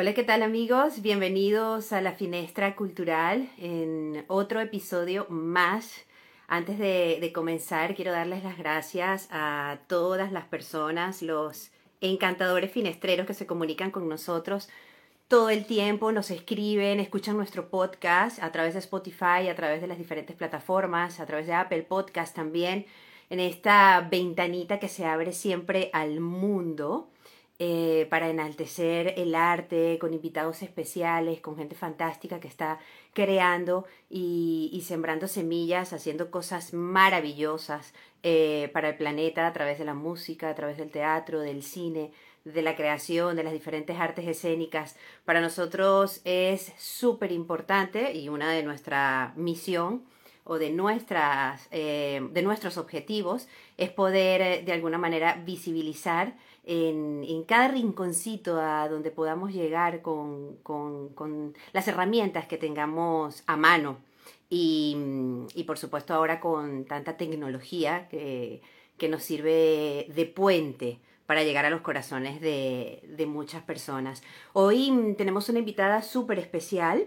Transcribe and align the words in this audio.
Hola, 0.00 0.14
¿qué 0.14 0.22
tal 0.22 0.44
amigos? 0.44 1.02
Bienvenidos 1.02 1.92
a 1.92 2.00
la 2.00 2.12
Finestra 2.12 2.76
Cultural 2.76 3.50
en 3.58 4.24
otro 4.28 4.60
episodio 4.60 5.26
más. 5.28 5.92
Antes 6.46 6.78
de, 6.78 7.32
comenzar, 7.34 7.96
quiero 7.96 8.12
darles 8.12 8.44
las 8.44 8.56
gracias 8.56 9.26
a 9.32 9.80
todas 9.88 10.30
las 10.30 10.44
personas, 10.44 11.20
los 11.20 11.72
encantadores 12.00 12.70
finestreros 12.70 13.26
que 13.26 13.34
se 13.34 13.48
comunican 13.48 13.90
con 13.90 14.08
nosotros 14.08 14.68
todo 15.26 15.50
el 15.50 15.66
tiempo, 15.66 16.12
nos 16.12 16.30
escriben, 16.30 17.00
escuchan 17.00 17.36
nuestro 17.36 17.68
podcast 17.68 18.40
a 18.40 18.52
través 18.52 18.74
de 18.74 18.78
Spotify, 18.78 19.48
a 19.50 19.56
través 19.56 19.80
de 19.80 19.88
las 19.88 19.98
diferentes 19.98 20.36
plataformas, 20.36 21.18
a 21.18 21.26
través 21.26 21.48
de 21.48 21.54
Apple 21.54 21.82
Podcast 21.82 22.36
también, 22.36 22.86
en 23.30 23.40
esta 23.40 24.06
ventanita 24.08 24.78
que 24.78 24.86
se 24.86 25.06
abre 25.06 25.32
siempre 25.32 25.90
al 25.92 26.20
mundo. 26.20 27.10
Eh, 27.60 28.06
para 28.08 28.28
enaltecer 28.28 29.14
el 29.16 29.34
arte, 29.34 29.98
con 30.00 30.14
invitados 30.14 30.62
especiales, 30.62 31.40
con 31.40 31.56
gente 31.56 31.74
fantástica 31.74 32.38
que 32.38 32.46
está 32.46 32.78
creando 33.12 33.84
y, 34.08 34.80
sembrando 34.86 35.26
semillas, 35.26 35.92
haciendo 35.92 36.30
cosas 36.30 36.72
maravillosas 36.72 37.94
eh, 38.22 38.70
para 38.72 38.90
el 38.90 38.96
planeta 38.96 39.44
a 39.44 39.52
través 39.52 39.80
de 39.80 39.84
la 39.84 39.94
música, 39.94 40.50
a 40.50 40.54
través 40.54 40.76
del 40.76 40.92
teatro, 40.92 41.40
del 41.40 41.64
cine, 41.64 42.12
de 42.44 42.62
la 42.62 42.76
creación, 42.76 43.34
de 43.34 43.42
las 43.42 43.52
diferentes 43.52 43.98
artes 43.98 44.28
escénicas. 44.28 44.94
Para 45.24 45.40
nosotros 45.40 46.20
es 46.24 46.72
súper 46.78 47.32
importante 47.32 48.12
y 48.12 48.28
una 48.28 48.52
de 48.52 48.62
nuestra 48.62 49.32
misión 49.34 50.04
o 50.44 50.58
de, 50.58 50.70
nuestras, 50.70 51.66
eh, 51.72 52.20
de 52.30 52.42
nuestros 52.42 52.78
objetivos 52.78 53.48
es 53.78 53.90
poder 53.90 54.64
de 54.64 54.72
alguna 54.72 54.96
manera 54.96 55.42
visibilizar 55.44 56.34
en, 56.68 57.44
cada 57.44 57.68
rinconcito 57.68 58.60
a 58.60 58.88
donde 58.88 59.10
podamos 59.10 59.52
llegar 59.52 60.02
con, 60.02 60.58
las 61.72 61.88
herramientas 61.88 62.46
que 62.46 62.58
tengamos 62.58 63.42
a 63.46 63.56
mano. 63.56 63.98
Y, 64.50 64.96
por 65.66 65.78
supuesto 65.78 66.14
ahora 66.14 66.40
con 66.40 66.84
tanta 66.84 67.16
tecnología 67.16 68.08
que, 68.08 68.60
nos 69.08 69.22
sirve 69.22 70.06
de 70.14 70.26
puente 70.26 71.00
para 71.26 71.42
llegar 71.42 71.64
a 71.64 71.70
los 71.70 71.80
corazones 71.80 72.40
de, 72.40 73.02
de 73.16 73.26
muchas 73.26 73.62
personas. 73.62 74.22
Hoy 74.52 75.14
tenemos 75.16 75.48
una 75.48 75.60
invitada 75.60 76.02
súper 76.02 76.38
especial 76.38 77.06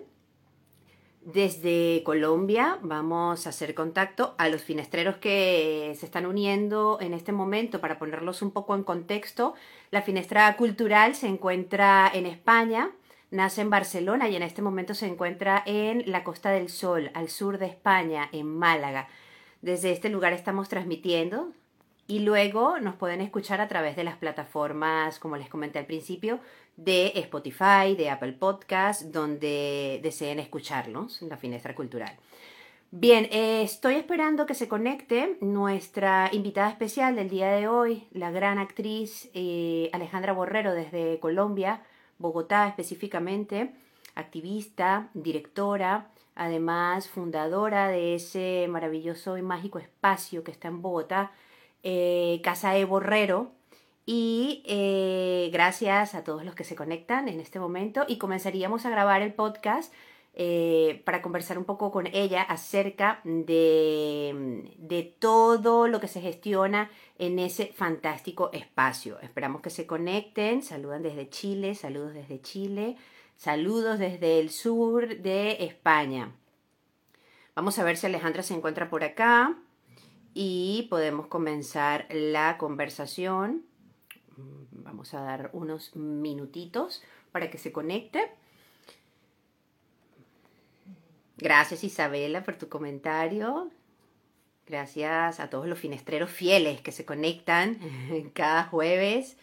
desde 1.23 2.02
Colombia 2.03 2.80
vamos 2.81 3.45
a 3.45 3.50
hacer 3.50 3.75
contacto 3.75 4.33
a 4.39 4.50
los 4.50 4.64
finestreros 4.64 5.17
que 5.17 5.95
se 6.00 6.05
están 6.05 6.25
uniendo 6.25 6.97
en 7.00 7.14
este 7.14 7.31
momento 7.31 7.80
para 7.80 8.00
ponerlos 8.00 8.41
un 8.41 8.52
poco 8.52 8.75
en 8.75 8.83
contexto. 8.83 9.53
La 9.92 10.02
finestra 10.02 10.55
cultural 10.58 11.14
se 11.16 11.27
encuentra 11.27 12.09
en 12.11 12.25
España, 12.25 12.92
nace 13.30 13.61
en 13.61 13.69
Barcelona 13.69 14.30
y 14.30 14.36
en 14.36 14.44
este 14.44 14.64
momento 14.64 14.95
se 14.95 15.05
encuentra 15.05 15.61
en 15.67 16.03
la 16.09 16.23
Costa 16.23 16.49
del 16.49 16.69
Sol, 16.69 17.11
al 17.14 17.30
sur 17.30 17.59
de 17.59 17.67
España, 17.67 18.27
en 18.31 18.47
Málaga. 18.47 19.08
Desde 19.61 19.92
este 19.92 20.09
lugar 20.09 20.33
estamos 20.33 20.69
transmitiendo 20.69 21.52
y 22.07 22.19
luego 22.19 22.80
nos 22.80 22.95
pueden 22.95 23.21
escuchar 23.21 23.61
a 23.61 23.67
través 23.67 23.95
de 23.95 24.03
las 24.03 24.17
plataformas, 24.17 25.19
como 25.19 25.38
les 25.38 25.49
comenté 25.49 25.80
al 25.80 25.85
principio, 25.85 26.39
de 26.77 27.13
Spotify, 27.16 27.95
de 27.97 28.09
Apple 28.09 28.33
Podcast, 28.33 29.03
donde 29.03 29.99
deseen 30.03 30.39
escucharnos 30.39 31.21
en 31.21 31.30
la 31.30 31.38
Finestra 31.38 31.75
Cultural. 31.75 32.17
Bien, 32.93 33.30
eh, 33.31 33.61
estoy 33.61 33.95
esperando 33.95 34.45
que 34.45 34.53
se 34.53 34.67
conecte 34.67 35.38
nuestra 35.39 36.30
invitada 36.33 36.69
especial 36.69 37.16
del 37.16 37.30
día 37.30 37.49
de 37.52 37.69
hoy, 37.69 38.05
la 38.11 38.31
gran 38.31 38.59
actriz 38.59 39.30
eh, 39.33 39.89
Alejandra 39.93 40.33
Borrero 40.33 40.73
desde 40.73 41.17
Colombia, 41.21 41.83
Bogotá 42.17 42.67
específicamente, 42.67 43.73
activista, 44.15 45.09
directora, 45.13 46.09
además 46.36 47.08
fundadora 47.08 47.87
de 47.87 48.15
ese 48.15 48.67
maravilloso 48.70 49.37
y 49.37 49.42
mágico 49.42 49.80
espacio 49.80 50.43
que 50.43 50.52
está 50.52 50.67
en 50.67 50.81
Bogotá, 50.81 51.31
eh, 51.83 52.42
Casa 52.43 52.71
de 52.71 52.86
Borrero, 52.86 53.52
y 54.05 54.64
eh, 54.65 55.49
gracias 55.53 56.15
a 56.15 56.23
todos 56.23 56.43
los 56.43 56.55
que 56.55 56.64
se 56.64 56.75
conectan 56.75 57.27
en 57.27 57.39
este 57.39 57.59
momento 57.59 58.03
y 58.08 58.17
comenzaríamos 58.17 58.86
a 58.86 58.89
grabar 58.89 59.21
el 59.21 59.33
podcast 59.33 59.93
eh, 60.33 61.02
para 61.05 61.21
conversar 61.21 61.58
un 61.58 61.65
poco 61.65 61.91
con 61.91 62.08
ella 62.08 62.41
acerca 62.41 63.20
de, 63.23 64.64
de, 64.77 65.03
todo 65.20 65.87
lo 65.87 65.99
que 65.99 66.08
se 66.08 66.21
gestiona 66.21 66.89
en 67.20 67.37
ese 67.37 67.67
fantástico 67.67 68.49
espacio. 68.53 69.20
Esperamos 69.20 69.61
que 69.61 69.70
se 69.70 69.86
conecten, 69.86 70.64
saludan 70.64 71.03
desde 71.03 71.30
Chile, 71.30 71.75
saludos 71.75 72.14
desde 72.14 72.41
Chile, 72.41 72.95
saludos 73.36 73.99
desde 73.99 74.39
el 74.39 74.49
sur 74.49 75.17
de 75.17 75.58
España. 75.65 76.31
Vamos 77.55 77.77
a 77.77 77.83
ver 77.83 77.97
si 77.97 78.08
Alejandra 78.08 78.41
se 78.41 78.53
encuentra 78.53 78.89
por 78.89 79.03
acá 79.03 79.58
y 80.33 80.87
podemos 80.89 81.27
comenzar 81.27 82.08
la 82.09 82.58
conversación. 82.58 83.65
Vamos 84.71 85.14
a 85.14 85.21
dar 85.21 85.49
unos 85.53 85.95
minutitos 85.95 87.03
para 87.31 87.49
que 87.49 87.58
se 87.58 87.71
conecte. 87.71 88.31
Gracias 91.37 91.83
Isabela 91.83 92.43
por 92.43 92.58
tu 92.58 92.70
comentario. 92.70 93.71
Gracias 94.67 95.39
a 95.39 95.49
todos 95.49 95.67
los 95.67 95.80
finestreros 95.80 96.30
fieles 96.30 96.81
que 96.81 96.91
se 96.91 97.03
conectan 97.03 97.77
cada 98.33 98.64
jueves 98.65 99.37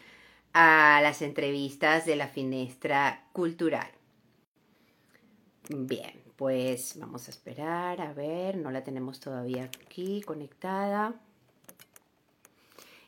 a 0.53 0.99
las 1.03 1.21
entrevistas 1.21 2.05
de 2.05 2.15
la 2.15 2.27
Finestra 2.27 3.27
Cultural. 3.33 3.91
Bien, 5.69 6.18
pues 6.39 6.97
vamos 6.97 7.27
a 7.27 7.31
esperar, 7.31 7.99
a 7.99 8.13
ver, 8.13 8.55
no 8.55 8.71
la 8.71 8.81
tenemos 8.81 9.19
todavía 9.19 9.65
aquí 9.65 10.21
conectada. 10.21 11.13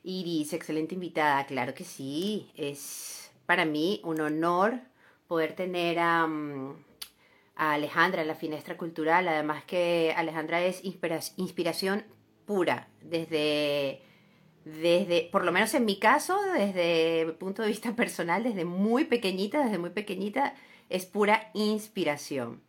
Iris, 0.03 0.52
excelente 0.52 0.96
invitada, 0.96 1.46
claro 1.46 1.74
que 1.74 1.86
sí. 1.86 2.52
Es 2.58 3.31
para 3.46 3.64
mí 3.64 4.02
un 4.03 4.20
honor 4.20 4.81
poder 5.30 5.56
tener 5.56 5.97
a, 6.00 6.28
mm, 6.28 6.75
Alejandra 7.56 8.22
en 8.22 8.28
la 8.28 8.36
Finestra 8.36 8.75
Cultural. 8.75 9.25
Además 9.30 9.64
que 9.64 10.14
Alejandra 10.18 10.62
es 10.66 10.81
inspiración 10.84 12.03
pura 12.46 12.90
desde, 13.02 14.02
desde, 14.66 15.30
por 15.31 15.46
lo 15.46 15.53
menos 15.53 15.74
en 15.74 15.86
mi 15.86 16.00
caso, 16.00 16.38
desde 16.53 17.22
el 17.22 17.36
punto 17.36 17.62
de 17.62 17.70
vista 17.70 17.96
personal, 17.96 18.44
desde 18.44 18.66
muy 18.66 19.06
pequeñita, 19.06 19.64
desde 19.64 19.78
muy 19.78 19.91
pequeñita, 19.91 20.53
es 20.90 21.06
pura 21.06 21.50
inspiración. 21.53 22.62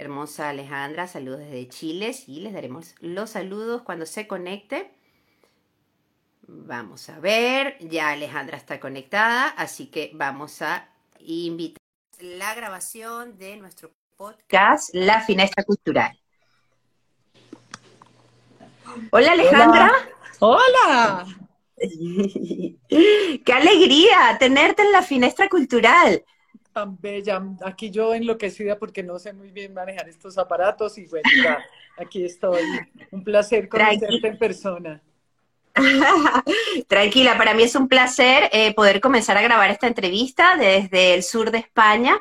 Hermosa 0.00 0.48
Alejandra, 0.48 1.06
saludos 1.06 1.40
desde 1.40 1.68
Chile. 1.68 2.14
Sí, 2.14 2.40
les 2.40 2.54
daremos 2.54 2.94
los 3.00 3.28
saludos 3.28 3.82
cuando 3.82 4.06
se 4.06 4.26
conecte. 4.26 4.90
Vamos 6.46 7.10
a 7.10 7.20
ver, 7.20 7.76
ya 7.80 8.08
Alejandra 8.08 8.56
está 8.56 8.80
conectada, 8.80 9.48
así 9.48 9.88
que 9.88 10.10
vamos 10.14 10.62
a 10.62 10.88
invitar 11.18 11.82
la 12.18 12.54
grabación 12.54 13.36
de 13.36 13.58
nuestro 13.58 13.92
podcast 14.16 14.88
La 14.94 15.20
Finestra 15.20 15.64
Cultural. 15.64 16.18
Hola 19.10 19.32
Alejandra. 19.32 19.92
Hola. 20.38 21.26
Qué 22.88 23.52
alegría 23.52 24.38
tenerte 24.38 24.80
en 24.80 24.92
la 24.92 25.02
Finestra 25.02 25.50
Cultural. 25.50 26.24
Tan 26.72 26.96
bella. 27.00 27.42
Aquí 27.64 27.90
yo 27.90 28.14
enloquecida 28.14 28.78
porque 28.78 29.02
no 29.02 29.18
sé 29.18 29.32
muy 29.32 29.50
bien 29.50 29.74
manejar 29.74 30.08
estos 30.08 30.38
aparatos 30.38 30.96
y 30.98 31.06
bueno, 31.06 31.28
aquí 31.98 32.24
estoy. 32.24 32.62
Un 33.10 33.24
placer 33.24 33.68
conocerte 33.68 34.28
en 34.28 34.38
persona. 34.38 35.02
Tranquila, 36.88 37.36
para 37.38 37.54
mí 37.54 37.62
es 37.62 37.74
un 37.74 37.88
placer 37.88 38.48
eh, 38.52 38.74
poder 38.74 39.00
comenzar 39.00 39.36
a 39.36 39.42
grabar 39.42 39.70
esta 39.70 39.86
entrevista 39.86 40.56
desde 40.56 41.14
el 41.14 41.22
sur 41.22 41.50
de 41.50 41.58
España 41.58 42.20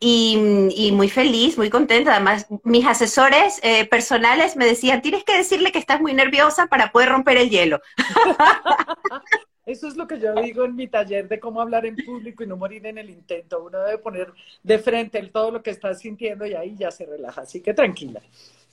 y, 0.00 0.90
muy 0.92 1.08
feliz, 1.08 1.56
muy 1.58 1.70
contenta. 1.70 2.12
Además, 2.12 2.46
mis 2.64 2.86
asesores 2.86 3.60
eh, 3.62 3.86
personales 3.86 4.56
me 4.56 4.66
decían, 4.66 5.02
tienes 5.02 5.24
que 5.24 5.36
decirle 5.36 5.72
que 5.72 5.78
estás 5.78 6.00
muy 6.00 6.14
nerviosa 6.14 6.66
para 6.66 6.90
poder 6.92 7.10
romper 7.10 7.36
el 7.38 7.50
hielo. 7.50 7.80
Eso 9.66 9.88
es 9.88 9.96
lo 9.96 10.06
que 10.06 10.20
yo 10.20 10.32
digo 10.40 10.64
en 10.64 10.76
mi 10.76 10.86
taller 10.86 11.28
de 11.28 11.40
cómo 11.40 11.60
hablar 11.60 11.84
en 11.86 11.96
público 11.96 12.44
y 12.44 12.46
no 12.46 12.56
morir 12.56 12.86
en 12.86 12.98
el 12.98 13.10
intento. 13.10 13.64
Uno 13.64 13.80
debe 13.80 13.98
poner 13.98 14.32
de 14.62 14.78
frente 14.78 15.20
todo 15.24 15.50
lo 15.50 15.62
que 15.62 15.70
está 15.70 15.92
sintiendo 15.92 16.46
y 16.46 16.54
ahí 16.54 16.76
ya 16.76 16.92
se 16.92 17.04
relaja. 17.04 17.40
Así 17.40 17.60
que 17.60 17.74
tranquila 17.74 18.22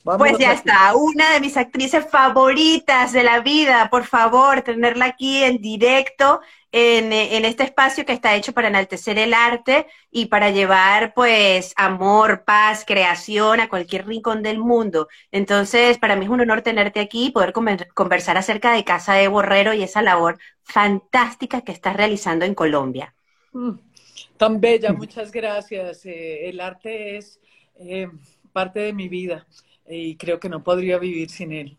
pues 0.03 0.37
ya 0.37 0.51
está, 0.51 0.95
una 0.95 1.31
de 1.31 1.39
mis 1.39 1.55
actrices 1.55 2.05
favoritas 2.09 3.13
de 3.13 3.23
la 3.23 3.39
vida, 3.39 3.89
por 3.89 4.03
favor, 4.03 4.61
tenerla 4.61 5.05
aquí 5.05 5.41
en 5.43 5.61
directo, 5.61 6.41
en, 6.73 7.13
en, 7.13 7.45
este 7.45 7.63
espacio 7.63 8.05
que 8.05 8.11
está 8.11 8.35
hecho 8.35 8.51
para 8.51 8.67
enaltecer 8.67 9.17
el 9.17 9.33
arte 9.33 9.87
y 10.11 10.25
para 10.25 10.49
llevar 10.49 11.13
pues 11.13 11.73
amor, 11.77 12.43
paz, 12.43 12.83
creación 12.85 13.61
a 13.61 13.69
cualquier 13.69 14.05
rincón 14.05 14.43
del 14.43 14.59
mundo. 14.59 15.07
Entonces, 15.31 15.97
para 15.99 16.17
mí 16.17 16.25
es 16.25 16.31
un 16.31 16.41
honor 16.41 16.63
tenerte 16.63 16.99
aquí 16.99 17.27
y 17.27 17.31
poder 17.31 17.53
conversar 17.53 18.37
acerca 18.37 18.73
de 18.73 18.83
Casa 18.83 19.13
de 19.13 19.29
Borrero 19.29 19.73
y 19.73 19.83
esa 19.83 20.01
labor 20.01 20.37
fantástica 20.63 21.61
que 21.61 21.71
estás 21.71 21.95
realizando 21.95 22.43
en 22.43 22.55
Colombia. 22.55 23.15
Mm. 23.53 23.71
Tan 24.35 24.59
bella, 24.59 24.91
muchas 24.91 25.31
gracias. 25.31 26.05
Eh, 26.05 26.49
el 26.49 26.59
arte 26.59 27.17
es 27.17 27.39
eh, 27.75 28.09
parte 28.51 28.81
de 28.81 28.93
mi 28.93 29.07
vida 29.07 29.47
y 29.87 30.15
creo 30.17 30.39
que 30.39 30.49
no 30.49 30.63
podría 30.63 30.97
vivir 30.97 31.29
sin 31.29 31.51
él. 31.51 31.77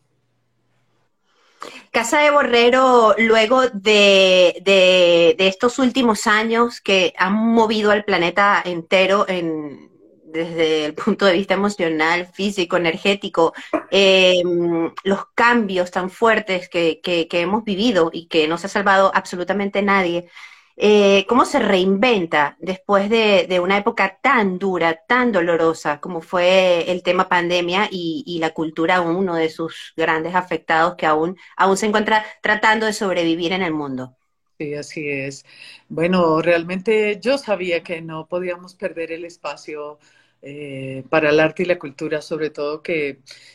Casa 1.90 2.20
de 2.20 2.30
Borrero, 2.30 3.14
luego 3.18 3.62
de, 3.68 4.60
de, 4.64 5.34
estos 5.38 5.78
últimos 5.78 6.26
años 6.26 6.80
que 6.80 7.14
han 7.16 7.34
movido 7.34 7.90
al 7.90 8.04
planeta 8.04 8.62
entero 8.64 9.24
en, 9.28 9.90
desde 10.34 10.86
el 10.86 10.94
punto 10.94 11.24
de 11.24 11.32
vista 11.34 11.54
emocional, 11.54 12.26
físico, 12.26 12.76
energético, 12.76 13.54
em, 13.90 14.92
los 15.04 15.26
cambios 15.34 15.90
tan 15.90 16.10
fuertes 16.10 16.68
que, 16.68 17.00
que, 17.02 17.28
hemos 17.40 17.64
vivido 17.64 18.10
y 18.12 18.26
que 18.26 18.48
no 18.48 18.58
se 18.58 18.66
ha 18.66 18.70
salvado 18.70 19.10
absolutamente 19.14 19.80
nadie, 19.80 20.28
eh, 20.76 21.24
¿cómo 21.28 21.44
se 21.44 21.60
reinventa 21.60 22.56
después 22.60 23.08
de, 23.08 23.60
una 23.62 23.76
época 23.76 24.18
tan 24.20 24.58
dura, 24.58 25.00
tan 25.06 25.32
dolorosa 25.32 26.00
como 26.00 26.20
fue 26.20 26.90
el 26.90 27.02
tema 27.02 27.28
pandemia 27.28 27.88
y, 27.90 28.38
la 28.40 28.50
cultura, 28.50 29.00
uno 29.00 29.34
de 29.36 29.50
sus 29.50 29.92
grandes 29.96 30.34
afectados 30.34 30.96
que 30.96 31.06
aún, 31.06 31.36
aún 31.56 31.76
se 31.76 31.86
encuentra 31.86 32.24
tratando 32.42 32.86
de 32.86 32.92
sobrevivir 32.92 33.52
en 33.52 33.62
el 33.62 33.72
mundo? 33.72 34.16
Sí, 34.58 34.74
así 34.74 35.08
es. 35.08 35.44
Bueno, 35.88 36.40
realmente 36.40 37.18
yo 37.20 37.38
sabía 37.38 37.82
que 37.82 38.00
no 38.00 38.26
podíamos 38.28 38.74
perder 38.74 39.12
el 39.12 39.24
espacio 39.24 39.98
eh, 40.46 41.04
para 41.08 41.30
el 41.30 41.40
arte 41.40 41.62
y 41.62 41.66
la 41.66 41.78
cultura, 41.78 42.20
sobre 42.20 42.50
todo 42.50 42.82
que 42.82 43.08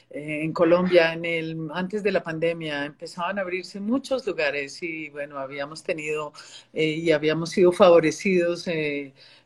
eh, 0.10 0.42
en 0.44 0.54
Colombia, 0.54 1.14
en 1.14 1.24
el, 1.26 1.70
antes 1.74 2.02
de 2.02 2.12
la 2.12 2.24
pandemia, 2.24 2.86
empezaban 2.86 3.38
a 3.38 3.42
abrirse 3.44 3.80
muchos 3.80 4.26
lugares 4.26 4.82
y 4.82 5.10
bueno, 5.10 5.38
habíamos 5.38 5.84
tenido 5.84 6.34
eh, 6.74 6.86
y 6.90 7.12
habíamos 7.12 7.52
sido 7.52 7.72
favorecidos 7.72 8.68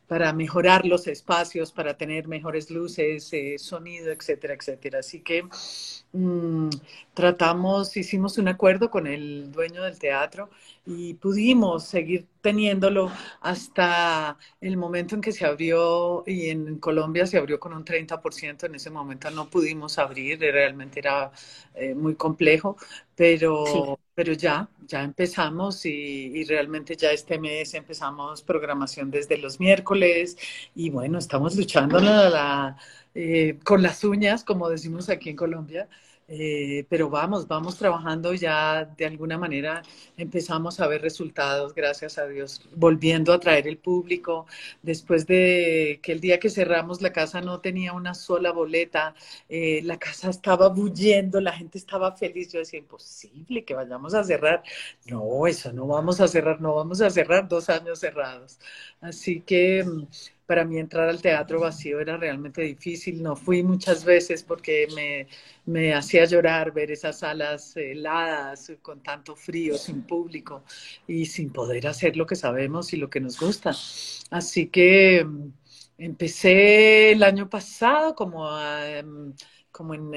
para 0.08 0.32
mejorar 0.32 0.86
los 0.86 1.06
espacios, 1.06 1.72
para 1.72 1.96
tener 1.96 2.28
mejores 2.28 2.70
luces, 2.70 3.30
sonido, 3.58 4.12
etcétera, 4.12 4.54
etcétera. 4.54 4.98
Así 5.00 5.20
que 5.20 5.44
Mm, 6.16 6.68
tratamos, 7.12 7.96
hicimos 7.96 8.38
un 8.38 8.46
acuerdo 8.46 8.88
con 8.88 9.08
el 9.08 9.50
dueño 9.50 9.82
del 9.82 9.98
teatro 9.98 10.48
y 10.86 11.14
pudimos 11.14 11.82
seguir 11.86 12.28
teniéndolo 12.40 13.10
hasta 13.40 14.38
el 14.60 14.76
momento 14.76 15.16
en 15.16 15.20
que 15.20 15.32
se 15.32 15.44
abrió 15.44 16.22
y 16.24 16.50
en 16.50 16.78
Colombia 16.78 17.26
se 17.26 17.36
abrió 17.36 17.58
con 17.58 17.72
un 17.74 17.84
30%. 17.84 18.66
En 18.66 18.76
ese 18.76 18.90
momento 18.90 19.28
no 19.32 19.50
pudimos 19.50 19.98
abrir, 19.98 20.38
realmente 20.38 21.00
era 21.00 21.32
eh, 21.74 21.96
muy 21.96 22.14
complejo, 22.14 22.76
pero, 23.16 23.98
pero 24.14 24.32
ya, 24.32 24.68
ya 24.86 25.02
empezamos 25.02 25.84
y, 25.86 26.44
realmente 26.44 26.96
ya 26.96 27.10
este 27.12 27.38
mes 27.38 27.74
empezamos 27.74 28.42
programación 28.42 29.10
desde 29.10 29.38
los 29.38 29.60
miércoles 29.60 30.36
y 30.74 30.90
bueno, 30.90 31.18
estamos 31.18 31.56
luchando 31.56 32.00
la, 32.00 32.76
eh, 33.14 33.58
con 33.64 33.82
las 33.82 34.04
uñas, 34.04 34.44
como 34.44 34.68
decimos 34.68 35.08
aquí 35.08 35.30
en 35.30 35.36
Colombia. 35.36 35.88
Eh, 36.26 36.86
pero 36.88 37.10
vamos, 37.10 37.46
vamos 37.46 37.76
trabajando 37.76 38.32
ya 38.32 38.86
de 38.96 39.04
alguna 39.04 39.36
manera, 39.36 39.82
empezamos 40.16 40.80
a 40.80 40.86
ver 40.86 41.02
resultados, 41.02 41.74
gracias 41.74 42.16
a 42.16 42.26
Dios, 42.26 42.62
volviendo 42.74 43.32
a 43.34 43.38
traer 43.40 43.68
el 43.68 43.76
público, 43.76 44.46
después 44.82 45.26
de 45.26 46.00
que 46.02 46.12
el 46.12 46.20
día 46.20 46.40
que 46.40 46.48
cerramos 46.48 47.02
la 47.02 47.12
casa 47.12 47.42
no 47.42 47.60
tenía 47.60 47.92
una 47.92 48.14
sola 48.14 48.52
boleta, 48.52 49.14
eh, 49.50 49.82
la 49.84 49.98
casa 49.98 50.30
estaba 50.30 50.68
bulliendo, 50.68 51.40
la 51.42 51.52
gente 51.52 51.76
estaba 51.76 52.12
feliz, 52.16 52.50
yo 52.52 52.58
decía, 52.58 52.78
imposible 52.78 53.64
que 53.64 53.74
vayamos 53.74 54.14
a 54.14 54.24
cerrar, 54.24 54.62
no, 55.06 55.46
eso 55.46 55.72
no 55.74 55.86
vamos 55.86 56.20
a 56.20 56.28
cerrar, 56.28 56.60
no 56.60 56.74
vamos 56.74 57.00
a 57.02 57.10
cerrar 57.10 57.48
dos 57.48 57.68
años 57.68 57.98
cerrados. 58.00 58.58
Así 59.00 59.40
que 59.42 59.84
mm, 59.84 60.06
para 60.46 60.64
mí 60.64 60.78
entrar 60.78 61.08
al 61.08 61.20
teatro 61.22 61.60
vacío 61.60 62.00
era 62.00 62.16
realmente 62.16 62.62
difícil. 62.62 63.22
No 63.22 63.36
fui 63.36 63.62
muchas 63.62 64.04
veces 64.04 64.42
porque 64.42 64.86
me, 64.94 65.26
me 65.66 65.94
hacía 65.94 66.24
llorar 66.26 66.72
ver 66.72 66.90
esas 66.90 67.20
salas 67.20 67.76
heladas 67.76 68.72
con 68.82 69.02
tanto 69.02 69.36
frío, 69.36 69.76
sin 69.78 70.02
público 70.02 70.64
y 71.06 71.26
sin 71.26 71.52
poder 71.52 71.86
hacer 71.86 72.16
lo 72.16 72.26
que 72.26 72.36
sabemos 72.36 72.92
y 72.92 72.96
lo 72.96 73.08
que 73.10 73.20
nos 73.20 73.38
gusta. 73.40 73.70
Así 74.30 74.68
que 74.68 75.24
mm, 75.24 75.48
empecé 75.98 77.12
el 77.12 77.22
año 77.22 77.48
pasado 77.48 78.14
como 78.14 78.48
a... 78.48 78.88
Em, 78.98 79.34
como 79.74 79.94
en 79.94 80.12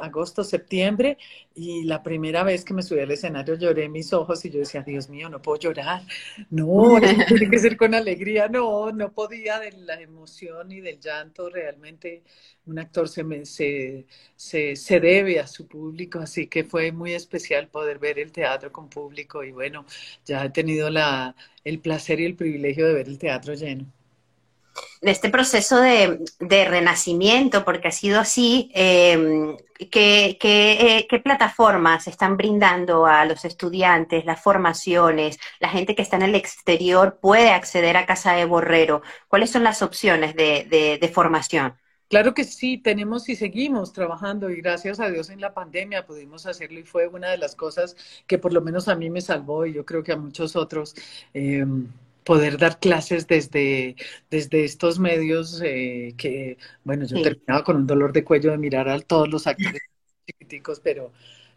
agosto, 0.00 0.42
septiembre, 0.42 1.16
y 1.54 1.84
la 1.84 2.02
primera 2.02 2.42
vez 2.42 2.64
que 2.64 2.74
me 2.74 2.82
subí 2.82 3.00
al 3.00 3.10
escenario 3.12 3.54
lloré 3.54 3.88
mis 3.88 4.12
ojos 4.12 4.44
y 4.44 4.50
yo 4.50 4.58
decía, 4.58 4.82
Dios 4.82 5.08
mío, 5.08 5.28
no 5.28 5.40
puedo 5.40 5.58
llorar, 5.60 6.02
no, 6.50 6.98
tiene 7.28 7.48
que 7.50 7.58
ser 7.58 7.76
con 7.76 7.94
alegría, 7.94 8.48
no, 8.48 8.90
no 8.92 9.12
podía 9.12 9.58
de 9.60 9.72
la 9.72 10.00
emoción 10.00 10.72
y 10.72 10.80
del 10.80 10.98
llanto, 11.00 11.48
realmente 11.50 12.22
un 12.66 12.78
actor 12.78 13.08
se, 13.08 13.44
se, 13.46 14.06
se, 14.36 14.76
se 14.76 15.00
debe 15.00 15.38
a 15.40 15.46
su 15.46 15.66
público, 15.68 16.18
así 16.18 16.46
que 16.48 16.64
fue 16.64 16.90
muy 16.92 17.12
especial 17.14 17.68
poder 17.68 17.98
ver 17.98 18.18
el 18.18 18.32
teatro 18.32 18.72
con 18.72 18.88
público 18.88 19.44
y 19.44 19.52
bueno, 19.52 19.86
ya 20.24 20.44
he 20.44 20.50
tenido 20.50 20.90
la, 20.90 21.34
el 21.64 21.78
placer 21.80 22.20
y 22.20 22.24
el 22.26 22.36
privilegio 22.36 22.86
de 22.88 22.94
ver 22.94 23.08
el 23.08 23.18
teatro 23.18 23.54
lleno 23.54 23.86
de 25.00 25.10
este 25.10 25.30
proceso 25.30 25.80
de, 25.80 26.18
renacimiento, 26.40 27.64
porque 27.64 27.88
ha 27.88 27.92
sido 27.92 28.20
así, 28.20 28.70
em, 28.74 29.56
¿qué, 29.90 30.38
eh, 30.42 31.06
qué, 31.08 31.18
plataformas 31.20 32.06
están 32.06 32.36
brindando 32.36 33.06
a 33.06 33.24
los 33.24 33.44
estudiantes, 33.44 34.24
las 34.24 34.40
formaciones, 34.42 35.38
la 35.58 35.68
gente 35.68 35.94
que 35.94 36.02
está 36.02 36.16
en 36.16 36.22
el 36.22 36.34
exterior 36.34 37.18
puede 37.20 37.50
acceder 37.50 37.96
a 37.96 38.06
Casa 38.06 38.32
de 38.34 38.44
Borrero? 38.44 39.02
¿Cuáles 39.28 39.50
son 39.50 39.64
las 39.64 39.82
opciones 39.82 40.34
de, 40.36 40.98
de 41.00 41.08
formación? 41.08 41.74
Claro 42.10 42.34
que 42.34 42.42
sí, 42.42 42.76
tenemos 42.76 43.28
y 43.28 43.36
seguimos 43.36 43.92
trabajando 43.92 44.50
y 44.50 44.56
gracias 44.60 44.98
a 44.98 45.08
Dios 45.08 45.30
en 45.30 45.40
la 45.40 45.54
pandemia 45.54 46.06
pudimos 46.06 46.44
hacerlo 46.44 46.80
y 46.80 46.82
fue 46.82 47.06
una 47.06 47.30
de 47.30 47.38
las 47.38 47.54
cosas 47.54 47.96
que 48.26 48.36
por 48.36 48.52
lo 48.52 48.60
menos 48.60 48.88
a 48.88 48.96
mí 48.96 49.08
me 49.10 49.20
salvó 49.20 49.64
y 49.64 49.74
yo 49.74 49.84
creo 49.84 50.02
que 50.02 50.10
a 50.10 50.16
muchos 50.16 50.56
otros. 50.56 50.96
Eh, 51.32 51.64
poder 52.24 52.58
dar 52.58 52.78
clases 52.78 53.26
desde, 53.26 53.96
desde 54.30 54.64
estos 54.64 54.98
medios 54.98 55.60
eh, 55.64 56.14
que, 56.16 56.58
bueno, 56.84 57.06
yo 57.06 57.20
terminaba 57.22 57.64
con 57.64 57.76
un 57.76 57.86
dolor 57.86 58.12
de 58.12 58.24
cuello 58.24 58.50
de 58.52 58.58
mirar 58.58 58.88
a 58.88 59.00
todos 59.00 59.28
los 59.28 59.46
actores 59.46 59.82
chiquiticos, 60.26 60.80
pero 60.80 61.12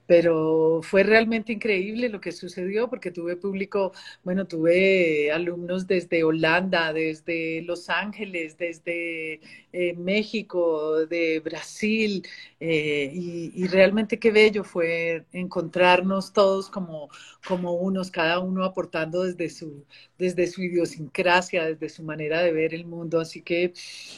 pero 0.06 0.82
fue 0.84 1.04
realmente 1.04 1.54
increíble 1.54 2.10
lo 2.10 2.20
que 2.20 2.32
sucedió 2.32 2.90
porque 2.90 3.12
tuve 3.12 3.36
público, 3.38 3.94
bueno, 4.24 4.46
tuve 4.46 5.32
alumnos 5.32 5.88
desde 5.88 6.24
Holanda, 6.24 6.92
desde 6.94 7.62
Los 7.62 7.90
Ángeles, 7.90 8.57
desde 8.57 9.40
eh, 9.72 9.94
México, 9.95 11.06
de 11.06 11.40
Brasil, 11.40 12.26
eh, 12.60 13.12
y, 13.14 13.68
realmente 13.68 14.19
qué 14.19 14.31
bello 14.31 14.64
fue 14.64 15.26
encontrarnos 15.31 16.31
todos 16.33 16.69
como, 16.69 17.10
como 17.48 17.74
unos, 17.74 18.12
cada 18.12 18.40
uno 18.40 18.64
aportando 18.64 19.24
desde 19.24 19.50
su, 19.50 19.86
desde 20.18 20.48
su 20.48 20.62
idiosincrasia, 20.64 21.66
desde 21.66 21.90
su 21.90 22.04
manera 22.04 22.42
de 22.42 22.52
ver 22.54 22.74
el 22.74 22.86
mundo. 22.86 23.19
Así 23.19 23.42
que 23.42 23.74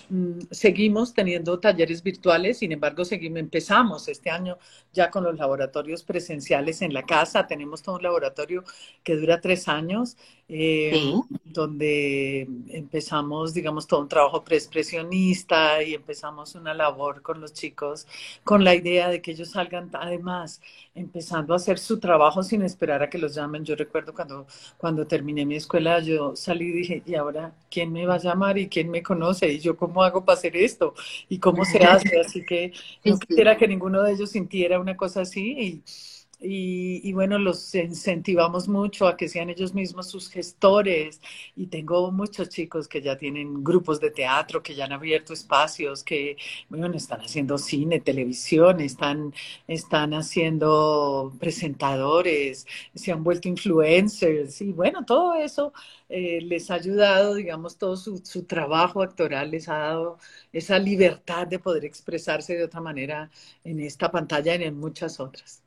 mm, 0.10 0.40
seguimos 0.52 1.14
teniendo 1.14 1.60
talleres 1.60 2.04
virtuales, 2.04 2.60
sin 2.60 2.72
embargo, 2.72 3.06
seguimos, 3.06 3.40
empezamos 3.40 4.08
este 4.08 4.30
año 4.30 4.58
ya 4.94 5.10
con 5.10 5.24
los 5.24 5.38
laboratorios 5.38 5.75
presenciales 6.04 6.82
en 6.82 6.94
la 6.94 7.04
casa. 7.04 7.48
Tenemos 7.48 7.82
todo 7.82 7.96
un 7.96 8.04
laboratorio 8.04 8.64
que 9.04 9.16
dura 9.16 9.42
tres 9.42 9.68
años, 9.68 10.18
eh, 10.48 11.14
donde 11.44 12.48
empezamos, 12.70 13.54
digamos, 13.54 13.88
todo 13.88 14.02
un 14.02 14.08
trabajo 14.08 14.44
preexpresionista 14.44 15.82
y 15.84 15.94
empezamos 15.96 16.56
una 16.56 16.74
labor 16.74 17.22
con 17.22 17.42
los 17.42 17.54
chicos 17.54 18.08
con 18.44 18.64
la 18.64 18.76
idea 18.76 19.10
de 19.10 19.22
que 19.22 19.32
ellos 19.32 19.50
salgan, 19.50 19.90
además, 19.94 20.62
empezando 20.94 21.54
a 21.54 21.58
hacer 21.58 21.80
su 21.80 22.00
trabajo 22.00 22.44
sin 22.44 22.62
esperar 22.62 23.04
a 23.04 23.10
que 23.10 23.18
los 23.18 23.36
llamen. 23.36 23.66
Yo 23.66 23.76
recuerdo 23.76 24.14
cuando, 24.14 24.48
cuando 24.78 25.06
terminé 25.08 25.46
mi 25.46 25.56
escuela, 25.56 26.00
yo 26.00 26.36
salí 26.36 26.66
y 26.68 26.72
dije, 26.72 27.04
¿y 27.06 27.16
ahora 27.16 27.54
quién 27.70 27.92
me 27.92 28.06
va 28.06 28.16
a 28.16 28.20
llamar 28.20 28.58
y 28.58 28.70
quién 28.70 28.90
me 28.90 29.04
conoce? 29.04 29.52
¿Y 29.52 29.60
yo 29.60 29.76
cómo 29.76 30.04
hago 30.04 30.24
para 30.24 30.38
hacer 30.38 30.56
esto? 30.56 30.94
¿Y 31.28 31.40
cómo 31.40 31.66
se 31.66 31.80
hace? 31.84 32.20
Así 32.20 32.46
que 32.46 32.72
no 33.04 33.20
quisiera 33.20 33.58
que 33.58 33.68
ninguno 33.68 34.02
de 34.04 34.14
ellos 34.14 34.32
sintiera 34.32 34.80
una 34.80 34.96
cosa 34.96 35.22
así 35.22 35.56
ruim. 35.66 35.84
Y 36.40 36.86
y, 37.04 37.14
bueno, 37.14 37.38
los 37.38 37.74
incentivamos 37.76 38.68
mucho 38.68 39.08
a 39.08 39.16
que 39.18 39.30
sean 39.30 39.50
ellos 39.50 39.74
mismos 39.74 40.10
sus 40.10 40.30
gestores. 40.30 41.22
Y 41.56 41.68
tengo 41.68 42.12
muchos 42.12 42.50
chicos 42.50 42.88
que 42.88 43.02
ya 43.02 43.18
tienen 43.18 43.64
grupos 43.64 44.00
de 44.00 44.12
teatro, 44.12 44.64
que 44.64 44.76
ya 44.76 44.86
han 44.86 44.94
abierto 44.94 45.34
espacios, 45.34 46.04
que 46.04 46.38
bueno, 46.70 46.88
están 46.96 47.22
haciendo 47.22 47.58
cine, 47.58 48.00
televisión, 48.00 48.80
están, 48.82 49.34
están 49.68 50.14
haciendo 50.14 51.34
presentadores, 51.40 52.66
se 52.96 53.12
han 53.12 53.24
vuelto 53.24 53.48
influencers. 53.50 54.62
Y 54.62 54.72
bueno, 54.72 55.06
todo 55.06 55.36
eso 55.36 55.74
eh, 56.10 56.42
les 56.42 56.72
ha 56.72 56.76
ayudado, 56.76 57.36
digamos, 57.36 57.78
todo 57.78 57.98
su, 57.98 58.18
su 58.20 58.44
trabajo 58.46 59.02
actoral 59.04 59.52
les 59.52 59.70
ha 59.70 59.78
dado 59.78 60.18
esa 60.54 60.80
libertad 60.80 61.48
de 61.48 61.60
poder 61.60 61.86
expresarse 61.86 62.56
de 62.56 62.64
otra 62.64 62.82
manera 62.82 63.30
en 63.64 63.80
esta 63.80 64.12
pantalla 64.12 64.56
y 64.56 64.64
en 64.64 64.78
muchas 64.80 65.20
otras. 65.20 65.65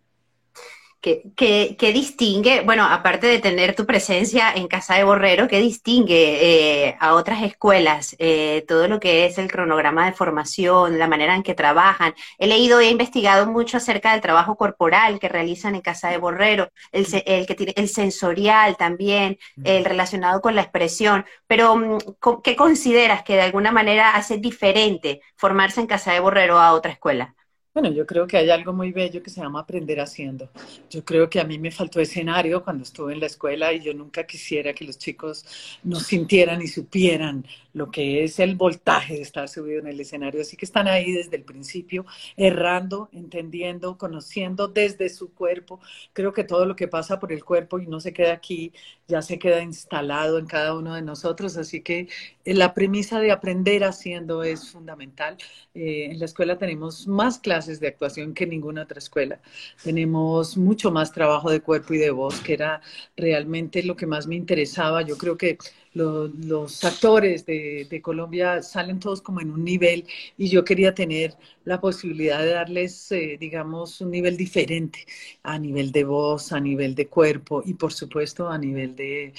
¿Qué, 1.01 1.93
distingue, 1.95 2.63
bueno, 2.63 2.85
aparte 2.85 3.29
de 3.29 3.39
tener 3.39 3.77
tu 3.77 3.87
presencia 3.87 4.53
en 4.53 4.67
Casa 4.67 4.97
de 4.97 5.05
Borrero, 5.05 5.47
qué 5.47 5.61
distingue 5.61 6.87
eh, 6.89 6.97
a 6.99 7.15
otras 7.15 7.43
escuelas 7.45 8.17
eh, 8.19 8.65
todo 8.67 8.89
lo 8.89 8.99
que 8.99 9.25
es 9.25 9.39
el 9.39 9.49
cronograma 9.51 10.07
de 10.07 10.13
formación, 10.13 10.99
la 10.99 11.07
manera 11.07 11.37
en 11.37 11.45
que 11.45 11.55
trabajan? 11.55 12.15
He 12.39 12.49
leído 12.49 12.81
e 12.81 12.91
investigado 12.91 13.47
mucho 13.47 13.77
acerca 13.77 14.11
del 14.13 14.21
trabajo 14.21 14.57
corporal 14.57 15.21
que 15.21 15.29
realizan 15.29 15.77
en 15.77 15.83
Casa 15.83 16.11
de 16.11 16.19
Borrero, 16.19 16.73
el, 16.91 17.07
el 17.27 17.47
que 17.47 17.55
tiene, 17.55 17.75
el 17.77 17.89
sensorial 17.89 18.77
también, 18.77 19.39
el 19.63 19.85
relacionado 19.85 20.41
con 20.41 20.57
la 20.57 20.63
expresión, 20.63 21.25
pero 21.47 21.77
mm, 21.77 21.99
¿qué 22.43 22.57
consideras 22.57 23.23
que 23.23 23.35
de 23.35 23.43
alguna 23.43 23.71
manera 23.71 24.17
hace 24.17 24.39
diferente 24.39 25.21
formarse 25.37 25.81
en 25.81 25.87
Casa 25.87 26.13
de 26.13 26.21
Borrero 26.21 26.59
a 26.59 26.73
otra 26.73 26.91
escuela? 26.91 27.37
Bueno, 27.81 27.95
yo 27.95 28.05
creo 28.07 28.27
que 28.27 28.37
hay 28.37 28.51
algo 28.51 28.73
muy 28.73 28.91
bello 28.91 29.23
que 29.23 29.31
se 29.31 29.41
llama 29.41 29.61
aprender 29.61 30.01
haciendo. 30.01 30.49
Yo 30.91 31.05
creo 31.05 31.31
que 31.31 31.39
a 31.39 31.45
mí 31.45 31.61
me 31.61 31.71
faltó 31.71 32.01
escenario 32.01 32.65
cuando 32.65 32.83
estuve 32.83 33.13
en 33.13 33.21
la 33.21 33.27
escuela 33.27 33.73
y 33.73 33.81
yo 33.81 33.95
nunca 33.95 34.27
quisiera 34.27 34.75
que 34.75 34.85
los 34.85 34.99
chicos 34.99 35.47
no 35.85 36.01
sintieran 36.01 36.61
y 36.61 36.67
supieran 36.67 37.47
lo 37.75 37.93
que 37.93 38.25
es 38.25 38.41
el 38.41 38.57
voltaje 38.57 39.15
de 39.15 39.23
estar 39.23 39.49
subido 39.49 39.79
en 39.79 39.87
el 39.87 40.01
escenario. 40.01 40.41
Así 40.41 40.57
que 40.57 40.65
están 40.65 40.89
ahí 40.89 41.13
desde 41.13 41.37
el 41.37 41.45
principio, 41.45 42.05
errando, 42.37 43.09
entendiendo, 43.13 43.97
conociendo 43.97 44.67
desde 44.67 45.09
su 45.09 45.33
cuerpo. 45.33 45.79
Creo 46.13 46.33
que 46.33 46.43
todo 46.43 46.67
lo 46.67 46.75
que 46.75 46.89
pasa 46.89 47.21
por 47.21 47.33
el 47.33 47.45
cuerpo 47.45 47.79
y 47.79 47.87
no 47.87 48.01
se 48.01 48.13
queda 48.13 48.33
aquí, 48.33 48.73
ya 49.07 49.23
se 49.23 49.39
queda 49.39 49.63
instalado 49.63 50.39
en 50.39 50.47
cada 50.47 50.75
uno 50.75 50.95
de 50.95 51.03
nosotros. 51.03 51.57
Así 51.57 51.83
que 51.83 52.09
eh, 52.45 52.55
la 52.55 52.75
premisa 52.75 53.21
de 53.21 53.31
aprender 53.31 53.85
haciendo 53.85 54.43
es 54.43 54.73
fundamental. 54.73 55.37
Eh, 55.75 56.07
en 56.11 56.19
la 56.19 56.25
escuela 56.25 56.59
tenemos 56.59 57.07
más 57.07 57.39
clases 57.39 57.68
de 57.81 57.89
actuación 57.89 58.35
que 58.35 58.47
ninguna 58.47 58.83
otra 58.83 58.99
escuela. 58.99 59.41
Tenemos 59.83 60.57
mucho 60.57 60.91
más 60.91 61.13
trabajo 61.13 61.51
de 61.51 61.61
cuerpo 61.61 61.95
y 61.95 61.99
de 61.99 62.11
voz, 62.11 62.41
que 62.41 62.55
era 62.55 62.81
realmente 63.17 63.83
lo 63.83 63.97
que 63.97 64.07
más 64.07 64.27
me 64.27 64.37
interesaba. 64.37 65.03
Yo 65.03 65.19
creo 65.19 65.37
que 65.37 65.59
los, 65.95 66.85
actores 66.85 67.45
de, 67.47 68.01
Colombia 68.03 68.63
salen 68.63 69.01
todos 69.01 69.21
como 69.21 69.41
en 69.41 69.51
un 69.51 69.65
nivel 69.65 70.07
y 70.37 70.49
yo 70.49 70.65
quería 70.65 70.95
tener 70.95 71.35
la 71.65 71.81
posibilidad 71.81 72.41
de 72.41 72.53
darles, 72.53 73.11
eh, 73.13 73.37
digamos, 73.39 74.01
un 74.01 74.11
nivel 74.11 74.37
diferente 74.37 75.07
a 75.43 75.59
nivel 75.59 75.93
de 75.93 76.05
voz, 76.05 76.53
a 76.53 76.61
nivel 76.61 76.95
de 76.95 77.09
cuerpo 77.09 77.63
y 77.65 77.75
por 77.75 77.93
supuesto 77.93 78.49
a 78.49 78.59
nivel 78.59 78.95
de, 78.97 79.33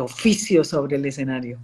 oficio 0.00 0.64
sobre 0.64 0.96
el 0.96 1.06
escenario. 1.06 1.58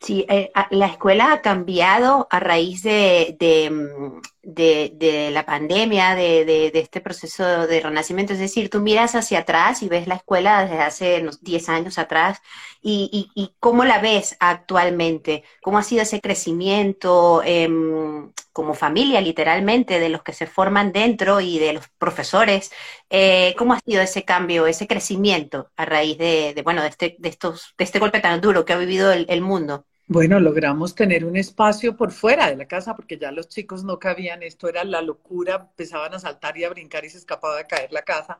Sí, 0.00 0.26
eh, 0.28 0.50
la 0.70 0.86
escuela 0.86 1.32
ha 1.32 1.40
cambiado 1.40 2.28
a 2.30 2.38
raíz 2.38 2.82
de, 2.82 3.70
mm, 3.70 4.20
de, 4.46 5.30
la 5.32 5.44
pandemia, 5.44 6.14
de, 6.14 6.70
este 6.74 7.00
proceso 7.00 7.66
de 7.66 7.80
renacimiento. 7.80 8.32
Es 8.32 8.38
decir, 8.38 8.70
tú 8.70 8.80
miras 8.80 9.14
hacia 9.14 9.40
atrás 9.40 9.82
y 9.82 9.88
ves 9.88 10.06
la 10.06 10.16
escuela 10.16 10.64
desde 10.64 10.82
hace 10.82 11.20
unos 11.20 11.42
10 11.42 11.68
años 11.68 11.98
atrás 11.98 12.40
y, 12.82 13.52
cómo 13.60 13.84
la 13.84 13.98
ves 14.00 14.36
actualmente, 14.40 15.42
cómo 15.62 15.78
ha 15.78 15.82
sido 15.82 16.02
ese 16.02 16.20
crecimiento 16.20 17.42
em, 17.44 18.32
como 18.52 18.74
familia, 18.74 19.20
literalmente, 19.20 19.98
de 19.98 20.08
los 20.08 20.22
que 20.22 20.32
se 20.32 20.46
forman 20.46 20.92
dentro 20.92 21.40
y 21.40 21.58
de 21.58 21.72
los 21.72 21.88
profesores. 21.98 22.70
Eh, 23.10 23.54
¿Cómo 23.58 23.74
ha 23.74 23.80
sido 23.80 24.00
ese 24.02 24.24
cambio, 24.24 24.66
ese 24.66 24.86
crecimiento 24.86 25.70
a 25.76 25.84
raíz 25.84 26.18
de, 26.18 26.60
bueno, 26.64 26.82
de 26.82 26.88
este, 26.88 27.16
de, 27.18 27.28
estos, 27.28 27.74
de 27.76 27.84
este 27.84 27.98
golpe 27.98 28.20
tan 28.20 28.40
duro 28.40 28.64
que 28.64 28.72
ha 28.72 28.78
vivido 28.78 29.12
el 29.12 29.40
mundo? 29.40 29.86
Bueno, 30.08 30.38
logramos 30.38 30.94
tener 30.94 31.24
un 31.24 31.36
espacio 31.36 31.96
por 31.96 32.12
fuera 32.12 32.48
de 32.48 32.56
la 32.56 32.68
casa 32.68 32.94
porque 32.94 33.18
ya 33.18 33.32
los 33.32 33.48
chicos 33.48 33.82
no 33.84 33.98
cabían, 33.98 34.42
esto 34.44 34.68
era 34.68 34.84
la 34.84 35.02
locura, 35.02 35.56
empezaban 35.70 36.14
a 36.14 36.20
saltar 36.20 36.56
y 36.56 36.62
a 36.64 36.68
brincar 36.70 37.04
y 37.04 37.10
se 37.10 37.18
escapaba 37.18 37.56
de 37.56 37.66
caer 37.66 37.92
la 37.92 38.02
casa. 38.02 38.38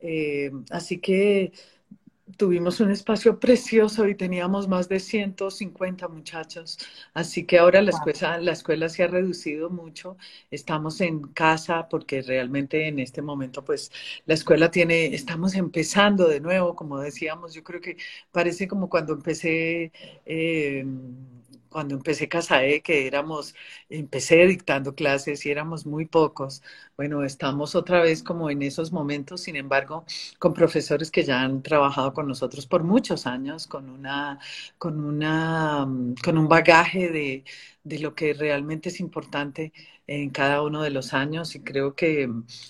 Eh, 0.00 0.50
así 0.70 1.00
que 1.00 1.52
tuvimos 2.36 2.80
un 2.80 2.90
espacio 2.90 3.38
precioso 3.40 4.06
y 4.08 4.14
teníamos 4.14 4.68
más 4.68 4.88
de 4.88 5.00
150 5.00 6.08
muchachos, 6.08 6.78
así 7.14 7.44
que 7.44 7.58
ahora 7.58 7.82
la 7.82 7.90
escuela, 7.90 8.38
la 8.40 8.52
escuela 8.52 8.88
se 8.88 9.02
ha 9.02 9.06
reducido 9.08 9.70
mucho, 9.70 10.16
estamos 10.50 11.00
en 11.00 11.22
casa 11.32 11.88
porque 11.88 12.22
realmente 12.22 12.88
en 12.88 12.98
este 12.98 13.22
momento 13.22 13.64
pues 13.64 13.90
la 14.26 14.34
escuela 14.34 14.70
tiene, 14.70 15.14
estamos 15.14 15.54
empezando 15.54 16.28
de 16.28 16.40
nuevo, 16.40 16.74
como 16.76 16.98
decíamos, 17.00 17.54
yo 17.54 17.62
creo 17.64 17.80
que 17.80 17.96
parece 18.32 18.68
como 18.68 18.88
cuando 18.88 19.12
empecé... 19.14 19.92
Eh, 20.26 20.84
cuando 21.74 21.94
empecé 21.96 22.28
CASAE, 22.30 22.82
que 22.82 23.06
éramos, 23.06 23.54
empecé 23.90 24.46
dictando 24.46 24.94
clases 24.94 25.44
y 25.46 25.50
éramos 25.50 25.86
muy 25.86 26.06
pocos. 26.06 26.62
Bueno, 26.96 27.24
estamos 27.24 27.74
otra 27.74 28.00
vez 28.02 28.22
como 28.22 28.50
en 28.50 28.62
esos 28.62 28.92
momentos, 28.92 29.42
sin 29.42 29.56
embargo, 29.56 30.04
con 30.38 30.54
profesores 30.54 31.10
que 31.10 31.24
ya 31.24 31.42
han 31.42 31.62
trabajado 31.62 32.14
con 32.14 32.28
nosotros 32.28 32.66
por 32.66 32.84
muchos 32.84 33.26
años, 33.26 33.66
con 33.66 33.90
una, 33.90 34.38
con 34.78 35.04
una, 35.04 35.86
con 36.24 36.38
un 36.38 36.48
bagaje 36.48 37.10
de, 37.10 37.44
de 37.84 37.98
lo 37.98 38.14
que 38.14 38.32
realmente 38.34 38.88
es 38.90 39.00
importante 39.00 39.72
en 40.06 40.30
cada 40.30 40.62
uno 40.62 40.82
de 40.82 40.90
los 40.90 41.14
años 41.14 41.54
y 41.54 41.62
creo 41.62 41.94
que 41.94 42.28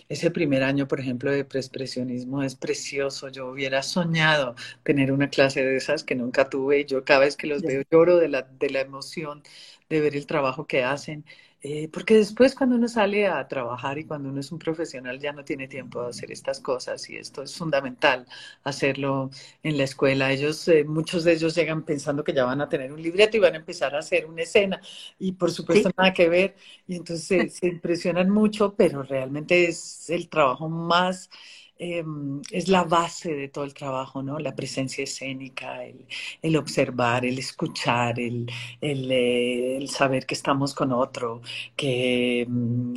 ese 0.09 0.31
primer 0.31 0.63
año, 0.63 0.87
por 0.89 1.01
ejemplo, 1.01 1.31
de 1.33 1.45
preexpresionismo 1.45 2.43
es 2.43 2.55
precioso. 2.57 3.29
Yo 3.29 3.49
hubiera 3.49 3.83
soñado 3.83 4.55
tener 4.83 5.13
una 5.13 5.29
clase 5.31 5.65
de 5.65 5.77
esas 5.77 6.05
que 6.05 6.15
nunca 6.15 6.49
tuve. 6.49 6.81
Y 6.81 6.85
yo 6.87 7.05
cada 7.05 7.21
vez 7.21 7.37
que 7.37 7.47
los 7.49 7.65
veo 7.65 7.83
lloro 7.91 8.17
de 8.19 8.29
la, 8.29 8.43
de 8.43 8.71
la 8.71 8.81
emoción 8.81 9.43
de 9.89 10.01
ver 10.01 10.17
el 10.17 10.27
trabajo 10.27 10.67
que 10.67 10.85
hacen 10.85 11.25
eh, 11.67 11.89
porque 11.89 12.15
después 12.17 12.55
cuando 12.55 12.77
uno 12.77 12.89
sale 12.89 13.27
a 13.27 13.49
trabajar 13.49 13.99
y 13.99 14.05
cuando 14.05 14.29
uno 14.29 14.41
es 14.41 14.53
un 14.53 14.59
profesional 14.59 15.19
ya 15.19 15.33
no 15.33 15.45
tiene 15.45 15.67
tiempo 15.67 16.03
de 16.03 16.11
hacer 16.11 16.31
estas 16.31 16.61
cosas 16.61 17.09
y 17.09 17.17
esto 17.17 17.43
es 17.43 17.57
fundamental 17.57 18.27
hacerlo 18.65 19.31
en 19.63 19.79
la 19.79 19.85
escuela. 19.85 20.31
Ellos, 20.31 20.69
eh, 20.69 20.85
muchos 20.85 21.25
de 21.25 21.33
ellos 21.33 21.55
llegan 21.55 21.83
pensando 21.83 22.23
que 22.23 22.35
ya 22.35 22.45
van 22.45 22.61
a 22.61 22.69
tener 22.69 22.93
un 22.93 23.01
libreto 23.01 23.39
y 23.39 23.41
van 23.41 23.55
a 23.55 23.57
empezar 23.57 23.95
a 23.95 24.01
hacer 24.01 24.27
una 24.27 24.43
escena 24.43 24.79
y 25.19 25.33
por 25.33 25.51
supuesto 25.51 25.91
nada 25.97 26.13
que 26.13 26.29
ver 26.29 26.55
y 26.87 26.97
entonces 26.97 27.55
se 27.57 27.67
impresionan 27.69 28.29
mucho, 28.29 28.75
pero 28.77 29.03
realmente 29.03 29.65
es 29.67 30.11
el 30.11 30.29
trabajo 30.29 30.69
más 30.69 31.31
Em, 31.77 32.41
es 32.53 32.69
la 32.69 32.85
base 32.85 33.35
de 33.35 33.49
todo 33.49 33.65
el 33.65 33.75
trabajo, 33.75 34.23
¿no? 34.23 34.39
La 34.39 34.55
presencia 34.55 35.03
escénica, 35.03 35.85
el, 36.43 36.57
observar, 36.57 37.27
el 37.27 37.39
escuchar, 37.39 38.21
el, 38.21 38.49
eh, 38.81 39.77
el, 39.77 39.89
saber 39.89 40.25
que 40.25 40.35
estamos 40.35 40.73
con 40.73 40.93
otro, 40.93 41.43
que 41.77 42.47
mm, 42.49 42.95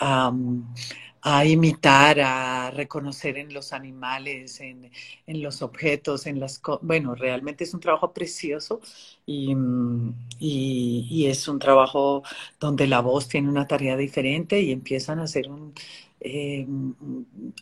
a 0.00 1.44
imitar, 1.44 2.20
a 2.20 2.70
reconocer 2.70 3.38
en 3.38 3.52
los 3.52 3.72
animales, 3.72 4.60
en, 4.60 4.90
los 5.26 5.62
objetos, 5.62 6.26
en 6.26 6.40
las 6.40 6.60
bueno, 6.82 7.14
realmente 7.14 7.64
es 7.64 7.74
un 7.74 7.80
trabajo 7.80 8.12
precioso 8.12 8.80
mm, 9.26 10.10
y, 10.38 11.06
y, 11.10 11.26
es 11.26 11.48
un 11.48 11.58
trabajo 11.58 12.22
donde 12.60 12.86
la 12.86 13.00
voz 13.00 13.28
tiene 13.28 13.48
una 13.48 13.66
tarea 13.66 13.96
diferente 13.96 14.60
y 14.60 14.72
empiezan 14.72 15.18
a 15.20 15.24
hacer 15.24 15.50
un 15.50 15.74
eh, 16.20 16.66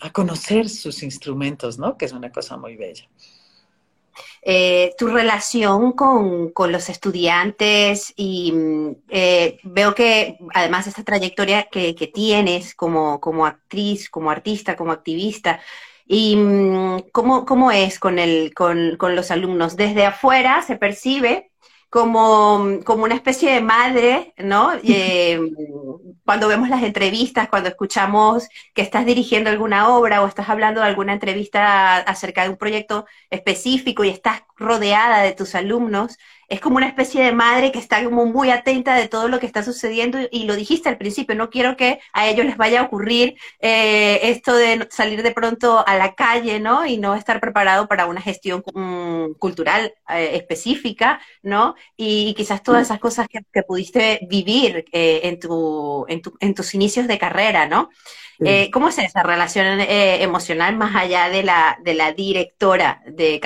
a 0.01 0.11
conocer 0.11 0.69
sus 0.69 1.03
instrumentos, 1.03 1.79
¿no? 1.79 1.97
Que 1.97 2.07
es 2.07 2.13
una 2.13 2.31
cosa 2.33 2.57
muy 2.57 2.77
bella. 2.77 3.09
Eh, 4.43 4.95
tu 4.97 5.09
relación 5.09 5.93
con, 5.93 6.53
los 6.73 6.89
estudiantes 6.89 8.13
y 8.17 8.53
mm, 8.53 8.91
eh, 9.09 9.59
veo 9.65 9.95
que 9.95 10.39
además 10.55 10.85
de 10.85 10.91
esta 10.91 11.05
trayectoria 11.05 11.65
que, 11.65 11.93
tienes 12.15 12.75
como, 12.75 13.21
como, 13.21 13.45
actriz, 13.45 14.09
como 14.09 14.31
artista, 14.31 14.77
como 14.77 14.93
activista, 14.93 15.61
y 16.07 16.37
mm, 16.37 17.11
cómo, 17.13 17.45
cómo 17.45 17.73
es 17.73 17.99
con, 17.99 18.19
el, 18.19 18.55
con, 18.55 18.97
con 18.97 19.17
los 19.17 19.31
alumnos. 19.31 19.77
Desde 19.77 20.07
afuera 20.07 20.63
se 20.63 20.77
percibe 20.77 21.51
como, 21.89 22.81
como 22.85 23.05
una 23.05 23.15
especie 23.15 23.53
de 23.53 23.61
madre, 23.61 24.35
¿no? 24.39 24.73
Eh, 24.83 25.41
cuando 26.25 26.49
vemos 26.49 26.69
las 26.69 26.83
entrevistas, 26.83 27.49
cuando 27.49 27.69
escuchamos 27.69 28.49
que 28.75 28.83
estás 28.83 29.07
dirigiendo 29.07 29.51
alguna 29.51 29.89
obra 29.89 30.23
o 30.23 30.27
estás 30.27 30.49
hablando 30.49 30.81
de 30.81 30.89
alguna 30.89 31.13
entrevista 31.13 31.99
acerca 31.99 32.43
de 32.43 32.51
un 32.51 32.57
proyecto 32.57 33.07
específico 33.31 34.05
y 34.05 34.09
estás 34.11 34.43
rodeada 34.57 35.21
de 35.23 35.33
tus 35.33 35.55
alumnos, 35.55 36.19
es 36.49 36.61
como 36.61 36.77
una 36.77 36.87
especie 36.87 37.25
de 37.25 37.33
madre 37.33 37.73
que 37.73 37.79
está 37.79 38.05
como 38.05 38.27
muy 38.27 38.51
atenta 38.51 38.95
de 38.95 39.09
todo 39.09 39.29
lo 39.29 39.41
que 39.41 39.47
está 39.47 39.63
sucediendo 39.63 40.19
y 40.31 40.45
lo 40.45 40.55
dijiste 40.55 40.89
al 40.89 40.99
principio, 40.99 41.35
no 41.35 41.51
quiero 41.51 41.77
que 41.77 41.99
a 42.13 42.29
ellos 42.29 42.47
les 42.47 42.57
vaya 42.57 42.81
a 42.81 42.85
ocurrir 42.85 43.37
eh, 43.59 44.21
esto 44.23 44.55
de 44.55 44.87
salir 44.91 45.23
de 45.23 45.33
pronto 45.33 45.87
a 45.87 45.97
la 45.97 46.15
calle, 46.15 46.61
¿no? 46.61 46.87
Y 46.87 46.99
no 46.99 47.15
estar 47.15 47.41
preparado 47.41 47.89
para 47.89 48.07
una 48.07 48.21
gestión 48.21 48.63
mm, 48.75 49.33
cultural 49.39 49.95
eh, 50.09 50.31
específica, 50.35 51.21
¿no? 51.43 51.75
Y, 51.97 52.35
quizás 52.37 52.63
todas 52.63 52.83
esas 52.83 52.99
cosas 52.99 53.27
que, 53.29 53.63
pudiste 53.63 54.21
vivir 54.29 54.85
eh, 54.93 55.21
en, 55.25 55.41
tu, 55.41 56.05
en, 56.09 56.21
tu, 56.21 56.37
en, 56.41 56.55
tus 56.55 56.75
inicios 56.75 57.09
de 57.09 57.19
carrera, 57.19 57.67
¿no? 57.67 57.91
¿Cómo 58.71 58.89
es 58.89 58.99
esa 58.99 59.23
relación 59.23 59.81
emocional 59.81 60.77
más 60.77 60.95
allá 60.95 61.31
de 61.31 61.43
la, 61.43 61.79
de 61.83 61.95
la 61.95 62.13
directora 62.13 63.03
de 63.07 63.41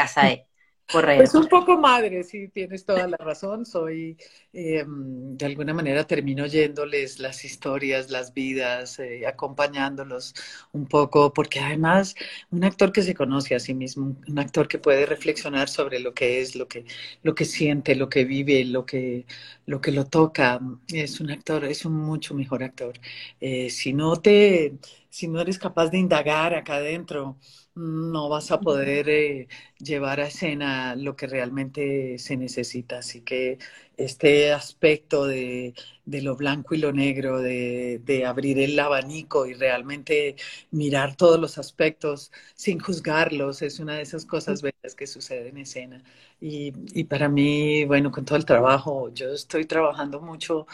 CASAE? 0.91 1.17
Pues 1.17 1.35
un 1.35 1.49
poco 1.49 1.79
madre, 1.79 2.25
sí, 2.25 2.49
tienes 2.49 2.85
toda 2.85 3.07
la 3.07 3.17
razón. 3.19 3.67
Soy, 3.67 4.17
eh, 4.53 4.85
de 4.87 5.47
alguna 5.47 5.75
manera, 5.75 6.07
termino 6.07 6.47
yéndoles 6.47 7.19
las 7.21 7.45
historias, 7.45 8.11
las 8.11 8.33
vidas, 8.33 8.99
eh, 8.99 9.27
acompañándolos 9.27 10.35
un 10.73 10.87
poco, 10.87 11.33
porque 11.33 11.61
además 11.61 12.15
un 12.51 12.65
actor 12.65 12.93
que 12.93 13.03
se 13.03 13.15
conoce 13.15 13.55
a 13.55 13.61
sí 13.61 13.75
mismo, 13.75 14.17
un 14.29 14.39
actor 14.39 14.69
que 14.69 14.79
puede 14.79 15.07
reflexionar 15.07 15.69
sobre 15.69 16.01
lo 16.01 16.15
que 16.15 16.41
es, 16.41 16.57
lo 16.57 16.69
que, 16.69 16.85
lo 17.23 17.35
que 17.35 17.45
siente, 17.45 17.95
lo 17.95 18.09
que 18.09 18.25
vive, 18.25 18.65
lo 18.65 18.87
que, 18.87 19.27
lo 19.67 19.81
que 19.81 19.93
lo 19.93 20.07
toca, 20.07 20.61
es 20.89 21.21
un 21.21 21.31
actor, 21.31 21.65
es 21.65 21.85
un 21.85 21.95
mucho 21.95 22.35
mejor 22.35 22.63
actor. 22.63 22.99
Eh, 23.41 23.71
si 23.71 23.93
no 23.93 24.17
te, 24.17 24.75
si 25.11 25.29
no 25.29 25.41
eres 25.41 25.59
capaz 25.59 25.89
de 25.91 25.99
indagar 25.99 26.55
acá 26.55 26.77
adentro, 26.77 27.37
no 27.75 28.29
vas 28.29 28.51
a 28.51 28.61
poder 28.61 29.09
eh, 29.09 29.49
llevar 29.79 30.21
a 30.21 30.27
escena 30.27 30.95
lo 30.97 31.17
que 31.17 31.27
realmente 31.27 32.19
se 32.19 32.37
necesita. 32.37 32.99
Así 32.99 33.23
que 33.23 33.59
este 33.97 34.53
aspecto 34.53 35.27
de, 35.27 35.75
lo 36.07 36.37
blanco 36.37 36.75
y 36.75 36.79
lo 36.79 36.93
negro, 36.93 37.39
de, 37.41 38.25
abrir 38.27 38.59
el 38.59 38.79
abanico 38.79 39.47
y 39.47 39.55
realmente 39.55 40.37
mirar 40.71 41.17
todos 41.17 41.39
los 41.41 41.59
aspectos 41.59 42.33
sin 42.55 42.79
juzgarlos, 42.81 43.63
es 43.63 43.79
una 43.79 43.95
de 43.97 44.03
esas 44.03 44.25
cosas 44.27 44.63
bellas 44.63 44.95
que 44.97 45.07
sucede 45.07 45.49
en 45.49 45.59
escena. 45.59 46.03
Y, 46.41 46.73
y 46.95 47.05
para 47.05 47.29
mí, 47.29 47.85
bueno, 47.85 48.11
con 48.11 48.25
todo 48.25 48.37
el 48.39 48.45
trabajo, 48.45 49.13
yo 49.15 49.33
estoy 49.33 49.67
trabajando 49.67 50.21
mucho 50.21 50.67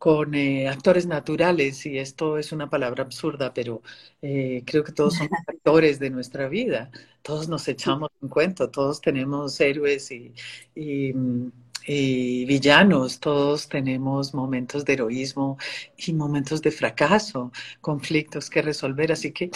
con 0.00 0.34
eh, 0.34 0.66
actores 0.68 1.06
naturales, 1.06 1.84
y 1.86 1.98
esto 1.98 2.38
es 2.38 2.52
una 2.52 2.70
palabra 2.70 3.04
absurda, 3.04 3.52
pero 3.52 3.82
eh, 4.22 4.62
creo 4.66 4.82
que 4.82 4.92
todos 4.92 5.16
somos 5.16 5.32
actores 5.46 5.98
de 5.98 6.08
nuestra 6.10 6.48
vida, 6.48 6.90
todos 7.22 7.48
nos 7.50 7.68
echamos 7.68 8.10
un 8.22 8.30
cuento, 8.30 8.70
todos 8.70 9.02
tenemos 9.02 9.60
héroes 9.60 10.10
y, 10.10 10.34
y, 10.74 11.12
y, 11.86 12.44
villanos, 12.44 13.20
todos 13.20 13.68
tenemos 13.68 14.34
momentos 14.34 14.84
de 14.84 14.94
heroísmo 14.94 15.58
y 15.96 16.12
momentos 16.12 16.62
de 16.62 16.70
fracaso, 16.70 17.52
conflictos 17.80 18.50
que 18.50 18.62
resolver, 18.62 19.12
así 19.12 19.32
que 19.32 19.50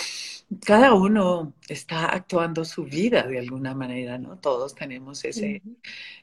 cada 0.64 0.95
uno 0.95 1.54
está 1.69 2.07
actuando 2.07 2.64
su 2.64 2.85
vida 2.85 3.23
de 3.25 3.38
alguna 3.38 3.75
manera, 3.75 4.19
¿no? 4.19 4.38
Todos 4.38 4.75
tenemos 4.75 5.25
ese... 5.25 5.62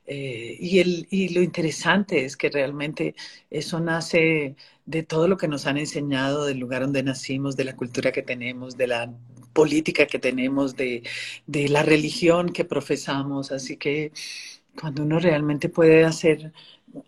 Eh, 0.06 0.58
y, 0.60 0.80
el, 0.80 1.08
y 1.10 1.30
lo 1.30 1.42
interesante 1.42 2.26
es 2.26 2.36
que 2.36 2.50
realmente 2.50 3.16
eso 3.50 3.80
nace 3.80 4.56
de 4.86 5.04
todo 5.04 5.28
lo 5.28 5.38
que 5.38 5.48
nos 5.48 5.68
han 5.68 5.78
enseñado, 5.78 6.46
del 6.46 6.60
lugar 6.60 6.82
donde 6.82 7.04
nacimos, 7.04 7.56
de 7.56 7.66
la 7.66 7.76
cultura 7.76 8.12
que 8.12 8.22
tenemos, 8.22 8.78
de 8.78 8.88
la 8.88 9.14
política 9.54 10.08
que 10.08 10.20
tenemos, 10.20 10.76
de, 10.76 11.04
de 11.46 11.70
la 11.70 11.84
religión 11.84 12.52
que 12.52 12.66
profesamos. 12.66 13.52
Así 13.52 13.78
que 13.78 14.12
cuando 14.80 15.04
uno 15.04 15.20
realmente 15.20 15.70
puede 15.70 16.04
hacer 16.06 16.52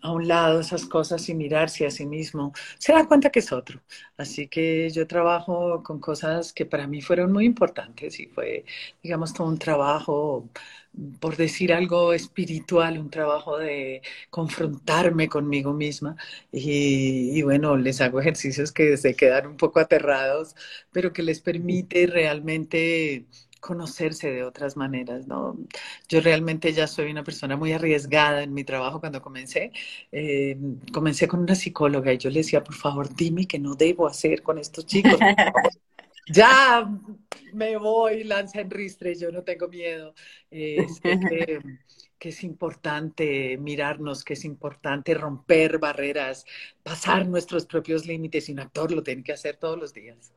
a 0.02 0.12
un 0.12 0.26
lado 0.28 0.60
esas 0.60 0.86
cosas 0.86 1.28
y 1.28 1.34
mirarse 1.34 1.86
a 1.86 1.90
sí 1.90 2.06
mismo, 2.06 2.52
se 2.78 2.92
da 2.94 3.06
cuenta 3.06 3.30
que 3.30 3.40
es 3.40 3.52
otro. 3.52 3.82
Así 4.16 4.48
que 4.48 4.88
yo 4.90 5.06
trabajo 5.06 5.82
con 5.82 6.00
cosas 6.00 6.52
que 6.54 6.64
para 6.66 6.86
mí 6.86 7.02
fueron 7.02 7.32
muy 7.32 7.44
importantes 7.44 8.18
y 8.20 8.26
fue, 8.26 8.64
digamos, 9.02 9.34
todo 9.34 9.46
un 9.48 9.58
trabajo, 9.58 10.48
por 11.20 11.36
decir 11.36 11.72
algo 11.72 12.12
espiritual, 12.12 12.98
un 12.98 13.10
trabajo 13.10 13.58
de 13.58 14.02
confrontarme 14.30 15.28
conmigo 15.28 15.72
misma. 15.72 16.16
Y, 16.52 17.36
y 17.38 17.42
bueno, 17.42 17.76
les 17.76 18.00
hago 18.00 18.20
ejercicios 18.20 18.72
que 18.72 18.96
se 18.96 19.14
quedan 19.16 19.46
un 19.46 19.56
poco 19.56 19.80
aterrados, 19.80 20.54
pero 20.92 21.12
que 21.12 21.22
les 21.22 21.40
permite 21.40 22.06
realmente 22.06 23.26
conocerse 23.64 24.30
de 24.30 24.44
otras 24.44 24.76
maneras, 24.76 25.26
¿no? 25.26 25.56
Yo 26.06 26.20
realmente 26.20 26.70
ya 26.74 26.86
soy 26.86 27.10
una 27.10 27.24
persona 27.24 27.56
muy 27.56 27.72
arriesgada 27.72 28.42
en 28.42 28.52
mi 28.52 28.62
trabajo 28.62 29.00
cuando 29.00 29.22
comencé. 29.22 29.72
Eh, 30.12 30.56
comencé 30.92 31.26
con 31.26 31.40
una 31.40 31.54
psicóloga 31.54 32.12
y 32.12 32.18
yo 32.18 32.28
le 32.28 32.40
decía, 32.40 32.62
por 32.62 32.74
favor, 32.74 33.14
dime 33.14 33.46
qué 33.46 33.58
no 33.58 33.74
debo 33.74 34.06
hacer 34.06 34.42
con 34.42 34.58
estos 34.58 34.84
chicos. 34.84 35.18
ya 36.26 36.86
me 37.54 37.78
voy, 37.78 38.24
lanza 38.24 38.60
en 38.60 38.70
ristre, 38.70 39.14
yo 39.14 39.32
no 39.32 39.42
tengo 39.42 39.68
miedo. 39.68 40.14
Eh, 40.50 40.86
que, 41.02 41.62
que 42.18 42.28
es 42.28 42.44
importante 42.44 43.56
mirarnos, 43.56 44.24
que 44.24 44.34
es 44.34 44.44
importante 44.44 45.14
romper 45.14 45.78
barreras, 45.78 46.44
pasar 46.82 47.26
nuestros 47.26 47.64
propios 47.64 48.04
límites 48.04 48.50
y 48.50 48.52
un 48.52 48.60
actor 48.60 48.92
lo 48.92 49.02
tiene 49.02 49.24
que 49.24 49.32
hacer 49.32 49.56
todos 49.56 49.78
los 49.78 49.94
días. 49.94 50.34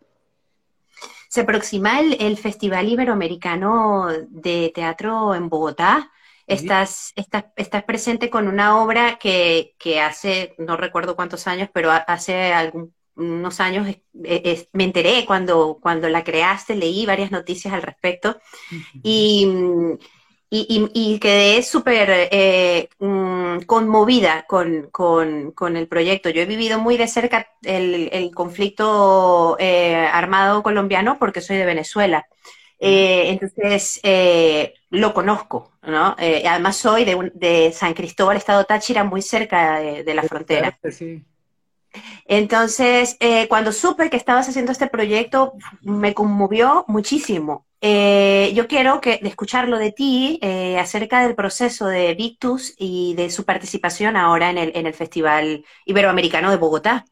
Se 1.29 1.41
aproxima 1.41 1.99
el, 1.99 2.37
Festival 2.37 2.89
Iberoamericano 2.89 4.07
de 4.29 4.71
Teatro 4.73 5.35
en 5.35 5.49
Bogotá. 5.49 6.11
Estás, 6.45 7.13
estás, 7.15 7.83
presente 7.83 8.29
con 8.29 8.47
una 8.47 8.81
obra 8.81 9.17
que, 9.19 9.75
hace, 10.01 10.55
no 10.57 10.77
recuerdo 10.77 11.15
cuántos 11.15 11.45
años, 11.47 11.69
pero 11.73 11.91
hace 11.91 12.53
algunos 12.53 13.59
años 13.59 13.87
me 14.13 14.83
enteré 14.83 15.25
cuando, 15.25 15.79
cuando 15.81 16.07
la 16.07 16.23
creaste, 16.23 16.75
leí 16.75 17.05
varias 17.05 17.31
noticias 17.31 17.73
al 17.73 17.81
respecto. 17.81 18.39
Y 19.03 19.47
y, 20.49 20.89
y, 20.93 21.19
quedé 21.19 21.61
súper 21.61 22.29
eh, 22.31 22.87
mm, 22.99 23.59
conmovida 23.65 24.45
con, 24.47 24.89
con, 24.91 25.77
el 25.77 25.87
proyecto. 25.87 26.29
Yo 26.29 26.41
he 26.41 26.45
vivido 26.45 26.79
muy 26.79 26.95
de 26.95 27.07
cerca 27.07 27.47
el, 27.63 28.31
conflicto 28.33 29.57
eh, 29.59 29.95
armado 29.95 30.63
colombiano 30.63 31.17
porque 31.19 31.41
soy 31.41 31.57
de 31.57 31.65
Venezuela. 31.65 32.25
Eh, 32.79 33.29
entonces, 33.29 33.99
lo 34.89 35.13
conozco, 35.13 35.73
¿no? 35.81 36.15
además 36.17 36.77
soy 36.77 37.03
de, 37.03 37.31
de, 37.33 37.71
San 37.73 37.93
Cristóbal, 37.93 38.37
Estado 38.37 38.63
Táchira, 38.63 39.03
muy 39.03 39.21
cerca 39.21 39.79
de, 39.79 40.13
la 40.13 40.23
frontera. 40.23 40.79
Entonces, 42.25 43.17
cuando 43.49 43.71
supe 43.71 44.09
que 44.09 44.17
estabas 44.17 44.49
haciendo 44.49 44.71
este 44.71 44.87
proyecto, 44.87 45.53
me 45.81 46.13
conmovió 46.13 46.85
muchísimo. 46.87 47.67
Eh, 47.79 48.51
yo 48.55 48.67
quiero 48.67 49.01
que, 49.01 49.19
escucharlo 49.21 49.77
de 49.77 49.91
ti 49.91 50.39
eh, 50.41 50.79
acerca 50.79 51.21
del 51.25 51.35
proceso 51.35 51.87
de 51.87 52.15
Victus 52.15 52.73
y 52.77 53.13
de 53.15 53.29
su 53.29 53.45
participación 53.45 54.17
ahora 54.17 54.49
en 54.49 54.57
el, 54.57 54.71
en 54.75 54.87
el 54.87 54.93
Festival 54.93 55.63
Iberoamericano 55.85 56.49
de 56.49 56.57
Bogotá. 56.57 57.05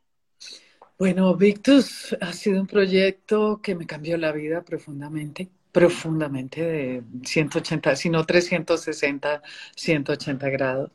Bueno, 0.97 1.35
Victus 1.35 2.15
ha 2.19 2.33
sido 2.33 2.61
un 2.61 2.67
proyecto 2.67 3.59
que 3.61 3.75
me 3.75 3.85
cambió 3.85 4.17
la 4.17 4.31
vida 4.31 4.63
profundamente 4.63 5.49
profundamente 5.75 6.63
de 6.63 7.03
180, 7.25 7.97
sino 7.97 8.25
360, 8.25 9.41
180 9.75 10.49
grados. 10.49 10.91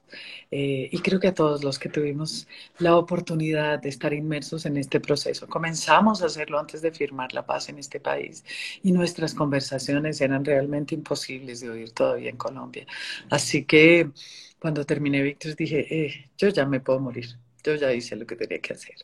Eh, 0.50 0.88
y 0.90 0.98
creo 1.00 1.20
que 1.20 1.28
a 1.28 1.34
todos 1.34 1.62
los 1.62 1.78
que 1.78 1.90
tuvimos 1.90 2.48
la 2.78 2.96
oportunidad 2.96 3.78
de 3.78 3.90
estar 3.90 4.14
inmersos 4.14 4.64
en 4.64 4.78
este 4.78 4.98
proceso, 4.98 5.46
comenzamos 5.48 6.22
a 6.22 6.26
hacerlo 6.26 6.58
antes 6.58 6.80
de 6.80 6.92
firmar 6.92 7.34
la 7.34 7.44
paz 7.44 7.68
en 7.68 7.78
este 7.78 8.00
país 8.00 8.42
y 8.82 8.92
nuestras 8.92 9.34
conversaciones 9.34 10.18
eran 10.22 10.46
realmente 10.46 10.94
imposibles 10.94 11.60
de 11.60 11.68
oír 11.68 11.92
todavía 11.92 12.30
en 12.30 12.38
Colombia. 12.38 12.86
Así 13.28 13.66
que 13.66 14.10
cuando 14.58 14.86
terminé 14.86 15.22
Victus 15.22 15.56
dije, 15.56 15.80
eh, 15.94 16.30
yo 16.38 16.48
ya 16.48 16.64
me 16.64 16.80
puedo 16.80 17.00
morir 17.00 17.38
yo 17.62 17.74
ya 17.74 17.92
hice 17.92 18.16
lo 18.16 18.26
que 18.26 18.36
tenía 18.36 18.60
que 18.60 18.72
hacer. 18.72 18.96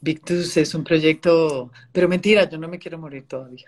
Victus 0.00 0.56
es 0.56 0.74
un 0.74 0.84
proyecto, 0.84 1.70
pero 1.92 2.08
mentira, 2.08 2.48
yo 2.48 2.58
no 2.58 2.68
me 2.68 2.78
quiero 2.78 2.98
morir 2.98 3.26
todavía. 3.26 3.66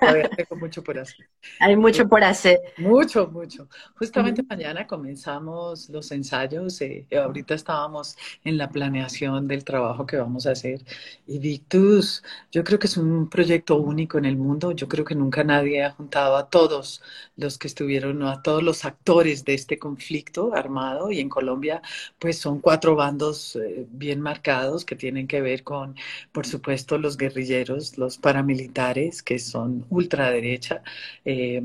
Todavía 0.00 0.28
tengo 0.36 0.56
mucho 0.56 0.82
por 0.82 0.98
hacer. 0.98 1.28
Hay 1.60 1.76
mucho 1.76 2.08
por 2.08 2.22
hacer. 2.24 2.58
Mucho, 2.76 3.28
mucho. 3.28 3.68
Justamente 3.96 4.42
mañana 4.42 4.86
comenzamos 4.86 5.88
los 5.88 6.10
ensayos. 6.12 6.80
Eh, 6.80 7.06
ahorita 7.12 7.54
estábamos 7.54 8.16
en 8.44 8.58
la 8.58 8.68
planeación 8.70 9.46
del 9.48 9.64
trabajo 9.64 10.06
que 10.06 10.16
vamos 10.16 10.46
a 10.46 10.52
hacer. 10.52 10.80
Y 11.26 11.38
Victus, 11.38 12.22
yo 12.50 12.64
creo 12.64 12.78
que 12.78 12.86
es 12.86 12.96
un 12.96 13.28
proyecto 13.28 13.76
único 13.76 14.18
en 14.18 14.24
el 14.24 14.36
mundo. 14.36 14.72
Yo 14.72 14.88
creo 14.88 15.04
que 15.04 15.14
nunca 15.14 15.44
nadie 15.44 15.84
ha 15.84 15.90
juntado 15.92 16.36
a 16.36 16.48
todos 16.48 17.02
los 17.36 17.58
que 17.58 17.68
estuvieron, 17.68 18.22
a 18.24 18.42
todos 18.42 18.62
los 18.62 18.84
actores 18.84 19.44
de 19.44 19.54
este 19.54 19.78
conflicto 19.78 20.54
armado. 20.54 21.10
Y 21.10 21.20
en 21.20 21.28
Colombia, 21.28 21.82
pues 22.18 22.38
son 22.38 22.60
cuatro 22.60 22.96
bandos. 22.96 23.56
Eh, 23.56 23.77
bien 23.90 24.20
marcados 24.20 24.84
que 24.84 24.96
tienen 24.96 25.26
que 25.26 25.40
ver 25.40 25.64
con, 25.64 25.96
por 26.32 26.46
supuesto, 26.46 26.98
los 26.98 27.16
guerrilleros, 27.16 27.98
los 27.98 28.18
paramilitares, 28.18 29.22
que 29.22 29.38
son 29.38 29.86
ultraderecha, 29.90 30.82
eh, 31.24 31.62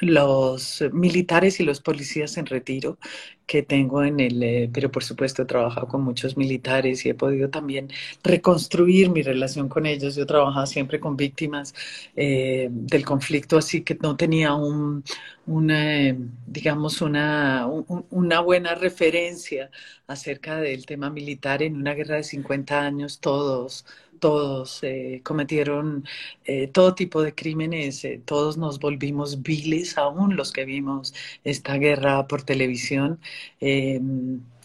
los 0.00 0.84
militares 0.92 1.60
y 1.60 1.64
los 1.64 1.80
policías 1.80 2.36
en 2.36 2.46
retiro 2.46 2.98
que 3.46 3.62
tengo 3.62 4.02
en 4.04 4.18
el, 4.20 4.42
eh, 4.42 4.70
pero 4.72 4.90
por 4.90 5.04
supuesto 5.04 5.42
he 5.42 5.46
trabajado 5.46 5.86
con 5.88 6.02
muchos 6.02 6.36
militares 6.36 7.06
y 7.06 7.10
he 7.10 7.14
podido 7.14 7.48
también 7.48 7.88
reconstruir 8.24 9.10
mi 9.10 9.22
relación 9.22 9.68
con 9.68 9.86
ellos. 9.86 10.16
Yo 10.16 10.24
he 10.24 10.26
trabajado 10.26 10.66
siempre 10.66 10.98
con 11.00 11.16
víctimas 11.16 11.74
eh, 12.16 12.68
del 12.70 13.04
conflicto, 13.04 13.56
así 13.58 13.82
que 13.82 13.96
no 14.02 14.16
tenía 14.16 14.54
un, 14.54 15.04
una, 15.46 16.16
digamos, 16.46 17.00
una, 17.00 17.66
una 18.10 18.40
buena 18.40 18.74
referencia 18.74 19.70
acerca 20.06 20.56
del 20.60 20.84
tema 20.86 21.10
militar 21.10 21.62
en 21.62 21.76
una 21.76 21.94
guerra 21.94 22.16
de 22.16 22.24
50 22.24 22.80
años, 22.84 23.20
todos 23.20 23.86
todos 24.20 24.82
eh, 24.82 25.20
cometieron 25.24 26.04
eh, 26.44 26.68
todo 26.68 26.94
tipo 26.94 27.22
de 27.22 27.34
crímenes, 27.34 28.04
eh, 28.04 28.20
todos 28.24 28.56
nos 28.56 28.78
volvimos 28.80 29.42
viles, 29.42 29.98
aún 29.98 30.36
los 30.36 30.52
que 30.52 30.64
vimos 30.64 31.14
esta 31.44 31.74
guerra 31.76 32.26
por 32.28 32.42
televisión, 32.42 33.20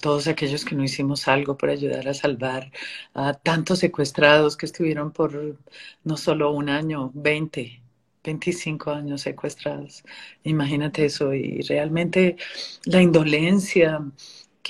todos 0.02 0.28
aquellos 0.28 0.66
que 0.66 0.76
no 0.76 0.84
hicimos 0.84 1.28
algo 1.28 1.58
por 1.58 1.70
ayudar 1.70 2.08
a 2.08 2.14
salvar 2.14 2.72
a 3.14 3.34
tantos 3.34 3.80
secuestrados 3.80 4.58
que 4.58 4.66
estuvieron 4.66 5.12
por 5.12 5.58
no 6.04 6.18
solo 6.18 6.52
un 6.52 6.70
año, 6.70 7.12
20. 7.14 7.82
25 8.24 8.92
años 8.92 9.22
secuestrados. 9.22 10.04
Imagínate 10.44 11.06
eso. 11.06 11.34
Y 11.34 11.62
realmente 11.62 12.38
la 12.86 13.02
indolencia, 13.02 14.00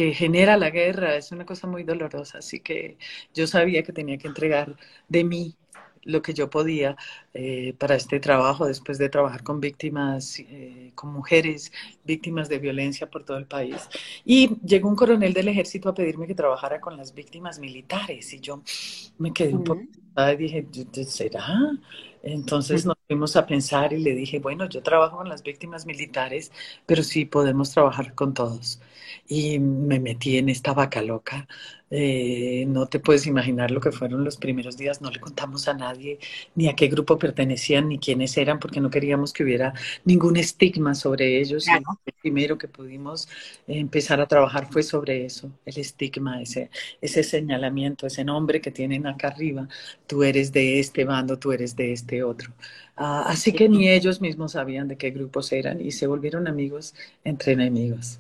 que 0.02 0.16
genera 0.16 0.58
la 0.58 0.72
guerra 0.72 1.16
es 1.16 1.32
una 1.32 1.46
cosa 1.46 1.68
muy 1.68 1.84
dolorosa, 1.84 2.40
así 2.40 2.60
que 2.60 2.98
yo 3.36 3.46
sabía 3.46 3.84
que 3.84 3.94
tenía 3.94 4.18
que 4.18 4.28
entregar 4.28 4.76
de 5.08 5.24
mí 5.24 5.56
lo 6.04 6.24
que 6.24 6.34
yo 6.34 6.50
podía 6.50 6.98
eh, 7.36 7.76
para 7.78 7.94
este 7.94 8.20
trabajo, 8.20 8.66
después 8.66 8.98
de 8.98 9.10
trabajar 9.10 9.44
con 9.44 9.60
víctimas, 9.60 10.40
eh, 10.40 10.92
con 10.96 11.14
mujeres 11.14 11.72
víctimas 12.04 12.50
de 12.50 12.58
violencia 12.58 13.08
por 13.12 13.24
todo 13.24 13.38
el 13.38 13.46
país. 13.46 13.88
Y 14.26 14.58
llegó 14.66 14.90
un 14.90 14.96
coronel 14.96 15.34
del 15.34 15.50
ejército 15.50 15.90
a 15.90 15.94
pedirme 15.94 16.26
que 16.26 16.34
trabajara 16.34 16.82
con 16.82 16.98
las 16.98 17.14
víctimas 17.14 17.60
militares 17.60 18.34
y 18.34 18.40
yo 18.40 18.64
me 19.20 19.32
quedé 19.32 19.54
un 19.54 19.64
poco 19.64 19.84
y 19.84 20.36
dije, 20.36 20.68
¿será? 21.06 21.78
Entonces 22.24 22.88
nos 22.88 22.98
fuimos 23.12 23.36
a 23.36 23.46
pensar 23.46 23.92
y 23.92 24.00
le 24.00 24.16
dije, 24.16 24.40
bueno, 24.40 24.70
yo 24.70 24.82
trabajo 24.82 25.18
con 25.18 25.28
las 25.28 25.44
víctimas 25.44 25.86
militares, 25.86 26.50
pero 26.86 27.04
sí 27.04 27.26
podemos 27.26 27.72
trabajar 27.72 28.16
con 28.16 28.34
todos. 28.34 28.80
Y 29.28 29.60
me 29.60 30.00
metí 30.00 30.38
en 30.38 30.48
esta 30.48 30.74
vaca 30.74 31.02
loca. 31.02 31.46
Eh, 31.92 32.66
no 32.68 32.88
te 32.88 33.00
puedes 33.00 33.28
imaginar 33.28 33.70
lo 33.70 33.82
que 33.82 33.92
fueron 33.92 34.24
los 34.24 34.38
primeros 34.38 34.78
días. 34.78 35.02
No 35.02 35.12
le 35.12 35.20
contamos 35.20 35.68
a 35.68 35.74
nadie 35.74 36.20
ni 36.56 36.70
a 36.70 36.76
qué 36.76 36.88
grupo 36.88 37.18
pertenecían 37.20 37.90
ni 37.90 38.00
quiénes 38.00 38.38
eran, 38.38 38.60
porque 38.60 38.80
no 38.80 38.90
queríamos 38.90 39.34
que 39.34 39.44
hubiera 39.44 39.74
ningún 40.06 40.38
estigma 40.38 40.96
sobre 40.96 41.40
ellos. 41.40 41.68
Y 41.68 41.72
lo 41.72 42.14
primero 42.22 42.58
que 42.58 42.68
pudimos 42.68 43.28
empezar 43.68 44.22
a 44.22 44.28
trabajar 44.28 44.68
fue 44.72 44.84
sobre 44.84 45.26
eso, 45.26 45.52
el 45.66 45.78
estigma, 45.78 46.42
ese, 46.42 46.70
ese 47.02 47.24
señalamiento, 47.24 48.08
ese 48.08 48.24
nombre 48.24 48.62
que 48.62 48.72
tienen 48.72 49.06
acá 49.08 49.28
arriba. 49.30 49.68
Tú 50.08 50.24
eres 50.24 50.52
de 50.52 50.80
este 50.80 51.04
bando, 51.06 51.38
tú 51.38 51.52
eres 51.52 51.76
de 51.76 51.92
este 51.94 52.24
otro. 52.24 52.54
Ah, 52.96 53.24
así 53.28 53.54
que 53.54 53.68
ni 53.70 53.90
ellos 53.90 54.22
mismos 54.22 54.54
sabían 54.54 54.88
de 54.88 54.98
qué 54.98 55.12
grupos 55.12 55.52
eran 55.52 55.82
y 55.82 55.92
se 55.92 56.08
volvieron 56.08 56.48
amigos 56.48 56.94
entre 57.24 57.54
enemigos. 57.54 58.20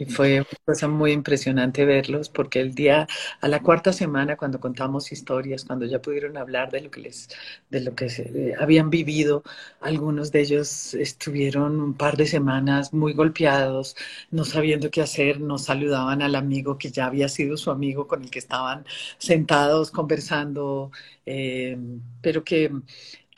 Y 0.00 0.06
fue 0.06 0.36
una 0.40 0.46
cosa 0.64 0.88
muy 0.88 1.12
impresionante 1.12 1.84
verlos 1.84 2.30
porque 2.30 2.60
el 2.60 2.74
día, 2.74 3.06
a 3.42 3.48
la 3.48 3.60
cuarta 3.60 3.92
semana, 3.92 4.34
cuando 4.38 4.58
contamos 4.58 5.12
historias, 5.12 5.66
cuando 5.66 5.84
ya 5.84 6.00
pudieron 6.00 6.38
hablar 6.38 6.70
de 6.70 6.80
lo 6.80 6.90
que 6.90 7.00
les, 7.02 7.28
de 7.68 7.80
lo 7.82 7.94
que 7.94 8.06
eh, 8.06 8.54
habían 8.58 8.88
vivido, 8.88 9.42
algunos 9.78 10.32
de 10.32 10.40
ellos 10.40 10.94
estuvieron 10.94 11.78
un 11.80 11.92
par 11.94 12.16
de 12.16 12.26
semanas 12.26 12.94
muy 12.94 13.12
golpeados, 13.12 13.94
no 14.30 14.46
sabiendo 14.46 14.90
qué 14.90 15.02
hacer, 15.02 15.38
nos 15.38 15.64
saludaban 15.66 16.22
al 16.22 16.34
amigo 16.34 16.78
que 16.78 16.90
ya 16.90 17.04
había 17.06 17.28
sido 17.28 17.58
su 17.58 17.70
amigo 17.70 18.06
con 18.08 18.22
el 18.22 18.30
que 18.30 18.38
estaban 18.38 18.86
sentados 19.18 19.90
conversando, 19.90 20.92
eh, 21.26 21.76
pero 22.22 22.42
que 22.42 22.70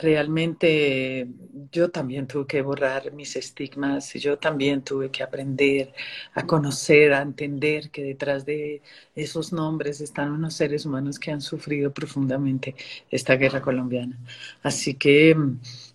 realmente 0.02 1.26
yo 1.70 1.90
también 1.90 2.26
tuve 2.26 2.46
que 2.46 2.62
borrar 2.62 3.12
mis 3.12 3.36
estigmas, 3.36 4.14
y 4.16 4.18
yo 4.18 4.38
también 4.38 4.82
tuve 4.82 5.10
que 5.10 5.22
aprender 5.22 5.92
a 6.34 6.46
conocer, 6.46 7.14
a 7.14 7.22
entender 7.22 7.90
que 7.90 8.02
detrás 8.02 8.44
de 8.44 8.82
esos 9.14 9.52
nombres 9.52 10.00
están 10.00 10.32
unos 10.32 10.54
seres 10.54 10.84
humanos 10.84 11.18
que 11.18 11.30
han 11.30 11.40
sufrido 11.40 11.92
profundamente 11.92 12.74
esta 13.10 13.36
guerra 13.36 13.62
colombiana. 13.62 14.18
Así 14.62 14.94
que 14.94 15.36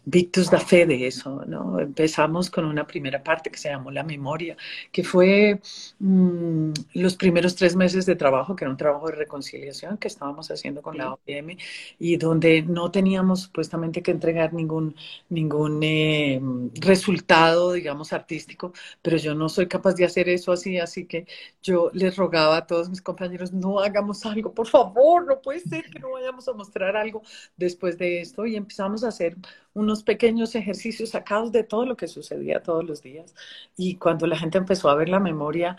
Victus 0.10 0.50
da 0.50 0.60
fe 0.60 0.86
de 0.86 1.06
eso, 1.06 1.44
¿no? 1.46 1.82
Empezamos 1.82 2.50
con 2.50 2.64
una 2.64 2.88
primera 2.88 3.22
parte 3.22 3.50
que 3.52 3.58
se 3.58 3.68
llamó 3.68 3.92
La 3.92 4.04
Memoria, 4.04 4.56
que 4.90 5.04
fue 5.04 5.60
mm, 6.00 6.72
los 6.94 7.18
primeros 7.18 7.56
tres 7.58 7.76
meses 7.76 8.06
de 8.06 8.16
trabajo, 8.16 8.56
que 8.56 8.64
era 8.64 8.72
un 8.72 8.78
trabajo 8.78 9.08
de 9.08 9.16
reconciliación 9.16 9.98
que 9.98 10.08
estábamos 10.08 10.50
haciendo 10.50 10.82
con 10.82 10.98
la 10.98 11.12
OPM 11.12 11.58
y 12.00 12.16
donde 12.16 12.62
no 12.62 12.90
teníamos 12.90 13.42
supuestamente 13.42 14.02
que 14.02 14.12
entregar 14.12 14.54
ningún, 14.54 14.96
ningún 15.28 15.82
eh, 15.84 16.40
resultado, 16.76 17.74
digamos, 17.74 18.14
artístico, 18.14 18.72
pero 19.02 19.18
yo 19.18 19.36
no 19.36 19.50
soy 19.50 19.68
capaz 19.68 19.96
de 19.96 20.06
hacer 20.06 20.30
eso 20.30 20.54
así, 20.54 20.80
así 20.80 21.06
que 21.06 21.28
yo 21.62 21.92
les 21.94 22.16
rogaba 22.16 22.56
a 22.56 22.66
todos 22.66 22.90
mis 22.90 23.02
compañeros, 23.02 23.52
no 23.52 23.80
hagamos 23.80 24.26
algo, 24.26 24.54
por 24.54 24.68
favor, 24.68 25.26
no 25.26 25.42
puede 25.42 25.60
ser 25.60 25.90
que 25.90 26.00
no 26.00 26.12
vayamos 26.12 26.48
a 26.48 26.54
mostrar 26.54 26.96
algo 26.96 27.24
después 27.58 27.98
de 27.98 28.22
esto 28.22 28.46
y 28.46 28.56
empezamos 28.56 29.04
a 29.04 29.10
hacer 29.10 29.36
unos 29.78 30.02
pequeños 30.04 30.56
ejercicios 30.56 31.12
sacados 31.12 31.52
de 31.52 31.64
todo 31.64 31.86
lo 31.86 31.96
que 31.96 32.08
sucedía 32.08 32.64
todos 32.64 32.84
los 32.84 33.04
días. 33.04 33.36
Y 33.78 33.96
cuando 33.98 34.26
la 34.26 34.38
gente 34.38 34.58
empezó 34.58 34.90
a 34.90 34.96
ver 34.96 35.08
la 35.08 35.20
memoria, 35.20 35.78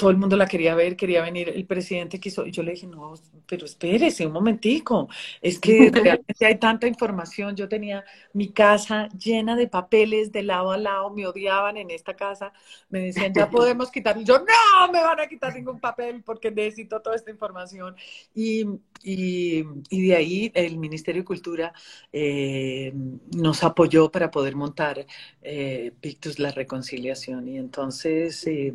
todo 0.00 0.08
el 0.08 0.16
mundo 0.16 0.34
la 0.34 0.46
quería 0.46 0.74
ver, 0.74 0.96
quería 0.96 1.20
venir, 1.20 1.50
el 1.50 1.66
presidente 1.66 2.18
quiso, 2.18 2.46
y 2.46 2.52
yo 2.52 2.62
le 2.62 2.72
dije, 2.72 2.86
no, 2.86 3.12
pero 3.46 3.66
espérese 3.66 4.24
un 4.24 4.32
momentico, 4.32 5.10
es 5.42 5.58
que 5.58 5.90
realmente 5.92 6.46
hay 6.46 6.58
tanta 6.58 6.86
información, 6.86 7.54
yo 7.54 7.68
tenía 7.68 8.02
mi 8.32 8.48
casa 8.48 9.10
llena 9.10 9.56
de 9.56 9.68
papeles 9.68 10.32
de 10.32 10.42
lado 10.42 10.72
a 10.72 10.78
lado, 10.78 11.10
me 11.10 11.26
odiaban 11.26 11.76
en 11.76 11.90
esta 11.90 12.14
casa, 12.14 12.50
me 12.88 13.00
decían, 13.00 13.34
ya 13.34 13.50
podemos 13.50 13.90
quitar, 13.90 14.18
yo, 14.24 14.38
no, 14.38 14.90
me 14.90 15.02
van 15.02 15.20
a 15.20 15.28
quitar 15.28 15.54
ningún 15.54 15.80
papel 15.80 16.22
porque 16.22 16.50
necesito 16.50 17.02
toda 17.02 17.14
esta 17.14 17.30
información. 17.30 17.94
Y, 18.34 18.64
y, 19.02 19.66
y 19.90 20.08
de 20.08 20.16
ahí 20.16 20.50
el 20.54 20.78
Ministerio 20.78 21.20
de 21.20 21.26
Cultura 21.26 21.74
eh, 22.10 22.90
nos 23.36 23.62
apoyó 23.64 24.10
para 24.10 24.30
poder 24.30 24.56
montar 24.56 25.04
eh, 25.42 25.92
Pictus 26.00 26.38
la 26.38 26.52
Reconciliación, 26.52 27.48
y 27.48 27.58
entonces... 27.58 28.46
Eh, 28.46 28.72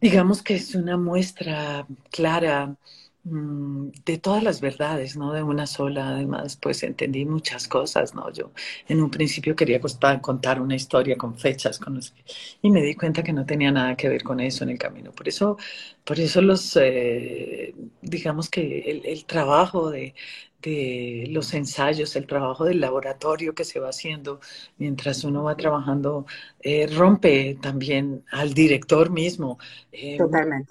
digamos 0.00 0.42
que 0.42 0.54
es 0.54 0.74
una 0.74 0.96
muestra 0.96 1.86
clara 2.10 2.76
mm, 3.24 3.88
de 4.04 4.18
todas 4.18 4.42
las 4.42 4.60
verdades, 4.60 5.16
no 5.16 5.32
de 5.32 5.42
una 5.42 5.66
sola. 5.66 6.08
Además, 6.10 6.56
pues 6.56 6.82
entendí 6.82 7.24
muchas 7.24 7.68
cosas, 7.68 8.14
¿no? 8.14 8.30
Yo 8.32 8.52
en 8.88 9.00
un 9.02 9.10
principio 9.10 9.54
quería 9.56 9.80
contar 10.20 10.60
una 10.60 10.74
historia 10.76 11.16
con 11.16 11.38
fechas, 11.38 11.78
con 11.78 12.00
y 12.62 12.70
me 12.70 12.82
di 12.82 12.94
cuenta 12.94 13.22
que 13.22 13.32
no 13.32 13.46
tenía 13.46 13.70
nada 13.70 13.96
que 13.96 14.08
ver 14.08 14.22
con 14.22 14.40
eso 14.40 14.64
en 14.64 14.70
el 14.70 14.78
camino. 14.78 15.12
Por 15.12 15.28
eso, 15.28 15.56
por 16.04 16.18
eso 16.20 16.42
los, 16.42 16.76
eh, 16.80 17.74
digamos 18.02 18.48
que 18.50 19.02
el 19.04 19.24
trabajo 19.26 19.90
de, 19.90 20.14
de 20.62 21.26
los 21.30 21.52
ensayos, 21.54 22.16
el 22.16 22.26
trabajo 22.26 22.64
del 22.64 22.80
laboratorio 22.80 23.54
que 23.54 23.64
se 23.64 23.80
va 23.80 23.88
haciendo 23.90 24.40
mientras 24.78 25.24
uno 25.24 25.42
va 25.44 25.56
trabajando, 25.56 26.26
eh, 26.60 26.86
rompe 26.86 27.58
también 27.60 28.24
al 28.30 28.54
director 28.54 29.10
mismo 29.10 29.58
eh, 29.92 30.18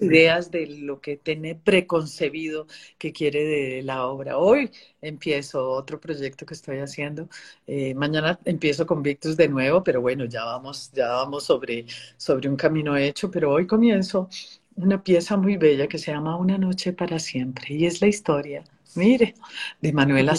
ideas 0.00 0.50
de 0.50 0.66
lo 0.66 1.00
que 1.00 1.16
tiene 1.16 1.54
preconcebido 1.54 2.66
que 2.98 3.12
quiere 3.12 3.44
de 3.44 3.82
la 3.82 4.06
obra. 4.06 4.38
Hoy 4.38 4.70
empiezo 5.00 5.70
otro 5.70 6.00
proyecto 6.00 6.46
que 6.46 6.54
estoy 6.54 6.78
haciendo. 6.78 7.28
Eh, 7.66 7.94
mañana 7.94 8.38
empiezo 8.44 8.86
con 8.86 9.02
Victus 9.02 9.36
de 9.36 9.48
nuevo, 9.48 9.82
pero 9.84 10.00
bueno, 10.00 10.24
ya 10.24 10.44
vamos, 10.44 10.90
ya 10.92 11.08
vamos 11.08 11.44
sobre, 11.44 11.86
sobre 12.16 12.48
un 12.48 12.56
camino 12.56 12.96
hecho, 12.96 13.30
pero 13.30 13.52
hoy 13.52 13.66
comienzo 13.66 14.28
una 14.76 15.02
pieza 15.02 15.36
muy 15.36 15.56
bella 15.56 15.86
que 15.86 15.98
se 15.98 16.12
llama 16.12 16.36
Una 16.36 16.58
noche 16.58 16.92
para 16.92 17.18
siempre 17.18 17.74
y 17.74 17.86
es 17.86 18.00
la 18.00 18.06
historia 18.08 18.64
Mire, 18.94 19.34
de 19.80 19.92
Manuela 19.92 20.34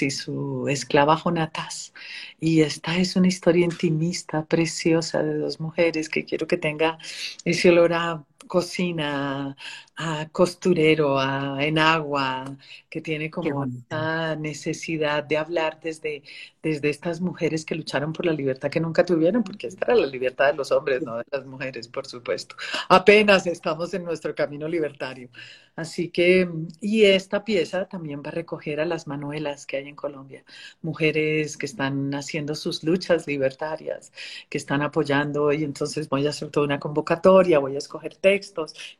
y 0.00 0.10
su 0.10 0.68
esclava 0.68 1.16
Jonatas. 1.16 1.92
Y 2.40 2.60
esta 2.62 2.96
es 2.96 3.16
una 3.16 3.28
historia 3.28 3.64
intimista, 3.64 4.44
preciosa, 4.44 5.22
de 5.22 5.38
dos 5.38 5.60
mujeres 5.60 6.08
que 6.08 6.24
quiero 6.24 6.46
que 6.46 6.56
tenga 6.56 6.98
ese 7.44 7.70
olor 7.70 7.92
a 7.94 8.24
cocina, 8.46 9.56
a 9.96 10.28
costurero, 10.30 11.18
a 11.18 11.64
enagua, 11.64 12.44
que 12.90 13.00
tiene 13.00 13.30
como 13.30 13.60
una 13.60 14.36
necesidad 14.36 15.24
de 15.24 15.38
hablar 15.38 15.80
desde, 15.82 16.22
desde 16.62 16.90
estas 16.90 17.20
mujeres 17.20 17.64
que 17.64 17.74
lucharon 17.74 18.12
por 18.12 18.26
la 18.26 18.32
libertad 18.32 18.70
que 18.70 18.80
nunca 18.80 19.04
tuvieron, 19.04 19.42
porque 19.42 19.68
esta 19.68 19.86
era 19.86 19.96
la 19.96 20.06
libertad 20.06 20.48
de 20.48 20.54
los 20.54 20.70
hombres, 20.70 21.02
no 21.02 21.16
de 21.16 21.24
las 21.30 21.46
mujeres, 21.46 21.88
por 21.88 22.06
supuesto. 22.06 22.56
Apenas 22.88 23.46
estamos 23.46 23.94
en 23.94 24.04
nuestro 24.04 24.34
camino 24.34 24.68
libertario. 24.68 25.30
Así 25.76 26.08
que, 26.08 26.48
y 26.80 27.04
esta 27.04 27.44
pieza 27.44 27.86
también 27.86 28.22
va 28.24 28.28
a 28.28 28.32
recoger 28.32 28.80
a 28.80 28.86
las 28.86 29.06
manuelas 29.06 29.66
que 29.66 29.76
hay 29.76 29.88
en 29.88 29.94
Colombia, 29.94 30.42
mujeres 30.80 31.58
que 31.58 31.66
están 31.66 32.14
haciendo 32.14 32.54
sus 32.54 32.82
luchas 32.82 33.26
libertarias, 33.26 34.10
que 34.48 34.56
están 34.56 34.80
apoyando, 34.80 35.52
y 35.52 35.64
entonces 35.64 36.08
voy 36.08 36.26
a 36.26 36.30
hacer 36.30 36.50
toda 36.50 36.64
una 36.64 36.80
convocatoria, 36.80 37.58
voy 37.58 37.74
a 37.74 37.78
escoger 37.78 38.14
textos 38.14 38.35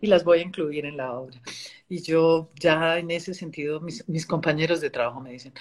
y 0.00 0.06
las 0.06 0.24
voy 0.24 0.38
a 0.40 0.42
incluir 0.42 0.86
en 0.86 0.96
la 0.96 1.12
obra. 1.12 1.40
Y 1.88 2.02
yo 2.02 2.50
ya 2.54 2.98
en 2.98 3.10
ese 3.10 3.34
sentido, 3.34 3.80
mis, 3.80 4.08
mis 4.08 4.26
compañeros 4.26 4.80
de 4.80 4.90
trabajo 4.90 5.20
me 5.20 5.32
dicen, 5.32 5.52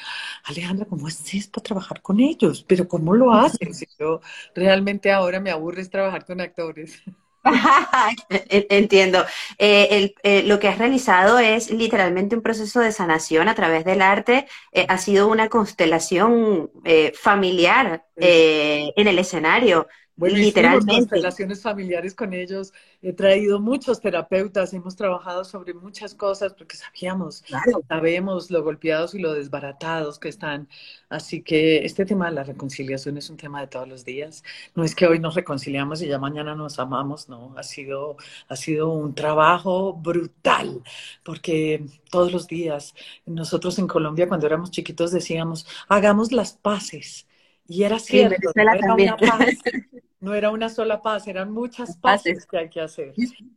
Alejandra, 0.43 0.85
¿cómo 0.85 1.07
es 1.07 1.33
esto 1.33 1.61
trabajar 1.61 2.01
con 2.01 2.19
ellos? 2.19 2.65
Pero 2.67 2.87
¿cómo 2.87 3.13
lo 3.13 3.31
haces? 3.33 3.85
yo 3.99 4.21
realmente 4.55 5.11
ahora 5.11 5.39
me 5.39 5.51
aburres 5.51 5.89
trabajar 5.89 6.25
con 6.25 6.41
actores. 6.41 7.03
Entiendo. 8.49 9.23
Eh, 9.57 10.13
eh, 10.23 10.43
lo 10.43 10.59
que 10.59 10.67
has 10.67 10.77
realizado 10.77 11.39
es 11.39 11.69
literalmente 11.71 12.35
un 12.35 12.41
proceso 12.41 12.79
de 12.79 12.91
sanación 12.91 13.47
a 13.47 13.55
través 13.55 13.85
del 13.85 14.01
arte. 14.01 14.47
Eh, 14.71 14.85
ha 14.89 14.97
sido 14.97 15.27
una 15.27 15.49
constelación 15.49 16.71
familiar 17.13 18.05
en 18.15 19.07
el 19.07 19.19
escenario. 19.19 19.87
Literalmente. 20.17 21.15
relaciones 21.15 21.61
familiares 21.61 22.15
con 22.15 22.33
ellos. 22.33 22.71
He 23.01 23.11
traído 23.11 23.59
muchos 23.59 23.99
terapeutas, 23.99 24.73
hemos 24.73 24.95
trabajado 24.95 25.43
sobre 25.43 25.73
muchas 25.73 26.15
cosas 26.15 26.53
porque 26.53 26.77
sabíamos, 26.77 27.43
sabemos 27.89 28.49
lo 28.49 28.63
golpeados 28.63 29.13
y 29.13 29.19
lo 29.19 29.33
desbaratados 29.33 30.17
que 30.17 30.29
están. 30.29 30.69
Así 31.09 31.41
que 31.41 31.85
este 31.85 32.05
tema 32.05 32.27
de 32.29 32.35
la 32.35 32.43
reconciliación 32.43 33.17
es 33.17 33.29
un 33.29 33.35
tema 33.35 33.59
de 33.59 33.67
todos 33.67 33.87
los 33.87 34.05
días. 34.05 34.43
No 34.73 34.85
es 34.85 34.95
que 34.95 35.05
hoy 35.05 35.19
nos 35.19 35.35
reconciliamos 35.35 36.01
y 36.01 36.07
ya 36.07 36.17
mañana 36.17 36.55
nos 36.55 36.79
amamos, 36.79 37.27
no. 37.27 37.53
Ha 37.57 37.63
sido, 37.63 38.15
ha 38.47 38.55
sido 38.55 38.89
un 38.89 39.15
trabajo 39.15 39.93
brutal 39.93 40.81
porque 41.23 41.85
todos 42.09 42.31
los 42.31 42.47
días 42.47 42.95
nosotros 43.25 43.77
en 43.79 43.87
Colombia 43.87 44.29
cuando 44.29 44.47
éramos 44.47 44.71
chiquitos 44.71 45.11
decíamos, 45.11 45.67
hagamos 45.89 46.31
las 46.31 46.53
paces. 46.53 47.27
Y 47.67 47.83
era 47.83 47.99
cierto, 47.99 48.51
no 50.25 50.33
era 50.33 50.49
una 50.49 50.69
sola 50.69 51.03
paz, 51.03 51.27
eran 51.27 51.51
muchas 51.51 51.97
paces 51.97 52.47
que 52.47 52.57
hay 52.57 52.69
que 52.69 52.81
hacer. 52.81 53.13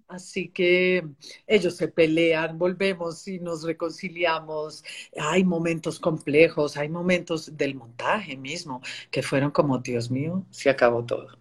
Así 0.06 0.50
que 0.50 1.02
ellos 1.46 1.76
se 1.76 1.88
pelean, 1.88 2.58
volvemos 2.58 3.26
y 3.26 3.40
nos 3.40 3.62
reconciliamos. 3.62 4.84
Hay 5.18 5.44
momentos 5.44 5.98
complejos, 5.98 6.76
hay 6.76 6.90
momentos 6.90 7.56
del 7.56 7.74
montaje 7.74 8.36
mismo 8.36 8.82
que 9.10 9.22
fueron 9.22 9.50
como, 9.50 9.78
Dios 9.78 10.10
mío, 10.10 10.44
se 10.50 10.68
acabó 10.68 11.06
todo. 11.06 11.38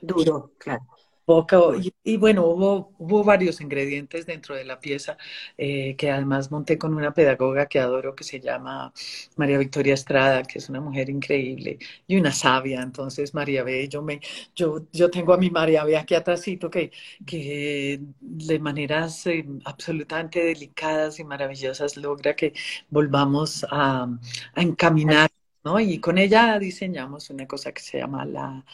Duro, 0.00 0.52
claro. 0.56 0.80
Y, 2.04 2.16
bueno, 2.16 2.46
hubo, 2.46 2.92
hubo 2.98 3.24
varios 3.24 3.60
ingredientes 3.60 4.26
dentro 4.26 4.54
de 4.54 4.64
la 4.64 4.80
pieza 4.80 5.16
eh, 5.56 5.94
que 5.96 6.10
además 6.10 6.50
monté 6.50 6.78
con 6.78 6.94
una 6.94 7.12
pedagoga 7.14 7.66
que 7.66 7.78
adoro 7.78 8.14
que 8.14 8.24
se 8.24 8.40
llama 8.40 8.92
María 9.36 9.58
Victoria 9.58 9.94
Estrada, 9.94 10.42
que 10.42 10.58
es 10.58 10.68
una 10.68 10.80
mujer 10.80 11.08
increíble 11.10 11.78
y 12.06 12.16
una 12.16 12.32
sabia. 12.32 12.82
Entonces, 12.82 13.34
María 13.34 13.62
B, 13.62 13.88
yo, 13.88 14.02
me, 14.02 14.20
yo, 14.56 14.86
yo 14.92 15.10
tengo 15.10 15.32
a 15.32 15.38
mi 15.38 15.50
María 15.50 15.84
B 15.84 15.96
aquí 15.96 16.14
atrásito 16.14 16.70
que, 16.70 16.90
que 17.26 18.00
de 18.20 18.58
maneras 18.58 19.26
eh, 19.26 19.44
absolutamente 19.64 20.42
delicadas 20.44 21.18
y 21.20 21.24
maravillosas 21.24 21.96
logra 21.96 22.34
que 22.36 22.52
volvamos 22.88 23.64
a, 23.70 24.08
a 24.54 24.62
encaminar 24.62 25.30
¿no? 25.64 25.78
Y 25.80 25.98
con 26.00 26.18
ella 26.18 26.58
diseñamos 26.58 27.30
una 27.30 27.46
cosa 27.46 27.72
que 27.72 27.82
se 27.82 27.98
llama 27.98 28.24
la, 28.24 28.64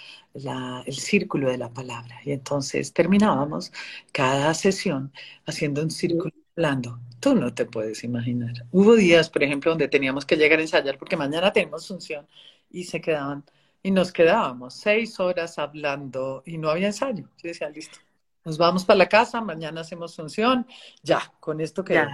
el 0.86 0.94
círculo 0.94 1.50
de 1.50 1.58
la 1.58 1.70
palabra. 1.72 2.20
Y 2.24 2.32
entonces 2.32 2.92
terminábamos 2.92 3.72
cada 4.12 4.54
sesión 4.54 5.12
haciendo 5.46 5.82
un 5.82 5.90
círculo 5.90 6.32
hablando. 6.56 7.00
Tú 7.20 7.34
no 7.34 7.52
te 7.54 7.66
puedes 7.66 8.04
imaginar. 8.04 8.52
Hubo 8.72 8.94
días, 8.94 9.30
por 9.30 9.42
ejemplo, 9.42 9.70
donde 9.72 9.88
teníamos 9.88 10.24
que 10.24 10.36
llegar 10.36 10.58
a 10.58 10.62
ensayar 10.62 10.98
porque 10.98 11.16
mañana 11.16 11.52
tenemos 11.52 11.86
función 11.88 12.26
y 12.70 12.84
se 12.84 13.00
quedaban, 13.00 13.44
y 13.82 13.90
nos 13.90 14.12
quedábamos 14.12 14.74
seis 14.74 15.18
horas 15.20 15.58
hablando 15.58 16.42
y 16.46 16.58
no 16.58 16.70
había 16.70 16.88
ensayo. 16.88 17.24
Yo 17.42 17.48
decía, 17.48 17.68
listo, 17.70 17.98
nos 18.44 18.58
vamos 18.58 18.84
para 18.84 18.98
la 18.98 19.08
casa, 19.08 19.40
mañana 19.40 19.80
hacemos 19.80 20.14
función, 20.14 20.66
ya, 21.02 21.32
con 21.40 21.60
esto 21.60 21.84
que... 21.84 22.04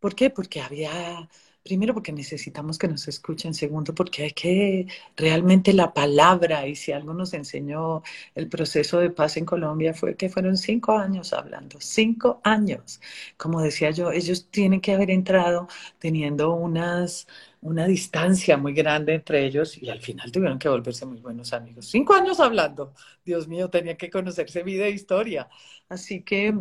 ¿Por 0.00 0.16
qué? 0.16 0.30
Porque 0.30 0.60
había 0.60 1.28
Primero 1.64 1.94
porque 1.94 2.12
necesitamos 2.12 2.76
que 2.76 2.88
nos 2.88 3.06
escuchen, 3.06 3.54
segundo 3.54 3.94
porque 3.94 4.24
hay 4.24 4.32
que 4.32 4.86
realmente 5.16 5.72
la 5.72 5.94
palabra, 5.94 6.66
y 6.66 6.74
si 6.74 6.90
algo 6.90 7.14
nos 7.14 7.34
enseñó 7.34 8.02
el 8.34 8.48
proceso 8.48 8.98
de 8.98 9.10
paz 9.10 9.36
en 9.36 9.44
Colombia 9.44 9.94
fue 9.94 10.16
que 10.16 10.28
fueron 10.28 10.56
cinco 10.56 10.98
años 10.98 11.32
hablando, 11.32 11.80
cinco 11.80 12.40
años. 12.42 13.00
Como 13.36 13.62
decía 13.62 13.92
yo, 13.92 14.10
ellos 14.10 14.48
tienen 14.50 14.80
que 14.80 14.92
haber 14.92 15.10
entrado 15.12 15.68
teniendo 16.00 16.52
unas, 16.54 17.28
una 17.60 17.86
distancia 17.86 18.56
muy 18.56 18.72
grande 18.74 19.14
entre 19.14 19.44
ellos 19.46 19.80
y 19.80 19.88
al 19.88 20.00
final 20.00 20.32
tuvieron 20.32 20.58
que 20.58 20.68
volverse 20.68 21.06
muy 21.06 21.20
buenos 21.20 21.52
amigos. 21.52 21.86
Cinco 21.86 22.14
años 22.14 22.40
hablando, 22.40 22.92
Dios 23.24 23.46
mío, 23.46 23.70
tenía 23.70 23.96
que 23.96 24.10
conocerse 24.10 24.64
vida 24.64 24.86
e 24.86 24.90
historia. 24.90 25.48
Así 25.88 26.22
que 26.22 26.54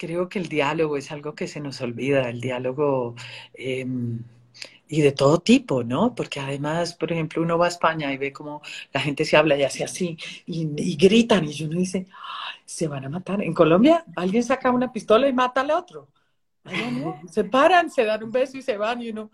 creo 0.00 0.30
que 0.30 0.38
el 0.38 0.48
diálogo 0.48 0.96
es 0.96 1.12
algo 1.12 1.34
que 1.34 1.46
se 1.46 1.60
nos 1.60 1.82
olvida, 1.82 2.30
el 2.30 2.40
diálogo 2.40 3.14
em, 3.52 4.22
y 4.88 5.02
de 5.02 5.12
todo 5.12 5.40
tipo, 5.40 5.84
¿no? 5.84 6.14
Porque 6.14 6.40
además, 6.40 6.94
por 6.94 7.12
ejemplo, 7.12 7.42
uno 7.42 7.58
va 7.58 7.66
a 7.66 7.68
España 7.68 8.10
y 8.12 8.16
ve 8.16 8.32
como 8.32 8.62
la 8.94 9.00
gente 9.00 9.26
se 9.26 9.36
habla 9.36 9.56
y 9.58 9.62
hace 9.62 9.84
así 9.84 10.16
y, 10.46 10.96
gritan 10.96 11.44
y 11.46 11.62
uno 11.64 11.78
dice, 11.78 12.06
se 12.64 12.88
van 12.88 13.04
a 13.04 13.10
matar. 13.10 13.42
En 13.42 13.52
Colombia 13.52 14.04
alguien 14.16 14.42
saca 14.42 14.70
una 14.70 14.90
pistola 14.90 15.28
y 15.28 15.34
mata 15.34 15.60
al 15.60 15.70
otro. 15.70 16.08
Se 17.30 17.44
paran, 17.44 17.90
se 17.90 18.04
dan 18.04 18.24
un 18.24 18.32
beso 18.32 18.56
y 18.56 18.62
se 18.62 18.78
van 18.78 19.02
y 19.02 19.10
uno, 19.10 19.30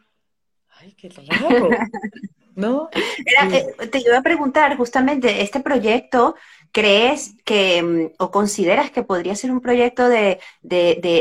ay, 0.77 0.93
qué 0.93 1.09
raro. 1.09 1.71
¿No? 2.55 2.89
Eh, 2.95 3.89
te 3.89 3.99
iba 3.99 4.17
a 4.17 4.23
preguntar 4.23 4.79
justamente, 4.79 5.43
este 5.43 5.61
proyecto 5.61 6.37
¿Crees 6.77 7.35
que 7.47 7.83
mm, 7.83 8.23
o 8.23 8.31
consideras 8.31 8.91
que 8.91 9.03
podría 9.03 9.35
ser 9.35 9.51
un 9.51 9.62
proyecto 9.62 10.11
de, 10.11 10.41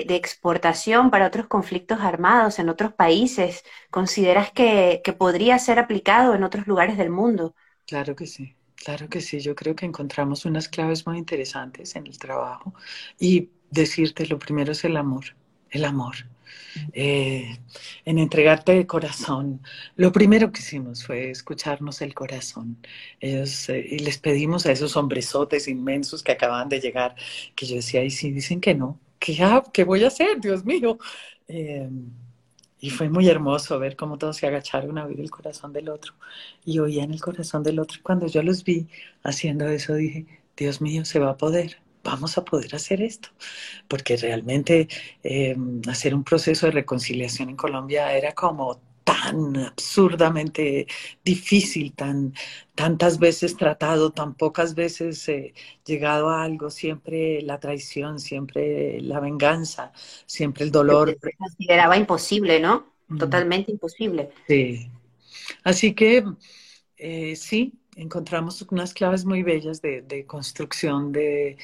exportación 0.10 1.10
para 1.10 1.28
otros 1.28 1.48
conflictos 1.48 2.02
armados 2.02 2.60
en 2.60 2.68
otros 2.68 2.92
países? 2.92 3.64
¿Consideras 3.90 4.52
que, 4.52 5.02
podría 5.18 5.58
ser 5.58 5.80
aplicado 5.80 6.36
en 6.36 6.44
otros 6.44 6.68
lugares 6.68 6.98
del 6.98 7.10
mundo? 7.10 7.56
Claro 7.88 8.18
que 8.18 8.28
sí, 8.28 8.58
claro 8.76 9.08
que 9.08 9.22
sí. 9.22 9.40
Yo 9.40 9.56
creo 9.56 9.78
que 9.78 9.86
encontramos 9.86 10.44
unas 10.44 10.68
claves 10.68 11.08
muy 11.08 11.18
interesantes 11.18 11.96
en 11.96 12.06
el 12.08 12.20
trabajo 12.20 12.74
y 13.18 13.50
decirte 13.72 14.26
lo 14.28 14.38
primero 14.38 14.74
es 14.74 14.84
el 14.84 14.98
amor, 14.98 15.38
el 15.70 15.86
amor. 15.86 16.16
Eh, 16.94 17.58
en 18.06 18.20
entregarte 18.20 18.74
de 18.74 18.88
corazón. 18.88 19.62
Lo 19.96 20.12
primero 20.12 20.52
que 20.52 20.60
hicimos 20.62 21.06
fue 21.06 21.30
escucharnos 21.32 22.02
el 22.02 22.14
corazón. 22.14 22.78
Ellos, 23.20 23.70
eh, 23.70 23.86
y 23.92 24.00
les 24.00 24.18
pedimos 24.18 24.66
a 24.66 24.72
esos 24.72 24.96
hombresotes 24.98 25.68
inmensos 25.68 26.24
que 26.24 26.32
acaban 26.34 26.70
de 26.70 26.80
llegar, 26.80 27.16
que 27.56 27.66
yo 27.66 27.76
decía, 27.76 28.04
y 28.04 28.12
si 28.12 28.32
dicen 28.32 28.62
que 28.62 28.74
no, 28.76 29.00
¿qué, 29.20 29.38
¿qué 29.74 29.84
voy 29.84 30.04
a 30.04 30.08
hacer, 30.08 30.40
Dios 30.42 30.66
mío? 30.66 30.98
Eh, 31.48 31.90
y 32.80 32.90
fue 32.92 33.10
muy 33.10 33.28
hermoso 33.30 33.80
ver 33.80 33.96
cómo 33.96 34.18
todos 34.18 34.38
se 34.38 34.48
agacharon 34.48 34.98
a 34.98 35.06
oír 35.06 35.20
el 35.20 35.32
corazón 35.32 35.74
del 35.74 35.90
otro 35.90 36.14
y 36.64 36.80
oían 36.80 37.12
el 37.12 37.22
corazón 37.22 37.64
del 37.64 37.80
otro. 37.80 38.00
Cuando 38.04 38.28
yo 38.28 38.44
los 38.44 38.64
vi 38.64 38.88
haciendo 39.24 39.68
eso, 39.70 39.96
dije, 39.96 40.26
Dios 40.56 40.82
mío, 40.82 41.06
se 41.06 41.20
va 41.20 41.32
a 41.32 41.38
poder 41.38 41.78
vamos 42.06 42.38
a 42.38 42.46
poder 42.46 42.74
hacer 42.76 43.02
esto, 43.02 43.30
porque 43.88 44.16
realmente 44.16 44.88
em, 45.24 45.82
hacer 45.90 46.16
un 46.16 46.24
proceso 46.24 46.68
de 46.68 46.72
reconciliación 46.72 47.50
en 47.50 47.58
Colombia 47.58 48.14
era 48.16 48.34
como 48.34 48.80
tan 49.04 49.56
absurdamente 49.58 50.88
difícil, 51.24 51.94
tan 51.94 52.34
tantas 52.74 53.20
veces 53.20 53.56
tratado, 53.56 54.12
tan 54.12 54.34
pocas 54.34 54.74
veces 54.74 55.28
eh, 55.30 55.54
llegado 55.86 56.30
a 56.30 56.44
algo, 56.44 56.70
siempre 56.70 57.42
la 57.42 57.60
traición, 57.60 58.20
siempre 58.20 59.00
la 59.02 59.20
venganza, 59.20 59.92
siempre 60.26 60.66
el 60.66 60.72
dolor. 60.72 61.18
Se 61.22 61.34
consideraba 61.38 61.98
imposible, 61.98 62.60
¿no? 62.60 62.94
Totalmente 63.20 63.72
imposible. 63.72 64.32
Sí. 64.48 64.90
Así 65.64 65.94
que 65.94 66.26
eh, 66.98 67.36
sí, 67.36 67.74
encontramos 67.96 68.62
unas 68.70 68.94
claves 68.94 69.26
muy 69.26 69.44
bellas 69.44 69.82
de, 69.82 70.26
construcción 70.28 71.12
de, 71.12 71.58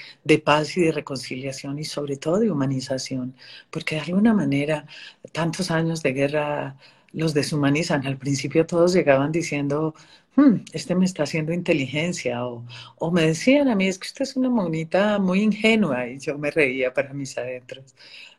paz 0.43 0.77
y 0.77 0.81
de 0.81 0.91
reconciliación 0.91 1.79
y 1.79 1.85
sobre 1.85 2.17
todo 2.17 2.39
de 2.39 2.51
humanización, 2.51 3.35
porque 3.69 3.95
de 3.95 4.01
alguna 4.01 4.33
manera 4.33 4.85
tantos 5.31 5.71
años 5.71 6.01
de 6.03 6.13
guerra 6.13 6.77
los 7.13 7.33
deshumanizan. 7.33 8.05
Al 8.07 8.17
principio 8.17 8.65
todos 8.65 8.93
llegaban 8.93 9.31
diciendo, 9.31 9.93
hmm, 10.35 10.63
este 10.73 10.95
me 10.95 11.05
está 11.05 11.23
haciendo 11.23 11.53
inteligencia, 11.53 12.45
o, 12.45 12.65
o, 12.97 13.11
me 13.11 13.23
decían 13.23 13.67
a 13.67 13.75
mí, 13.75 13.87
es 13.87 13.99
que 13.99 14.07
usted 14.07 14.23
es 14.23 14.35
una 14.35 14.49
monita 14.49 15.19
muy 15.19 15.41
ingenua, 15.41 16.07
y 16.07 16.19
yo 16.19 16.37
me 16.37 16.51
reía 16.51 16.93
para 16.93 17.13
mis 17.13 17.37
adentros. 17.37 17.95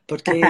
Porque, 0.07 0.41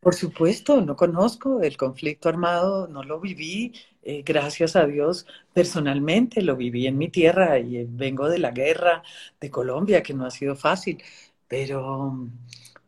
por 0.00 0.14
supuesto, 0.14 0.80
no 0.80 0.96
conozco 0.96 1.62
el 1.62 1.76
conflicto 1.76 2.28
armado, 2.28 2.88
no 2.88 3.02
lo 3.02 3.20
viví, 3.20 3.72
eh, 4.08 4.22
gracias 4.24 4.76
a 4.76 4.86
Dios, 4.86 5.26
personalmente 5.52 6.40
lo 6.40 6.56
viví 6.56 6.86
en 6.86 6.96
mi 6.96 7.08
tierra 7.08 7.58
y 7.58 7.78
eh, 7.78 7.86
vengo 7.88 8.28
de 8.28 8.38
la 8.38 8.52
guerra 8.52 9.02
de 9.40 9.50
Colombia, 9.50 10.02
que 10.02 10.14
no 10.14 10.24
ha 10.26 10.30
sido 10.30 10.54
fácil, 10.54 11.02
pero, 11.48 12.28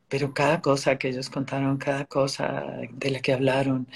pero 0.09 0.33
cada 0.33 0.61
cosa 0.63 0.97
que 0.97 1.09
ellos 1.09 1.29
contaron, 1.29 1.77
cada 1.79 2.05
cosa 2.07 2.65
de 2.93 3.11
la 3.11 3.21
que 3.21 3.33
hablaron, 3.33 3.89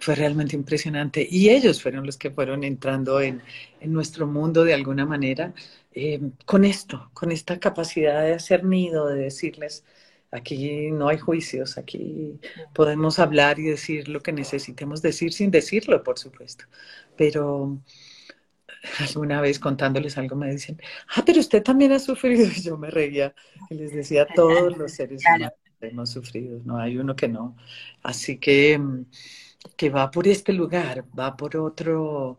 fue 0.00 0.14
realmente 0.14 0.54
impresionante. 0.56 1.26
Y 1.28 1.50
ellos 1.50 1.82
fueron 1.82 2.06
los 2.06 2.16
que 2.16 2.30
fueron 2.30 2.62
entrando 2.64 3.20
en, 3.20 3.42
nuestro 3.82 4.26
mundo 4.28 4.64
de 4.64 4.74
alguna 4.74 5.04
manera 5.06 5.54
eh, 5.92 6.20
con 6.46 6.64
esto, 6.64 7.10
con 7.14 7.32
esta 7.32 7.58
capacidad 7.58 8.22
de 8.22 8.34
hacer 8.34 8.64
nido, 8.64 9.08
de 9.08 9.22
decirles, 9.22 9.84
Aquí 10.32 10.90
no 10.90 11.08
hay 11.08 11.18
juicios, 11.18 11.76
aquí 11.76 12.40
podemos 12.72 13.18
hablar 13.18 13.58
y 13.58 13.64
decir 13.64 14.08
lo 14.08 14.20
que 14.22 14.32
necesitemos 14.32 15.02
decir 15.02 15.32
sin 15.34 15.50
decirlo, 15.50 16.02
por 16.02 16.18
supuesto. 16.18 16.64
Pero 17.16 17.78
alguna 18.98 19.40
vez 19.40 19.58
contándoles 19.58 20.16
algo 20.18 20.36
me 20.36 20.50
dicen, 20.50 20.80
ah, 21.16 21.22
pero 21.24 21.40
usted 21.40 21.62
también 21.62 21.92
ha 21.92 21.98
sufrido. 21.98 22.46
Y 22.56 22.62
yo 22.62 22.78
me 22.78 22.90
reía 22.90 23.34
y 23.68 23.74
les 23.74 23.92
decía, 23.92 24.26
todos 24.26 24.76
los 24.76 24.92
seres 24.96 25.22
humanos 25.26 25.52
hemos 25.80 26.10
sufrido, 26.10 26.60
no 26.64 26.78
hay 26.78 26.96
uno 26.96 27.14
que 27.14 27.28
no. 27.28 27.56
Así 28.02 28.38
que, 28.38 28.78
mm, 28.78 29.06
que 29.76 29.90
va 29.90 30.10
por 30.10 30.26
este 30.28 30.52
lugar, 30.52 31.04
va 31.18 31.36
por 31.36 31.56
otro, 31.56 32.38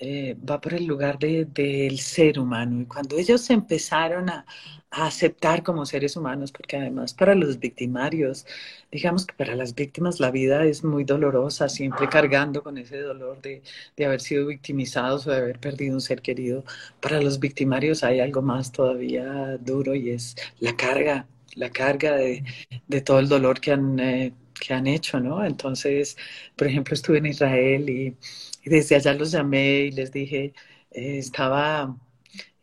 eh, 0.00 0.36
va 0.48 0.60
por 0.60 0.74
el 0.74 0.86
lugar 0.86 1.18
del 1.18 1.98
ser 1.98 2.38
humano. 2.38 2.80
Y 2.82 2.86
cuando 2.86 3.16
ellos 3.16 3.48
empezaron 3.50 4.28
a, 4.30 4.44
a, 4.90 5.06
aceptar 5.06 5.62
como 5.62 5.86
seres 5.86 6.16
humanos, 6.16 6.52
porque 6.52 6.76
además 6.76 7.14
para 7.14 7.34
los 7.34 7.58
victimarios, 7.58 8.46
digamos 8.90 9.26
que 9.26 9.34
para 9.34 9.54
las 9.54 9.74
víctimas 9.74 10.20
la 10.20 10.30
vida 10.30 10.64
es 10.64 10.84
muy 10.84 11.04
dolorosa, 11.04 11.68
siempre 11.68 12.08
cargando 12.08 12.62
con 12.62 12.78
ese 12.78 12.98
dolor 13.00 13.40
de, 13.42 13.62
de 13.96 14.04
haber 14.04 14.20
sido 14.20 14.46
victimizados 14.46 15.26
o 15.26 15.30
de 15.30 15.38
haber 15.38 15.58
perdido 15.60 15.94
un 15.94 16.00
ser 16.00 16.22
querido. 16.22 16.64
Para 17.00 17.20
los 17.20 17.38
victimarios 17.40 18.04
hay 18.04 18.20
algo 18.20 18.42
más 18.42 18.72
todavía 18.72 19.58
duro 19.58 19.94
y 19.94 20.10
es 20.10 20.36
la 20.60 20.76
carga, 20.76 21.26
la 21.54 21.70
carga 21.70 22.16
de, 22.16 22.44
de 22.88 23.00
todo 23.00 23.20
el 23.20 23.28
dolor 23.28 23.60
que 23.60 23.72
han... 23.72 23.98
Eh, 24.00 24.32
que 24.54 24.72
han 24.72 24.86
hecho, 24.86 25.18
¿no? 25.20 25.44
Entonces, 25.44 26.16
por 26.56 26.68
ejemplo, 26.68 26.94
estuve 26.94 27.18
en 27.18 27.26
Israel 27.26 27.90
y, 27.90 28.16
y 28.64 28.70
desde 28.70 28.96
allá 28.96 29.14
los 29.14 29.32
llamé 29.32 29.80
y 29.86 29.90
les 29.92 30.12
dije, 30.12 30.54
eh, 30.90 31.18
estaba 31.18 31.96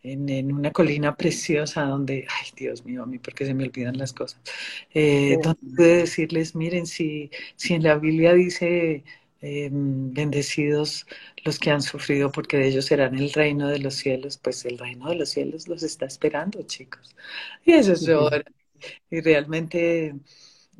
en, 0.03 0.29
en, 0.29 0.51
una 0.53 0.71
colina 0.71 1.15
preciosa 1.15 1.83
donde, 1.83 2.25
ay 2.29 2.49
Dios 2.55 2.83
mío, 2.85 3.03
a 3.03 3.05
mí 3.05 3.19
porque 3.19 3.45
se 3.45 3.53
me 3.53 3.65
olvidan 3.65 3.97
las 3.97 4.13
cosas, 4.13 4.41
eh, 4.93 5.37
donde 5.43 5.59
pude 5.75 5.97
decirles, 5.97 6.55
miren, 6.55 6.85
si, 6.87 7.29
si 7.55 7.75
en 7.75 7.83
la 7.83 7.97
Biblia 7.97 8.33
dice, 8.33 9.03
eh, 9.41 9.69
bendecidos 9.71 11.07
los 11.43 11.57
que 11.59 11.71
han 11.71 11.81
sufrido 11.81 12.31
porque 12.31 12.57
de 12.57 12.67
ellos 12.67 12.85
serán 12.85 13.17
el 13.17 13.31
reino 13.33 13.67
de 13.69 13.79
los 13.79 13.95
cielos, 13.95 14.37
pues 14.37 14.65
el 14.65 14.77
reino 14.77 15.09
de 15.09 15.15
los 15.15 15.29
cielos 15.29 15.67
los 15.67 15.83
está 15.83 16.05
esperando, 16.05 16.61
chicos. 16.63 17.15
Y 17.65 17.73
eso 17.73 17.93
es 17.93 18.01
yo. 18.05 18.29
Y 19.09 19.21
realmente 19.21 20.15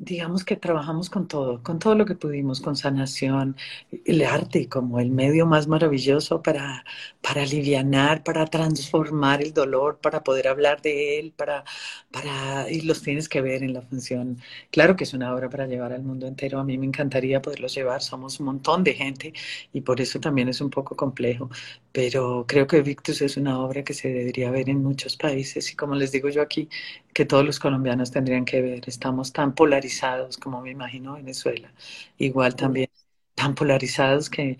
digamos 0.02 0.44
que 0.44 0.56
trabajamos 0.56 1.08
con 1.10 1.28
todo, 1.28 1.62
con 1.62 1.78
todo 1.78 1.94
lo 1.94 2.04
que 2.04 2.16
pudimos, 2.16 2.60
con 2.60 2.74
sanación, 2.76 3.56
el 4.04 4.22
arte 4.24 4.68
como 4.68 4.98
el 4.98 5.10
medio 5.10 5.46
más 5.46 5.68
maravilloso 5.68 6.42
para, 6.42 6.84
para 7.20 7.42
aliviar, 7.42 8.24
para 8.24 8.46
transformar 8.46 9.42
el 9.42 9.52
dolor, 9.54 9.98
para 10.00 10.24
poder 10.24 10.48
hablar 10.48 10.82
de 10.82 11.20
él, 11.20 11.32
para, 11.36 11.64
para, 12.10 12.68
y 12.68 12.80
los 12.82 13.02
tienes 13.02 13.28
que 13.28 13.40
ver 13.40 13.62
en 13.62 13.74
la 13.74 13.82
función. 13.82 14.38
Claro 14.72 14.96
que 14.96 15.04
es 15.04 15.14
una 15.14 15.32
obra 15.32 15.48
para 15.48 15.66
llevar 15.68 15.92
al 15.92 16.02
mundo 16.02 16.26
entero, 16.26 16.58
a 16.58 16.64
mí 16.64 16.76
me 16.78 16.86
encantaría 16.86 17.40
poderlos 17.40 17.72
llevar, 17.74 18.02
somos 18.02 18.40
un 18.40 18.46
montón 18.46 18.82
de 18.82 18.94
gente 18.94 19.32
y 19.72 19.82
por 19.82 20.00
eso 20.00 20.18
también 20.18 20.48
es 20.48 20.60
un 20.60 20.70
poco 20.70 20.96
complejo, 20.96 21.48
pero 21.92 22.44
creo 22.48 22.66
que 22.66 22.82
Victus 22.82 23.22
es 23.22 23.36
una 23.36 23.60
obra 23.60 23.84
que 23.84 23.94
se 23.94 24.08
debería 24.12 24.50
ver 24.50 24.68
en 24.70 24.82
muchos 24.82 25.16
países 25.16 25.70
y 25.72 25.76
como 25.76 25.94
les 25.94 26.12
digo 26.12 26.28
yo 26.30 26.42
aquí, 26.42 26.68
que 27.14 27.24
todos 27.26 27.44
los 27.44 27.58
colombianos 27.60 28.10
tendrían 28.10 28.44
que 28.44 28.62
ver. 28.62 28.84
Estamos 28.88 29.32
tan 29.32 29.54
polarizados 29.54 30.36
como 30.38 30.60
me 30.62 30.70
imagino 30.70 31.14
Venezuela. 31.14 31.72
Igual 32.18 32.56
también 32.56 32.88
tan 33.34 33.54
polarizados 33.54 34.30
que 34.30 34.58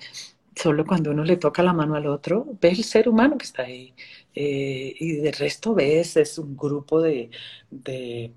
solo 0.56 0.84
cuando 0.86 1.10
uno 1.12 1.24
le 1.24 1.36
toca 1.36 1.62
la 1.62 1.72
mano 1.72 1.94
al 1.96 2.06
otro, 2.06 2.46
ve 2.60 2.70
el 2.70 2.84
ser 2.84 3.08
humano 3.08 3.38
que 3.38 3.44
está 3.46 3.62
ahí. 3.64 3.94
Eh, 4.34 4.94
y 4.98 5.12
de 5.16 5.32
resto 5.32 5.74
ves, 5.74 6.16
es 6.16 6.38
un 6.38 6.56
grupo 6.56 7.00
de, 7.02 7.30
de, 7.70 8.32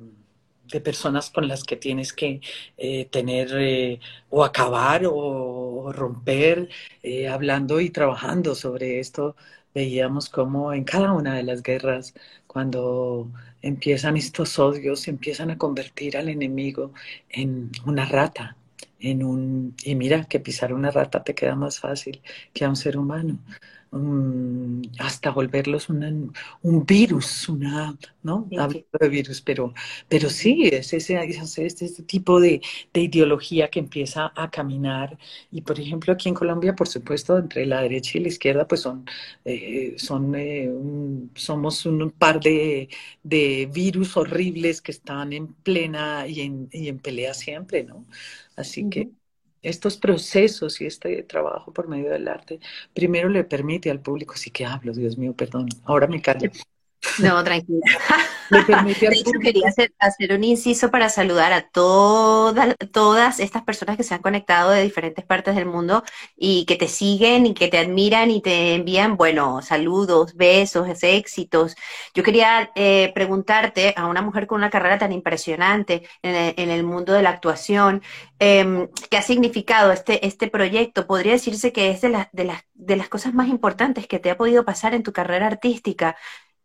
de 0.71 0.81
personas 0.81 1.29
con 1.29 1.47
las 1.47 1.63
que 1.63 1.75
tienes 1.75 2.13
que 2.13 2.41
eh, 2.77 3.05
tener 3.05 3.49
eh, 3.53 3.99
o 4.29 4.43
acabar 4.43 5.03
o, 5.05 5.91
romper, 5.93 6.69
eh, 7.03 7.27
hablando 7.27 7.79
y 7.79 7.89
trabajando 7.89 8.55
sobre 8.55 8.99
esto. 8.99 9.35
Veíamos 9.73 10.29
como 10.29 10.73
en 10.73 10.83
cada 10.85 11.13
una 11.13 11.35
de 11.35 11.43
las 11.43 11.61
guerras, 11.63 12.13
cuando 12.47 13.31
empiezan 13.61 14.17
estos 14.17 14.57
odios, 14.59 15.07
empiezan 15.07 15.51
a 15.51 15.57
convertir 15.57 16.17
al 16.17 16.29
enemigo 16.29 16.93
en 17.29 17.71
una 17.85 18.05
rata, 18.05 18.57
en 18.99 19.23
un 19.23 19.75
y 19.83 19.95
mira 19.95 20.23
que 20.25 20.39
pisar 20.39 20.73
una 20.73 20.91
rata 20.91 21.23
te 21.23 21.35
queda 21.35 21.55
más 21.55 21.79
fácil 21.79 22.21
que 22.53 22.65
a 22.65 22.69
un 22.69 22.75
ser 22.75 22.97
humano 22.97 23.39
um, 23.95 24.81
hasta 24.99 25.31
volverlos 25.31 25.89
una, 25.89 26.11
un 26.61 26.85
virus, 26.85 27.49
una, 27.49 27.97
¿no? 28.23 28.47
Sí, 28.49 28.57
Hablo 28.57 28.83
de 28.99 29.09
virus, 29.09 29.41
pero, 29.41 29.73
pero 30.07 30.29
sí, 30.29 30.69
es 30.71 30.93
ese, 30.93 31.15
es 31.23 31.57
este 31.57 32.03
tipo 32.03 32.39
de, 32.39 32.61
de, 32.93 33.01
ideología 33.01 33.69
que 33.69 33.79
empieza 33.79 34.31
a 34.35 34.49
caminar. 34.49 35.17
Y 35.51 35.61
por 35.61 35.79
ejemplo, 35.79 36.13
aquí 36.13 36.29
en 36.29 36.35
Colombia, 36.35 36.75
por 36.75 36.87
supuesto, 36.87 37.37
entre 37.37 37.65
la 37.65 37.81
derecha 37.81 38.17
y 38.17 38.21
la 38.21 38.27
izquierda, 38.29 38.67
pues 38.67 38.81
son, 38.81 39.05
eh, 39.45 39.95
son 39.97 40.35
eh, 40.35 40.69
un, 40.69 41.31
somos 41.35 41.85
un 41.85 42.11
par 42.11 42.39
de, 42.39 42.89
de, 43.23 43.69
virus 43.73 44.17
horribles 44.17 44.81
que 44.81 44.91
están 44.91 45.33
en 45.33 45.47
plena 45.47 46.27
y 46.27 46.41
en, 46.41 46.69
y 46.71 46.87
en 46.89 46.99
pelea 46.99 47.33
siempre, 47.33 47.83
¿no? 47.83 48.05
Así 48.55 48.83
uh 48.83 48.87
-huh. 48.87 48.89
que 48.89 49.09
estos 49.61 49.97
procesos 49.97 50.79
y 50.81 50.85
este 50.85 51.23
trabajo 51.23 51.73
por 51.73 51.87
medio 51.87 52.11
del 52.11 52.27
arte, 52.27 52.59
primero 52.93 53.29
le 53.29 53.43
permite 53.43 53.89
al 53.89 53.99
público, 53.99 54.35
sí 54.35 54.51
que 54.51 54.65
hablo, 54.65 54.93
Dios 54.93 55.17
mío, 55.17 55.33
perdón, 55.33 55.67
ahora 55.85 56.07
me 56.07 56.21
callo. 56.21 56.51
No, 57.19 57.43
tranquila. 57.43 57.81
Le 58.49 58.63
permite 58.63 59.07
al 59.07 59.13
de 59.13 59.19
hecho, 59.19 59.31
público... 59.31 59.43
quería 59.43 59.69
hacer, 59.69 59.93
hacer, 59.99 60.33
un 60.33 60.43
inciso 60.43 60.91
para 60.91 61.09
saludar 61.09 61.53
a 61.53 61.69
toda, 61.69 62.75
todas 62.91 63.39
estas 63.39 63.63
personas 63.63 63.97
que 63.97 64.03
se 64.03 64.13
han 64.13 64.21
conectado 64.21 64.71
de 64.71 64.83
diferentes 64.83 65.25
partes 65.25 65.55
del 65.55 65.65
mundo 65.65 66.03
y 66.35 66.65
que 66.65 66.75
te 66.75 66.87
siguen 66.87 67.45
y 67.45 67.53
que 67.53 67.67
te 67.67 67.77
admiran 67.77 68.31
y 68.31 68.41
te 68.41 68.75
envían, 68.75 69.17
bueno, 69.17 69.61
saludos, 69.61 70.35
besos, 70.35 70.87
éxitos. 71.03 71.75
Yo 72.13 72.23
quería 72.23 72.71
eh, 72.75 73.11
preguntarte 73.13 73.93
a 73.95 74.07
una 74.07 74.21
mujer 74.21 74.47
con 74.47 74.57
una 74.57 74.69
carrera 74.69 74.97
tan 74.97 75.11
impresionante 75.11 76.07
en 76.21 76.35
el, 76.35 76.53
en 76.57 76.69
el 76.69 76.83
mundo 76.83 77.13
de 77.13 77.21
la 77.21 77.29
actuación, 77.29 78.01
eh, 78.39 78.89
¿qué 79.09 79.17
ha 79.17 79.21
significado 79.21 79.91
este, 79.91 80.25
este 80.25 80.47
proyecto? 80.47 81.07
Podría 81.07 81.33
decirse 81.33 81.71
que 81.71 81.89
es 81.91 82.01
de, 82.01 82.09
la, 82.09 82.29
de, 82.33 82.43
las, 82.45 82.63
de 82.73 82.95
las 82.97 83.09
cosas 83.09 83.33
más 83.33 83.47
importantes 83.47 84.07
que 84.07 84.19
te 84.19 84.29
ha 84.29 84.37
podido 84.37 84.65
pasar 84.65 84.93
en 84.93 85.03
tu 85.03 85.13
carrera 85.13 85.47
artística 85.47 86.17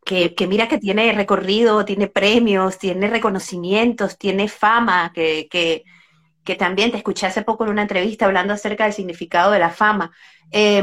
que, 0.04 0.34
mira 0.48 0.68
que 0.68 0.78
tiene 0.78 1.12
recorrido, 1.12 1.84
tiene 1.84 2.08
premios, 2.08 2.78
tiene 2.78 3.08
reconocimientos, 3.08 4.18
tiene 4.18 4.48
fama, 4.48 5.12
que, 5.14 5.48
que, 5.50 5.84
que, 6.44 6.56
también 6.56 6.90
te 6.90 6.96
escuché 6.96 7.26
hace 7.26 7.42
poco 7.42 7.64
en 7.64 7.70
una 7.70 7.82
entrevista 7.82 8.26
hablando 8.26 8.54
acerca 8.54 8.84
del 8.84 8.92
significado 8.92 9.52
de 9.52 9.58
la 9.60 9.70
fama, 9.70 10.10
eh, 10.50 10.82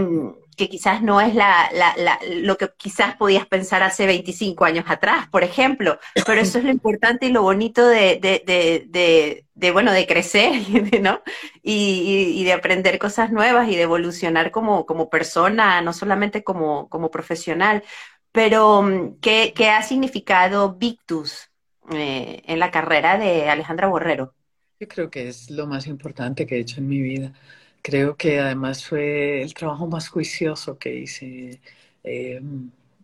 que 0.58 0.68
quizás 0.70 1.04
no 1.04 1.22
es 1.22 1.36
la, 1.36 1.70
la, 1.72 1.94
la, 1.98 2.20
lo 2.42 2.58
que 2.58 2.70
quizás 2.76 3.16
podías 3.16 3.46
pensar 3.46 3.84
hace 3.84 4.08
25 4.08 4.66
años 4.66 4.86
atrás, 4.88 5.28
por 5.30 5.44
ejemplo, 5.44 6.00
pero 6.26 6.42
eso 6.42 6.58
es 6.58 6.64
lo 6.66 6.72
importante 6.72 7.28
y 7.28 7.32
lo 7.32 7.44
bonito 7.44 7.88
de, 7.88 8.20
de, 8.20 8.44
de, 8.46 8.86
de, 8.88 9.46
de 9.54 9.72
bueno, 9.72 9.92
de 9.92 10.08
crecer, 10.08 10.54
¿no? 11.02 11.22
Y, 11.62 12.34
y, 12.36 12.44
de 12.44 12.54
aprender 12.54 12.98
cosas 12.98 13.32
nuevas 13.32 13.70
y 13.70 13.76
de 13.76 13.84
evolucionar 13.84 14.50
como, 14.50 14.88
como 14.88 15.10
persona, 15.12 15.82
no 15.82 15.94
solamente 15.94 16.44
como, 16.44 16.90
como 16.90 17.12
profesional. 17.12 17.84
Pero, 18.32 18.82
mm, 18.82 19.20
¿qué, 19.22 19.54
qué 19.56 19.70
ha 19.70 19.82
significado 19.84 20.76
Victus 20.76 21.50
eh, 21.92 22.42
en 22.46 22.60
la 22.60 22.72
carrera 22.72 23.18
de 23.18 23.50
Alejandra 23.50 23.88
Borrero? 23.88 24.36
Yo 24.80 24.88
creo 24.88 25.10
que 25.10 25.28
es 25.28 25.50
lo 25.50 25.66
más 25.68 25.88
importante 25.88 26.46
que 26.46 26.56
he 26.58 26.60
hecho 26.60 26.80
en 26.80 26.88
mi 26.88 27.02
vida. 27.02 27.34
Creo 27.82 28.16
que 28.18 28.40
además 28.40 28.86
fue 28.86 29.42
el 29.42 29.54
trabajo 29.54 29.88
más 29.88 30.08
juicioso 30.10 30.78
que 30.78 30.96
hice. 31.00 31.62
Eh, 32.04 32.42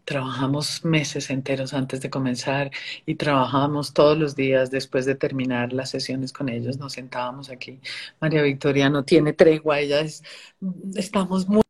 trabajamos 0.05 0.83
meses 0.85 1.29
enteros 1.29 1.73
antes 1.73 2.01
de 2.01 2.09
comenzar 2.09 2.69
y 3.05 3.15
trabajamos 3.15 3.93
todos 3.93 4.17
los 4.17 4.35
días 4.35 4.69
después 4.71 5.05
de 5.05 5.15
terminar 5.15 5.73
las 5.73 5.89
sesiones 5.91 6.31
con 6.33 6.49
ellos. 6.49 6.77
Nos 6.77 6.93
sentábamos 6.93 7.49
aquí. 7.49 7.79
María 8.19 8.41
Victoria 8.43 8.89
no 8.89 9.03
tiene 9.05 9.33
tregua, 9.33 9.79
ella 9.79 10.01
es, 10.01 10.23
estamos 10.95 11.47
muy 11.47 11.63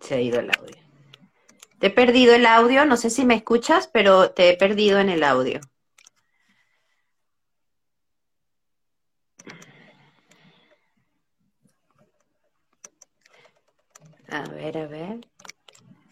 se 0.00 0.14
ha 0.14 0.20
ido 0.20 0.40
el 0.40 0.50
audio. 0.50 0.76
Te 1.78 1.86
he 1.86 1.90
perdido 1.90 2.34
el 2.34 2.46
audio, 2.46 2.84
no 2.84 2.96
sé 2.96 3.10
si 3.10 3.24
me 3.24 3.34
escuchas, 3.34 3.88
pero 3.92 4.32
te 4.32 4.50
he 4.50 4.56
perdido 4.56 4.98
en 4.98 5.08
el 5.08 5.24
audio. 5.24 5.60
A 14.28 14.42
ver, 14.50 14.78
a 14.78 14.86
ver. 14.86 15.20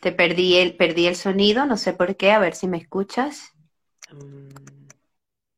Te 0.01 0.13
perdí 0.13 0.57
el, 0.57 0.77
perdí 0.77 1.07
el 1.07 1.17
sonido, 1.17 1.67
no 1.67 1.77
sé 1.77 1.93
por 1.93 2.17
qué, 2.17 2.33
a 2.33 2.39
ver 2.39 2.55
si 2.55 2.67
me 2.67 2.79
escuchas. 2.79 3.53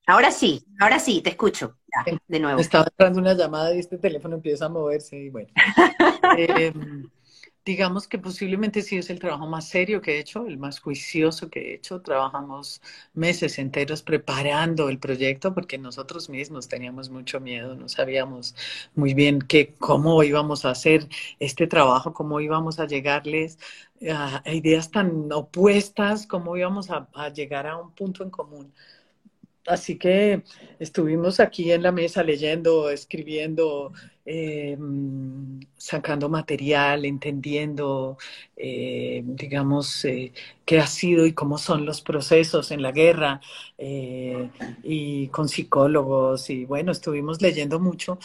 Ahora 0.07 0.33
sí, 0.33 0.67
ahora 0.81 0.99
sí, 0.99 1.23
te 1.23 1.31
escucho. 1.31 1.79
Ya, 1.87 2.19
de 2.27 2.41
nuevo. 2.41 2.61
Estaba 2.61 2.85
entrando 2.85 3.21
una 3.21 3.35
llamada 3.35 3.75
y 3.75 3.79
este 3.79 3.97
teléfono 3.97 4.37
empieza 4.37 4.67
a 4.67 4.69
moverse 4.69 5.17
y 5.17 5.31
bueno. 5.31 5.49
eh, 6.39 6.73
digamos 7.71 8.09
que 8.09 8.19
posiblemente 8.19 8.83
sí 8.83 8.97
es 8.99 9.11
el 9.11 9.21
trabajo 9.21 9.47
más 9.47 9.69
serio 9.69 10.01
que 10.03 10.17
he 10.17 10.19
hecho, 10.19 10.47
el 10.49 10.59
más 10.59 10.81
juicioso 10.81 11.49
que 11.49 11.61
he 11.61 11.75
hecho. 11.75 12.01
Trabajamos 12.03 12.83
meses 13.15 13.61
enteros 13.61 14.03
preparando 14.03 14.89
el 14.89 14.99
proyecto 14.99 15.55
porque 15.55 15.79
nosotros 15.79 16.29
mismos 16.29 16.67
teníamos 16.67 17.11
mucho 17.11 17.39
miedo, 17.39 17.77
no 17.77 17.89
sabíamos 17.89 18.57
muy 18.97 19.15
bien 19.15 19.41
qué, 19.41 19.75
cómo 19.79 20.21
íbamos 20.25 20.65
a 20.65 20.71
hacer 20.71 21.09
este 21.39 21.69
trabajo, 21.69 22.13
cómo 22.13 22.41
íbamos 22.41 22.81
a 22.81 22.87
llegarles 22.89 23.57
a, 24.13 24.43
ideas 24.51 24.91
tan 24.91 25.31
opuestas, 25.33 26.27
cómo 26.27 26.57
íbamos 26.57 26.89
a 26.91 27.29
llegar 27.29 27.69
a 27.69 27.77
un 27.77 27.93
punto 27.95 28.25
en 28.25 28.31
común. 28.31 28.73
Así 29.67 29.99
que 29.99 30.43
estuvimos 30.79 31.39
aquí 31.39 31.71
en 31.71 31.83
la 31.83 31.93
mesa 31.93 32.23
leyendo, 32.23 32.91
escribiendo, 32.91 33.93
eh, 34.25 34.77
sacando 35.77 36.29
material, 36.31 37.05
entendiendo, 37.05 38.17
eh, 38.57 39.23
digamos, 39.25 40.05
eh, 40.07 40.33
qué 40.65 40.79
ha 40.79 40.87
sido 40.87 41.27
y 41.27 41.35
cómo 41.35 41.59
son 41.59 41.85
los 41.85 42.01
procesos 42.01 42.71
en 42.71 42.81
la 42.83 42.93
guerra, 42.93 43.41
y 44.83 45.29
con 45.29 45.49
psicólogos, 45.49 46.49
y 46.51 46.65
bueno, 46.65 46.93
estuvimos 46.93 47.43
leyendo 47.43 47.79
mucho 47.81 48.19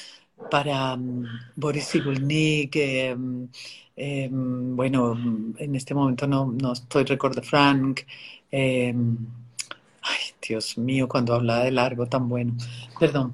para 0.49 0.93
um, 0.93 1.25
Boris 1.55 1.89
Cibulnik, 1.89 2.77
bueno, 3.97 5.17
en 5.57 5.75
este 5.75 5.93
momento 5.93 6.27
no, 6.27 6.45
no 6.51 6.73
estoy 6.73 7.03
recordando 7.05 7.47
Frank. 7.47 8.01
Ay, 10.07 10.34
Dios 10.47 10.77
mío, 10.77 11.07
cuando 11.07 11.33
hablaba 11.33 11.63
de 11.63 11.71
largo 11.71 12.05
tan 12.07 12.27
bueno. 12.29 12.53
Perdón. 12.99 13.33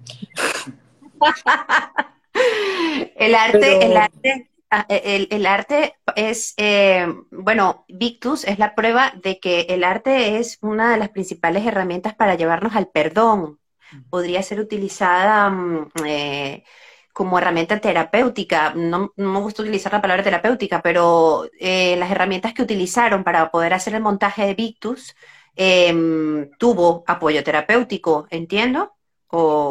el 3.16 3.36
arte, 3.36 3.86
el 3.86 3.98
arte, 3.98 4.50
ah, 4.70 4.86
el, 4.90 5.46
arte 5.46 5.96
es, 6.16 6.54
eh, 6.58 7.08
bueno, 7.32 7.86
Victus 7.88 8.44
es 8.46 8.60
la 8.60 8.76
prueba 8.76 9.14
de 9.22 9.40
que 9.40 9.62
el 9.70 9.84
arte 9.84 10.38
es 10.38 10.58
una 10.62 10.92
de 10.92 10.98
las 10.98 11.10
principales 11.10 11.66
herramientas 11.66 12.16
para 12.16 12.36
llevarnos 12.36 12.76
al 12.76 12.88
perdón. 12.88 13.60
Podría 14.10 14.42
ser 14.42 14.60
utilizada 14.60 15.50
mm, 15.50 15.92
eh, 16.06 16.64
como 17.14 17.38
herramienta 17.38 17.80
terapéutica. 17.80 18.74
No, 18.74 19.14
me 19.16 19.40
gusta 19.40 19.64
utilizar 19.64 19.92
la 19.92 20.02
palabra 20.02 20.24
terapéutica, 20.24 20.82
pero 20.82 21.50
eh, 21.60 21.96
las 21.98 22.12
herramientas 22.12 22.54
que 22.54 22.64
utilizaron 22.64 23.24
para 23.24 23.52
poder 23.52 23.74
hacer 23.74 23.96
el 23.96 24.02
montaje 24.02 24.46
de 24.46 24.56
Victus 24.56 25.16
Em, 25.56 26.50
tuvo 26.58 27.04
apoyo 27.08 27.44
terapéutico, 27.44 28.28
entiendo. 28.30 28.94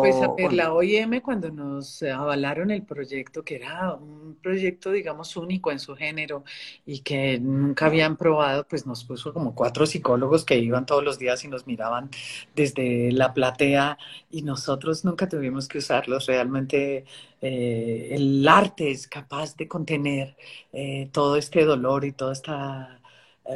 pues 0.00 0.22
a 0.22 0.28
ver, 0.28 0.52
la 0.54 0.72
OIM 0.72 1.20
cuando 1.20 1.50
nos 1.50 2.02
avalaron 2.02 2.70
el 2.70 2.84
proyecto, 2.86 3.44
que 3.44 3.56
era 3.56 3.94
un 3.94 4.36
proyecto, 4.42 4.90
digamos, 4.92 5.36
único 5.36 5.70
en 5.70 5.78
su 5.78 5.94
género 5.94 6.44
y 6.86 7.00
que 7.00 7.38
nunca 7.38 7.86
habían 7.86 8.16
probado, 8.16 8.66
pues 8.66 8.86
nos 8.86 9.04
puso 9.04 9.34
como 9.34 9.54
cuatro 9.54 9.84
psicólogos 9.86 10.44
que 10.46 10.58
iban 10.58 10.86
todos 10.86 11.04
los 11.04 11.18
días 11.18 11.44
y 11.44 11.48
nos 11.48 11.66
miraban 11.66 12.08
desde 12.54 13.12
la 13.12 13.34
platea 13.34 13.98
y 14.30 14.42
nosotros 14.42 15.04
nunca 15.04 15.28
tuvimos 15.28 15.68
que 15.68 15.78
usarlos. 15.78 16.26
Realmente 16.26 17.04
eh, 17.42 18.08
el 18.12 18.46
arte 18.48 18.90
es 18.90 19.06
capaz 19.08 19.56
de 19.56 19.68
contener 19.68 20.36
eh, 20.72 21.10
todo 21.12 21.36
este 21.36 21.64
dolor 21.64 22.04
y 22.06 22.12
toda 22.12 22.32
esta 22.32 22.99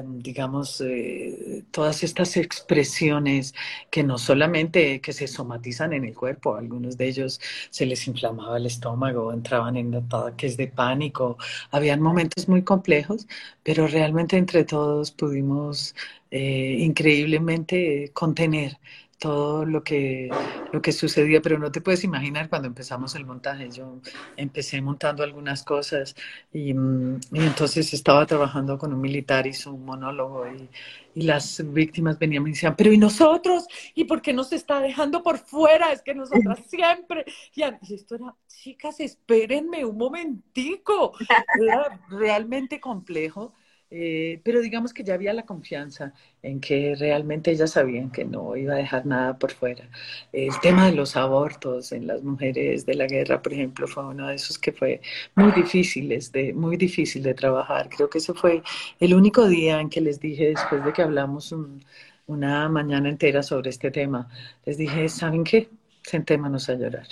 digamos, 0.02 0.80
eh, 0.80 1.64
todas 1.70 2.02
estas 2.02 2.36
expresiones 2.36 3.54
que 3.90 4.02
no 4.02 4.18
solamente 4.18 5.00
que 5.00 5.12
se 5.12 5.26
somatizan 5.28 5.92
en 5.92 6.04
el 6.04 6.14
cuerpo, 6.14 6.56
algunos 6.56 6.96
de 6.96 7.08
ellos 7.08 7.40
se 7.70 7.86
les 7.86 8.06
inflamaba 8.06 8.56
el 8.56 8.66
estómago, 8.66 9.32
entraban 9.32 9.76
en 9.76 9.94
ataques 9.94 10.56
de 10.56 10.68
pánico, 10.68 11.38
habían 11.70 12.00
momentos 12.00 12.48
muy 12.48 12.62
complejos, 12.62 13.26
pero 13.62 13.86
realmente 13.86 14.36
entre 14.36 14.64
todos 14.64 15.10
pudimos 15.10 15.94
eh, 16.30 16.76
increíblemente 16.80 18.10
contener 18.12 18.78
todo 19.24 19.64
lo 19.64 19.82
que, 19.82 20.28
lo 20.70 20.82
que 20.82 20.92
sucedía, 20.92 21.40
pero 21.40 21.58
no 21.58 21.72
te 21.72 21.80
puedes 21.80 22.04
imaginar 22.04 22.50
cuando 22.50 22.68
empezamos 22.68 23.14
el 23.14 23.24
montaje. 23.24 23.70
Yo 23.70 24.00
empecé 24.36 24.82
montando 24.82 25.22
algunas 25.22 25.62
cosas 25.62 26.14
y, 26.52 26.74
mm, 26.74 27.20
entonces 27.32 27.94
estaba 27.94 28.26
trabajando 28.26 28.76
con 28.76 28.92
un 28.92 29.00
militar, 29.00 29.46
hizo 29.46 29.72
un 29.72 29.86
monólogo 29.86 30.46
y, 30.46 30.68
y, 31.14 31.22
las 31.22 31.62
víctimas 31.72 32.18
venían 32.18 32.42
y 32.42 32.44
me 32.44 32.50
decían, 32.50 32.76
pero 32.76 32.92
¿y 32.92 32.98
nosotros? 32.98 33.66
¿Y 33.94 34.04
por 34.04 34.20
qué 34.20 34.34
nos 34.34 34.52
está 34.52 34.78
dejando 34.80 35.22
por 35.22 35.38
fuera? 35.38 35.90
Es 35.90 36.02
que 36.02 36.14
nosotras 36.14 36.58
siempre... 36.68 37.24
Y, 37.54 37.62
esto 37.94 38.16
era, 38.16 38.34
chicas, 38.46 39.00
espérenme 39.00 39.86
un 39.86 39.96
momentico. 39.96 41.14
Era 41.62 41.98
realmente 42.10 42.78
complejo 42.78 43.54
eh, 43.96 44.40
pero 44.42 44.60
digamos 44.60 44.92
que 44.92 45.04
ya 45.04 45.14
había 45.14 45.32
la 45.32 45.44
confianza 45.44 46.12
en 46.42 46.60
que 46.60 46.96
realmente 46.98 47.52
ellas 47.52 47.70
sabían 47.70 48.10
que 48.10 48.24
no 48.24 48.56
iba 48.56 48.74
a 48.74 48.78
dejar 48.78 49.06
nada 49.06 49.38
por 49.38 49.52
fuera. 49.52 49.88
El 50.32 50.58
tema 50.60 50.86
de 50.86 50.96
los 50.96 51.14
abortos 51.14 51.92
en 51.92 52.08
las 52.08 52.24
mujeres 52.24 52.86
de 52.86 52.94
la 52.94 53.06
guerra, 53.06 53.40
por 53.40 53.52
ejemplo, 53.52 53.86
fue 53.86 54.04
uno 54.04 54.26
de 54.26 54.34
esos 54.34 54.58
que 54.58 54.72
fue 54.72 55.00
muy 55.36 55.52
muy 56.54 56.76
difícil 56.76 57.22
de 57.22 57.34
trabajar. 57.34 57.88
Creo 57.88 58.10
que 58.10 58.18
ese 58.18 58.34
fue 58.34 58.62
el 58.98 59.14
único 59.14 59.46
día 59.46 59.80
en 59.80 59.88
que 59.90 60.00
les 60.00 60.18
dije, 60.18 60.48
después 60.48 60.84
de 60.84 60.92
que 60.92 61.02
hablamos 61.02 61.54
una 62.26 62.68
mañana 62.68 63.08
entera 63.08 63.42
sobre 63.44 63.70
este 63.70 63.90
tema, 63.92 64.28
les 64.66 64.76
dije, 64.76 65.08
¿saben 65.08 65.44
qué? 65.44 65.68
Sentémonos 66.02 66.68
a 66.68 66.74
llorar. 66.74 67.06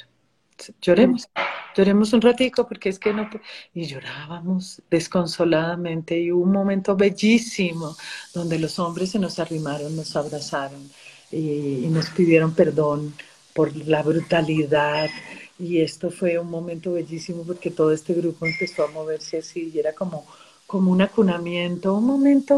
Lloremos 0.80 1.28
lloremos 1.74 2.12
un 2.12 2.20
ratico 2.20 2.66
porque 2.66 2.88
es 2.88 2.98
que 2.98 3.12
no... 3.12 3.28
Y 3.74 3.86
llorábamos 3.86 4.82
desconsoladamente 4.90 6.18
y 6.18 6.32
hubo 6.32 6.42
un 6.42 6.52
momento 6.52 6.96
bellísimo 6.96 7.96
donde 8.34 8.58
los 8.58 8.78
hombres 8.78 9.10
se 9.10 9.18
nos 9.18 9.38
arrimaron, 9.38 9.96
nos 9.96 10.14
abrazaron 10.16 10.90
y, 11.30 11.86
nos 11.90 12.10
pidieron 12.10 12.54
perdón 12.54 13.14
por 13.54 13.74
la 13.76 14.02
brutalidad. 14.02 15.10
Y 15.58 15.80
esto 15.80 16.10
fue 16.10 16.38
un 16.38 16.50
momento 16.50 16.92
bellísimo 16.92 17.44
porque 17.44 17.70
todo 17.70 17.92
este 17.92 18.14
grupo 18.14 18.46
empezó 18.46 18.84
a 18.84 18.90
moverse 18.90 19.38
así 19.38 19.70
y 19.72 19.78
era 19.78 19.92
como, 19.92 20.26
como 20.66 20.90
un 20.90 21.02
acunamiento, 21.02 21.94
un 21.94 22.06
momento 22.06 22.56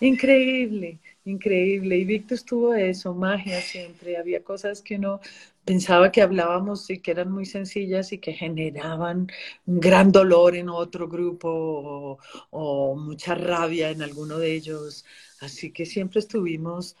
increíble 0.00 0.98
increíble. 1.26 1.96
Y 1.96 2.04
Víctor 2.04 2.38
tuvo 2.42 2.74
eso, 2.74 3.12
magia 3.12 3.60
siempre. 3.60 4.16
Había 4.16 4.42
cosas 4.42 4.80
que 4.80 4.94
uno 4.94 5.20
pensaba 5.66 6.12
que 6.12 6.22
hablábamos 6.22 6.88
y 6.90 7.00
que 7.00 7.10
eran 7.12 7.30
muy 7.32 7.46
sencillas 7.46 8.12
y 8.12 8.18
que 8.18 8.32
generaban 8.32 9.28
un 9.66 9.80
gran 9.80 10.12
dolor 10.12 10.56
en 10.56 10.68
otro 10.70 11.08
grupo 11.08 12.18
o, 12.50 12.96
mucha 12.96 13.34
rabia 13.34 13.90
en 13.90 14.02
alguno 14.02 14.38
de 14.38 14.54
ellos. 14.54 15.04
Así 15.40 15.72
que 15.72 15.86
siempre 15.86 16.20
estuvimos 16.20 16.96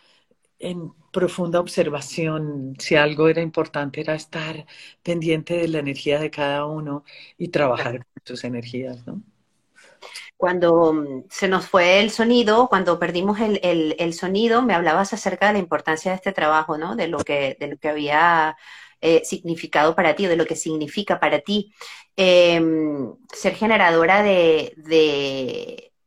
en 0.58 0.92
profunda 1.12 1.60
observación. 1.60 2.76
Si 2.78 2.96
algo 2.96 3.28
era 3.28 3.42
importante 3.42 4.00
era 4.00 4.14
estar 4.14 4.66
pendiente 5.02 5.54
de 5.56 5.68
la 5.68 5.80
energía 5.80 6.20
de 6.20 6.30
cada 6.30 6.66
uno 6.66 7.04
y 7.38 7.48
trabajar 7.48 7.98
con 8.06 8.22
sus 8.24 8.44
energías, 8.44 9.06
¿no? 9.06 9.22
Cuando 10.36 10.92
mm, 10.92 11.24
se 11.30 11.48
nos 11.48 11.66
fue 11.66 12.00
el 12.00 12.10
sonido, 12.10 12.68
cuando 12.68 12.98
perdimos 12.98 13.38
el, 13.40 14.14
sonido, 14.14 14.62
me 14.62 14.74
hablabas 14.74 15.12
acerca 15.12 15.48
de 15.48 15.54
la 15.54 15.58
importancia 15.58 16.12
de 16.12 16.16
este 16.16 16.32
trabajo, 16.32 16.78
¿no? 16.78 16.96
De 16.96 17.08
lo 17.08 17.18
que, 17.18 17.56
de 17.58 17.68
lo 17.68 17.78
que 17.78 17.88
había 17.88 18.56
eh, 19.00 19.22
significado 19.24 19.94
para 19.94 20.14
ti, 20.16 20.26
de 20.26 20.36
lo 20.36 20.46
que 20.46 20.56
significa 20.56 21.20
para 21.20 21.40
ti 21.40 21.72
em, 22.16 23.14
ser 23.32 23.54
generadora 23.54 24.22
de, 24.22 24.72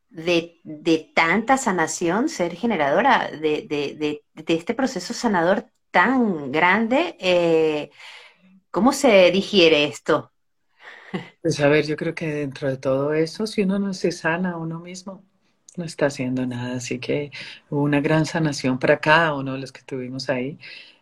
de, 0.10 1.12
tanta 1.16 1.58
sanación, 1.58 2.30
ser 2.30 2.56
generadora 2.56 3.30
de, 3.32 4.22
este 4.48 4.74
proceso 4.74 5.14
sanador 5.14 5.68
tan 5.92 6.52
grande. 6.52 7.16
Eh, 7.20 7.92
¿Cómo 8.72 8.94
se 8.94 9.32
digiere 9.32 9.86
esto? 9.86 10.32
Pues 11.42 11.60
a 11.62 11.68
ver, 11.70 11.86
yo 11.88 11.96
creo 11.96 12.14
que 12.16 12.28
dentro 12.28 12.70
de 12.70 12.78
todo 12.78 13.14
eso, 13.14 13.48
si 13.48 13.62
uno 13.64 13.80
no 13.80 13.94
se 13.94 14.12
sana 14.12 14.52
a 14.54 14.58
uno 14.58 14.80
mismo, 14.80 15.24
no 15.78 15.86
está 15.86 16.08
haciendo 16.08 16.46
nada. 16.46 16.76
Así 16.78 17.00
que 17.00 17.32
hubo 17.70 17.82
una 17.84 18.02
gran 18.02 18.26
sanación 18.26 18.78
para 18.80 19.00
cada 19.00 19.34
uno 19.36 19.54
de 19.54 19.60
los 19.60 19.72
que 19.72 19.80
estuvimos 19.80 20.30
ahí. 20.30 20.58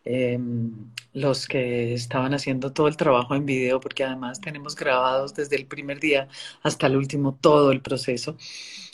Em, 0.06 0.92
los 1.14 1.48
que 1.48 1.94
estaban 1.94 2.34
haciendo 2.34 2.72
todo 2.74 2.88
el 2.88 2.96
trabajo 2.98 3.36
en 3.36 3.46
video, 3.46 3.80
porque 3.82 4.04
además 4.06 4.40
tenemos 4.40 4.76
grabados 4.76 5.34
desde 5.36 5.56
el 5.58 5.66
primer 5.68 6.00
día 6.00 6.30
hasta 6.64 6.88
el 6.88 6.96
último 6.96 7.36
todo 7.42 7.72
el 7.72 7.82
proceso. 7.82 8.38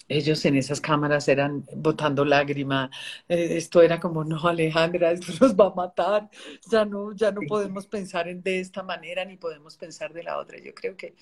Ellos 0.07 0.43
en 0.45 0.55
esas 0.55 0.81
cámaras 0.81 1.27
eran 1.27 1.65
botando 1.75 2.25
lágrima. 2.25 2.89
Eh, 3.27 3.57
esto 3.57 3.81
era 3.81 3.99
como, 3.99 4.23
no, 4.23 4.39
Alejandra, 4.47 5.11
esto 5.11 5.33
nos 5.41 5.55
va 5.55 5.67
a 5.67 5.73
matar. 5.73 6.29
Ya 6.71 6.85
no, 6.85 7.13
ya 7.13 7.31
no 7.31 7.45
podemos 7.45 7.87
pensar 7.87 8.25
de 8.35 8.59
esta 8.59 8.83
manera 8.83 9.25
ni 9.25 9.37
podemos 9.37 9.77
pensar 9.77 10.13
de 10.13 10.23
la 10.23 10.37
otra. 10.37 10.59
Yo 10.59 10.73
creo 10.73 10.95
que 10.97 11.15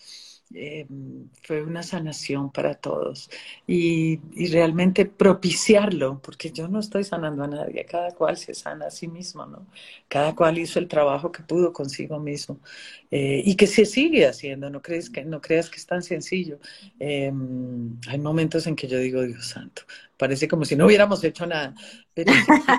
eh, 0.53 0.85
fue 1.43 1.61
una 1.61 1.83
sanación 1.83 2.51
para 2.51 2.73
todos 2.75 3.29
y, 3.67 4.19
realmente 4.51 5.05
propiciarlo, 5.05 6.19
porque 6.21 6.51
yo 6.51 6.67
no 6.67 6.79
estoy 6.79 7.03
sanando 7.03 7.43
a 7.43 7.47
nadie, 7.47 7.85
cada 7.85 8.11
cual 8.13 8.37
se 8.37 8.53
sana 8.53 8.87
a 8.87 8.91
sí 8.91 9.07
mismo, 9.07 9.45
¿no? 9.45 9.65
Cada 10.07 10.35
cual 10.35 10.57
hizo 10.57 10.79
el 10.79 10.87
trabajo 10.87 11.31
que 11.31 11.43
pudo 11.43 11.71
consigo 11.73 12.19
mismo 12.19 12.59
eh, 13.11 13.41
y 13.45 13.55
que 13.55 13.67
se 13.67 13.85
sigue 13.85 14.27
haciendo, 14.27 14.69
no, 14.69 14.81
crees 14.81 15.09
que, 15.09 15.23
no 15.23 15.41
creas 15.41 15.69
que 15.69 15.77
es 15.77 15.85
tan 15.85 16.03
sencillo. 16.03 16.59
Eh, 16.99 17.31
hay 18.07 18.19
momentos 18.19 18.67
en 18.67 18.75
que 18.75 18.87
yo 18.87 18.97
digo, 18.99 19.21
Dios 19.23 19.47
santo, 19.47 19.83
parece 20.17 20.47
como 20.47 20.65
si 20.65 20.75
no 20.75 20.85
hubiéramos 20.85 21.23
hecho 21.23 21.45
nada, 21.45 21.73
pero 22.13 22.31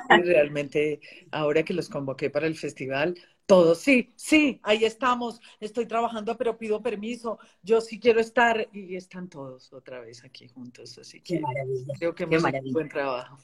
realmente 0.09 1.01
ahora 1.31 1.63
que 1.65 1.75
los 1.75 1.89
convoqué 1.89 2.31
para 2.31 2.47
el 2.47 2.57
festival, 2.57 3.17
todos, 3.53 3.79
sí, 3.81 4.15
sí, 4.17 4.61
ahí 4.63 4.87
estamos, 4.87 5.39
estoy 5.61 5.85
trabajando, 5.85 6.39
pero 6.39 6.57
pido 6.57 6.81
permiso, 6.81 7.39
yo 7.63 7.83
sí 7.83 8.01
quiero 8.01 8.19
estar 8.19 8.67
y 8.73 8.97
están 8.97 9.29
todos 9.29 9.71
otra 9.75 10.01
vez 10.01 10.25
aquí 10.25 10.49
juntos, 10.49 10.97
así 10.97 11.21
que 11.21 11.43
creo 11.99 12.15
que 12.15 12.23
hemos 12.25 12.43
hecho 12.47 12.59
un 12.65 12.73
buen 12.73 12.89
trabajo 12.89 13.37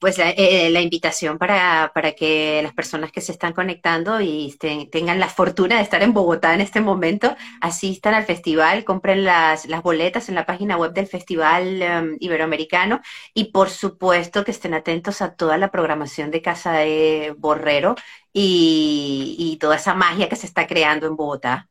pues 0.00 0.18
la, 0.18 0.30
eh, 0.30 0.70
la 0.70 0.80
invitación 0.80 1.38
para, 1.38 1.92
para, 1.94 2.12
que 2.12 2.60
las 2.62 2.72
personas 2.72 3.12
que 3.12 3.20
se 3.20 3.32
están 3.32 3.52
conectando 3.52 4.20
y 4.20 4.56
tengan 4.90 5.20
la 5.20 5.28
fortuna 5.28 5.76
de 5.76 5.82
estar 5.82 6.02
en 6.02 6.14
Bogotá 6.14 6.54
en 6.54 6.62
este 6.62 6.80
momento, 6.80 7.36
asistan 7.60 8.14
al 8.14 8.24
festival, 8.24 8.84
compren 8.84 9.24
las, 9.24 9.66
las 9.66 9.82
boletas 9.82 10.28
en 10.28 10.36
la 10.36 10.46
página 10.46 10.76
web 10.78 10.92
del 10.94 11.06
Festival 11.06 11.82
um, 11.82 12.16
Iberoamericano 12.18 13.00
y 13.34 13.52
por 13.52 13.70
supuesto 13.70 14.44
que 14.44 14.52
estén 14.52 14.74
atentos 14.74 15.20
a 15.22 15.34
toda 15.34 15.58
la 15.58 15.70
programación 15.70 16.30
de 16.30 16.42
Casa 16.42 16.72
de 16.72 17.34
Borrero 17.38 17.94
y, 18.32 19.36
y 19.38 19.58
toda 19.58 19.76
esa 19.76 19.94
magia 19.94 20.28
que 20.28 20.36
se 20.36 20.46
está 20.46 20.66
creando 20.66 21.06
en 21.06 21.16
Bogotá 21.16 21.68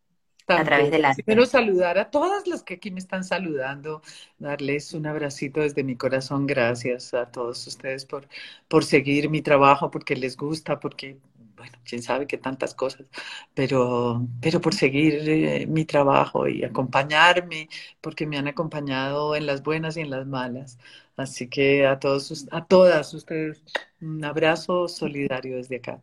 a 0.58 0.64
través 0.64 0.92
de 0.92 1.00
la... 1.00 1.14
Primero 1.14 1.46
saludar 1.46 1.98
a 1.98 2.10
todas 2.10 2.48
las 2.48 2.64
que 2.64 2.76
aquí 2.76 2.92
me 2.92 3.00
están 3.00 3.24
saludando, 3.24 4.02
darles 4.38 4.94
un 4.94 5.08
abracito 5.08 5.62
desde 5.62 5.84
mi 5.84 5.96
corazón. 5.96 6.48
Gracias 6.48 7.14
a 7.14 7.32
todos 7.32 7.66
ustedes 7.68 8.06
por, 8.06 8.28
por 8.68 8.84
seguir 8.86 9.30
mi 9.30 9.42
trabajo, 9.42 9.92
porque 9.92 10.16
les 10.16 10.38
gusta, 10.38 10.80
porque, 10.80 11.18
bueno, 11.56 11.78
quién 11.84 12.02
sabe 12.02 12.28
qué 12.28 12.38
tantas 12.38 12.74
cosas, 12.74 13.08
pero, 13.54 14.26
pero 14.42 14.62
por 14.62 14.74
seguir 14.74 15.28
eh, 15.30 15.66
mi 15.68 15.86
trabajo 15.86 16.48
y 16.48 16.64
acompañarme, 16.64 17.70
porque 18.02 18.26
me 18.26 18.38
han 18.38 18.48
acompañado 18.48 19.36
en 19.36 19.46
las 19.46 19.64
buenas 19.64 19.98
y 19.98 20.02
en 20.02 20.10
las 20.10 20.26
malas. 20.28 20.78
Así 21.18 21.50
que 21.50 21.86
a 21.86 22.00
todos, 22.00 22.48
a 22.52 22.66
todas 22.66 23.14
ustedes, 23.14 23.62
un 24.02 24.24
abrazo 24.24 24.88
solidario 24.88 25.58
desde 25.58 25.78
acá 25.78 26.02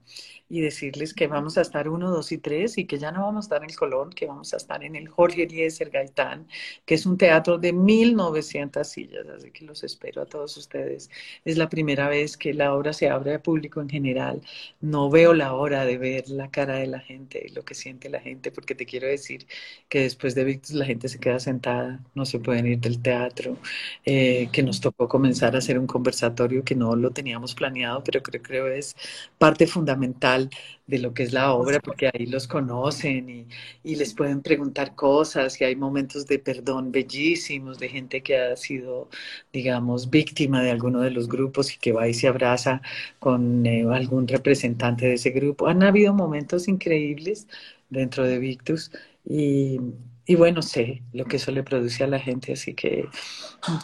y 0.49 0.61
decirles 0.61 1.13
que 1.13 1.27
vamos 1.27 1.59
a 1.59 1.63
estar 1.63 1.89
uno, 1.89 2.11
dos 2.11 2.31
y 2.33 2.39
tres 2.39 2.79
y 2.79 2.85
que 2.87 2.99
ya 2.99 3.11
no 3.11 3.23
vamos 3.23 3.45
a 3.45 3.47
estar 3.47 3.65
en 3.65 3.71
el 3.71 3.77
Colón, 3.77 4.11
que 4.11 4.27
vamos 4.27 4.53
a 4.55 4.59
estar 4.59 4.83
en 4.85 4.95
el 4.95 5.09
Jorge 5.09 5.45
Eliezer 5.45 5.91
Gaitán, 5.91 6.47
que 6.85 6.95
es 6.95 7.07
un 7.07 7.19
teatro 7.19 7.59
de 7.59 7.73
1900 7.73 8.87
sillas, 8.87 9.27
así 9.29 9.51
que 9.51 9.65
los 9.65 9.83
espero 9.83 10.23
a 10.23 10.27
todos 10.27 10.57
ustedes. 10.57 11.11
Es 11.45 11.57
la 11.57 11.69
primera 11.69 12.09
vez 12.09 12.37
que 12.37 12.55
la 12.55 12.75
obra 12.75 12.93
se 12.93 13.09
abre 13.09 13.35
al 13.35 13.43
público 13.43 13.81
en 13.81 13.89
general. 13.89 14.41
No 14.81 15.11
veo 15.11 15.35
la 15.35 15.55
hora 15.55 15.85
de 15.85 15.99
ver 15.99 16.29
la 16.29 16.51
cara 16.51 16.77
de 16.77 16.87
la 16.87 17.01
gente 17.01 17.45
y 17.47 17.53
lo 17.53 17.65
que 17.65 17.75
siente 17.75 18.09
la 18.09 18.21
gente, 18.21 18.53
porque 18.53 18.75
te 18.75 18.87
quiero 18.87 19.09
decir 19.09 19.47
que 19.89 20.03
después 20.03 20.35
de 20.35 20.45
Victus 20.45 20.73
la 20.75 20.85
gente 20.87 21.09
se 21.09 21.19
queda 21.19 21.41
sentada, 21.41 22.01
no 22.15 22.25
se 22.25 22.39
pueden 22.39 22.67
ir 22.67 22.79
del 22.81 23.03
teatro, 23.03 23.57
eh, 24.05 24.49
que 24.53 24.63
nos 24.63 24.81
tocó 24.81 25.09
comenzar 25.09 25.55
a 25.55 25.59
hacer 25.59 25.79
un 25.79 25.87
conversatorio 25.87 26.65
que 26.65 26.75
no 26.75 26.95
lo 26.97 27.11
teníamos 27.11 27.55
planeado, 27.55 27.86
pero 28.05 28.23
creo 28.23 28.43
que 28.43 28.79
es 28.79 28.97
parte 29.39 29.67
fundamental 29.67 30.51
de 30.87 30.99
lo 30.99 31.13
que 31.15 31.25
es 31.25 31.33
la 31.33 31.53
obra, 31.53 31.81
porque 31.81 32.11
ahí 32.13 32.27
los 32.27 32.47
conocen 32.47 33.29
y, 33.29 33.47
y, 33.83 33.97
les 33.97 34.15
pueden 34.15 34.43
preguntar 34.43 34.95
cosas 34.95 35.61
y 35.61 35.65
hay 35.65 35.77
momentos 35.77 36.27
de 36.27 36.39
perdón 36.39 36.93
bellísimos 36.93 37.79
de 37.79 37.89
gente 37.89 38.23
que 38.23 38.39
ha 38.39 38.57
sido, 38.57 39.09
digamos, 39.53 40.11
víctima 40.11 40.63
de 40.63 40.71
alguno 40.71 41.01
de 41.01 41.11
los 41.11 41.29
grupos 41.29 41.75
y 41.75 41.79
que 41.79 41.93
va 41.93 42.09
y 42.09 42.15
se 42.15 42.29
abraza 42.29 42.83
con 43.19 43.67
eh, 43.67 43.85
algún 43.91 44.29
representante 44.29 45.07
de 45.07 45.15
ese 45.15 45.31
grupo. 45.31 45.67
Han 45.69 45.83
habido 45.83 46.15
momentos 46.15 46.69
increíbles 46.69 47.49
dentro 47.91 48.25
de 48.25 48.39
Victus 48.39 48.91
y, 49.25 49.81
y 50.27 50.35
bueno, 50.35 50.63
sé 50.63 51.03
lo 51.13 51.25
que 51.27 51.37
eso 51.37 51.53
le 51.53 51.63
produce 51.63 52.05
a 52.05 52.09
la 52.09 52.19
gente, 52.19 52.53
así 52.53 52.75
que 52.75 53.09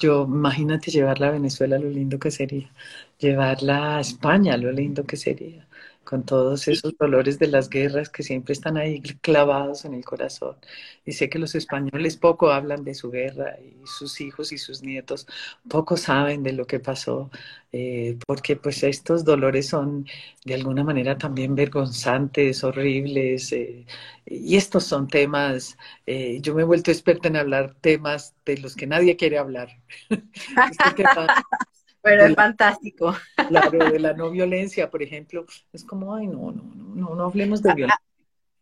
yo 0.01 0.25
imagínate 0.25 0.91
llevarla 0.91 1.29
a 1.29 1.33
Venezuela, 1.33 1.79
lo 1.79 1.89
lindo 1.89 2.19
que 2.19 2.31
sería, 2.31 2.71
llevarla 3.19 3.97
a 3.99 4.01
España, 4.01 4.57
lo 4.57 4.73
lindo 4.73 5.05
que 5.05 5.17
sería 5.17 5.69
con 6.05 6.25
todos 6.25 6.69
esos 6.69 6.97
dolores 6.99 7.39
de 7.39 7.49
las 7.49 7.69
guerras 7.69 8.09
que 8.11 8.23
siempre 8.23 8.53
están 8.53 8.77
ahí 8.77 9.01
clavados 9.21 9.85
en 9.85 9.95
el 9.95 10.05
corazón. 10.05 10.57
Y 11.05 11.13
sé 11.13 11.29
que 11.29 11.39
los 11.39 11.55
españoles 11.55 12.17
poco 12.17 12.51
hablan 12.51 12.85
de 12.85 12.95
su 12.95 13.11
guerra 13.11 13.59
y 13.61 13.77
sus 13.87 14.21
hijos 14.21 14.53
y 14.53 14.59
sus 14.59 14.83
nietos 14.83 15.27
poco 15.69 15.97
saben 15.97 16.43
de 16.43 16.53
lo 16.53 16.67
que 16.67 16.81
pasó, 16.81 17.31
eh, 17.73 18.19
porque 18.27 18.57
pues 18.57 18.83
estos 18.83 19.25
dolores 19.25 19.69
son 19.69 20.07
de 20.45 20.55
alguna 20.55 20.85
manera 20.85 21.17
también 21.19 21.55
vergonzantes, 21.55 22.65
horribles, 22.65 23.53
eh, 23.53 23.87
y 24.27 24.57
estos 24.57 24.85
son 24.85 25.09
temas, 25.09 25.77
eh, 26.07 26.39
yo 26.41 26.55
me 26.55 26.63
he 26.63 26.65
vuelto 26.65 26.91
experta 26.91 27.29
en 27.29 27.37
hablar 27.37 27.75
temas 27.81 28.35
de 28.45 28.59
los 28.59 28.77
que 28.77 28.87
nadie 28.87 29.17
quiere 29.17 29.39
hablar. 29.39 29.69
pero 32.03 32.25
es 32.25 32.35
fantástico. 32.35 33.15
Claro, 33.49 33.91
de 33.91 33.99
la 33.99 34.13
no 34.13 34.31
violencia, 34.31 34.91
por 34.91 35.03
ejemplo, 35.03 35.47
es 35.73 35.85
como, 35.85 36.15
ay, 36.15 36.27
no, 36.27 36.53
no, 36.53 36.63
no, 36.75 37.15
no, 37.15 37.25
hablemos 37.25 37.63
de 37.63 37.75
violencia. 37.75 38.03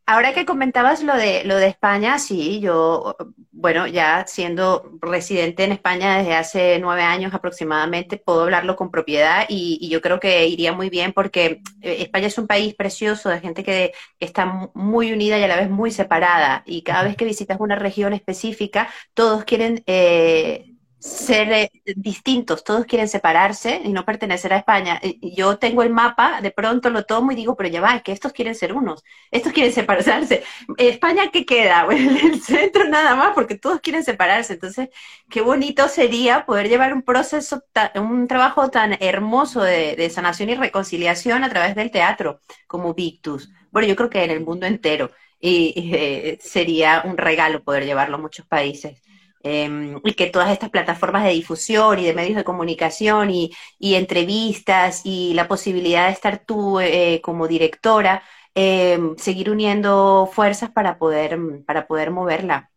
Ahora 0.07 0.34
que 0.34 0.45
comentabas 0.45 1.05
lo 1.05 1.14
de 1.14 1.45
lo 1.45 1.55
de 1.55 1.68
España, 1.68 2.18
sí, 2.18 2.59
yo, 2.59 3.16
bueno, 3.53 3.86
ya 3.86 4.24
siendo 4.26 4.91
residente 5.01 5.62
en 5.62 5.70
España 5.70 6.18
desde 6.18 6.34
hace 6.34 6.78
nueve 6.80 7.03
años 7.03 7.32
aproximadamente, 7.32 8.16
puedo 8.16 8.43
hablarlo 8.43 8.74
con 8.74 8.91
propiedad 8.91 9.47
y, 9.49 9.78
y, 9.80 9.88
yo 9.88 10.01
creo 10.01 10.18
que 10.18 10.49
iría 10.49 10.72
muy 10.72 10.91
bien 10.91 11.12
porque 11.12 11.62
eh, 11.80 11.99
España 12.01 12.26
es 12.26 12.38
un 12.38 12.49
país 12.49 12.74
precioso 12.74 13.28
de 13.28 13.38
gente 13.38 13.62
que 13.62 13.93
está 14.18 14.70
muy 14.74 15.12
unida 15.12 15.38
y 15.38 15.45
a 15.45 15.49
la 15.49 15.55
vez 15.55 15.70
muy 15.70 15.93
separada 15.93 16.64
y 16.66 16.82
cada 16.82 17.05
vez 17.05 17.16
que 17.16 17.24
visitas 17.24 17.61
una 17.61 17.76
región 17.76 18.12
específica, 18.12 18.88
todos 19.14 19.45
quieren 19.45 19.84
eh, 19.86 20.69
ser 21.01 21.51
eh, 21.53 21.70
distintos, 21.96 22.62
todos 22.62 22.84
quieren 22.84 23.09
separarse 23.09 23.80
y 23.82 23.88
no 23.90 24.05
pertenecer 24.05 24.53
a 24.53 24.59
España. 24.59 25.01
Yo 25.22 25.59
tengo 25.59 25.82
el 25.82 25.90
mapa, 25.90 26.40
de 26.42 26.51
pronto 26.51 26.90
lo 26.90 27.05
tomo 27.05 27.32
y 27.32 27.34
digo, 27.36 27.57
pero 27.57 27.70
ya 27.70 27.80
va, 27.80 27.96
es 27.96 28.03
que 28.03 28.12
estos 28.12 28.32
quieren 28.32 28.55
ser 28.55 28.74
unos, 28.74 29.03
estos 29.30 29.53
quieren 29.53 29.72
separarse. 29.80 30.44
¿España 30.76 31.30
qué 31.32 31.46
queda? 31.46 31.86
El 31.90 32.42
centro 32.42 32.84
nada 32.84 33.16
más, 33.16 33.32
porque 33.34 33.57
todos 33.57 33.80
quieren 33.80 34.05
separarse. 34.05 34.53
Entonces, 34.55 34.90
qué 35.30 35.40
bonito 35.40 35.88
sería 35.88 36.44
poder 36.44 36.68
llevar 36.68 36.92
un 36.92 37.03
proceso, 37.03 37.62
un 37.94 38.28
trabajo 38.28 38.68
tan 38.70 38.96
hermoso 39.01 39.62
de, 39.62 40.11
sanación 40.11 40.51
y 40.51 40.55
reconciliación 40.55 41.44
a 41.44 41.48
través 41.51 41.74
del 41.74 41.90
teatro, 41.90 42.40
como 42.66 42.94
Victus. 42.94 43.51
Bueno, 43.70 43.88
yo 43.88 43.96
creo 43.96 44.11
que 44.11 44.22
en 44.24 44.30
el 44.30 44.40
mundo 44.44 44.66
entero. 44.66 45.11
Y, 45.42 45.72
eh, 45.94 46.38
sería 46.42 47.03
un 47.07 47.16
regalo 47.16 47.62
poder 47.64 47.86
llevarlo 47.86 48.16
a 48.16 48.20
muchos 48.20 48.46
países. 48.46 49.01
Em, 49.43 49.99
y 50.05 50.12
que 50.12 50.26
todas 50.26 50.51
estas 50.51 50.68
plataformas 50.68 51.24
de 51.24 51.30
difusión 51.30 51.99
y 51.99 52.05
de 52.05 52.12
medios 52.12 52.36
de 52.36 52.45
comunicación 52.45 53.30
y, 53.30 53.51
entrevistas 53.80 55.01
y 55.05 55.32
la 55.32 55.49
posibilidad 55.49 56.07
de 56.07 56.12
estar 56.12 56.45
tú 56.45 56.78
eh, 56.78 57.20
como 57.22 57.49
directora, 57.49 58.22
em, 58.55 59.16
seguir 59.16 59.51
uniendo 59.51 60.28
fuerzas 60.30 60.70
para 60.70 60.99
poder, 60.99 61.38
para 61.64 61.86
poder 61.86 62.11
moverla. 62.11 62.70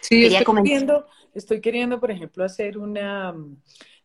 Sí, 0.00 0.26
estoy 0.26 0.56
queriendo, 0.56 1.06
estoy 1.34 1.60
queriendo, 1.60 2.00
por 2.00 2.10
ejemplo, 2.10 2.44
hacer 2.44 2.78
una 2.78 3.34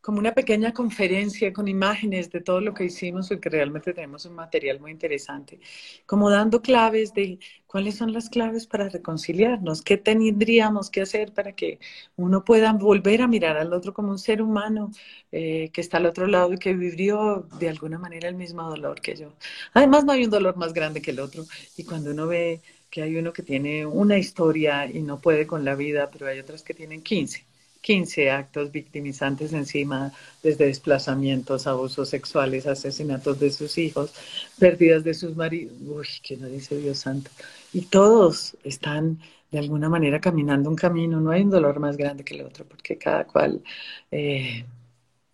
como 0.02 0.20
una 0.20 0.34
pequeña 0.34 0.74
conferencia 0.74 1.52
con 1.54 1.68
imágenes 1.68 2.32
de 2.32 2.41
todo 2.41 2.62
lo 2.62 2.74
que 2.74 2.86
hicimos, 2.86 3.28
porque 3.30 3.50
realmente 3.50 3.93
tenemos 3.93 4.26
un 4.26 4.36
material 4.36 4.80
muy 4.80 4.91
interesante, 4.91 5.60
como 6.06 6.30
dando 6.30 6.62
claves 6.62 7.14
de 7.14 7.39
cuáles 7.66 7.95
son 7.98 8.14
las 8.14 8.30
claves 8.30 8.68
para 8.68 8.89
reconciliarnos, 8.89 9.82
qué 9.82 9.98
tendríamos 9.98 10.89
que 10.89 11.02
hacer 11.02 11.34
para 11.34 11.54
que 11.54 11.80
uno 12.16 12.43
pueda 12.45 12.74
volver 12.74 13.22
a 13.22 13.28
mirar 13.28 13.58
al 13.58 13.74
otro 13.74 13.93
como 13.93 14.12
un 14.12 14.20
ser 14.20 14.41
humano 14.41 14.91
eh, 15.32 15.70
que 15.74 15.82
está 15.82 15.98
al 15.98 16.06
otro 16.06 16.28
lado 16.28 16.54
y 16.54 16.58
que 16.58 16.74
vivió 16.74 17.48
de 17.60 17.70
alguna 17.70 18.00
manera 18.00 18.30
el 18.30 18.36
mismo 18.36 18.64
dolor 18.64 19.02
que 19.02 19.16
yo. 19.16 19.34
Además, 19.74 20.06
no 20.06 20.14
hay 20.14 20.24
un 20.26 20.32
dolor 20.32 20.56
más 20.58 20.74
grande 20.74 21.02
que 21.02 21.12
el 21.12 21.20
otro, 21.20 21.45
y 21.76 21.84
cuando 21.84 22.12
uno 22.12 22.28
ve 22.28 22.62
que 22.89 23.02
hay 23.02 23.18
uno 23.18 23.34
que 23.34 23.43
tiene 23.43 23.86
una 23.86 24.18
historia 24.18 24.86
y 24.89 25.02
no 25.02 25.20
puede 25.20 25.45
con 25.48 25.66
la 25.66 25.76
vida, 25.76 26.10
pero 26.12 26.28
hay 26.28 26.39
otras 26.39 26.64
que 26.64 26.74
tienen 26.74 27.02
15 27.04 27.47
15 27.88 28.31
actos 28.31 28.73
victimizantes 28.73 29.53
encima, 29.53 30.11
desde 30.43 30.65
desplazamientos, 30.65 31.67
abusos 31.67 32.09
sexuales, 32.09 32.67
asesinatos 32.67 33.39
de 33.39 33.49
sus 33.49 33.77
hijos, 33.77 34.13
pérdidas 34.59 35.05
de 35.05 35.13
sus 35.13 35.38
maridos. 35.38 35.73
Uy, 35.88 36.05
que 36.21 36.35
no 36.35 36.47
dice 36.47 36.75
Dios 36.75 36.97
santo. 36.97 37.31
Y 37.71 37.83
todos 37.83 38.57
están 38.65 39.19
de 39.51 39.59
alguna 39.59 39.88
manera 39.88 40.19
caminando 40.19 40.69
un 40.69 40.75
camino. 40.75 41.21
No 41.21 41.31
hay 41.31 41.43
un 41.43 41.49
dolor 41.49 41.79
más 41.79 41.95
grande 41.95 42.25
que 42.25 42.35
el 42.35 42.41
otro, 42.41 42.65
porque 42.65 42.97
cada 42.97 43.23
cual, 43.23 43.63
eh, 44.11 44.65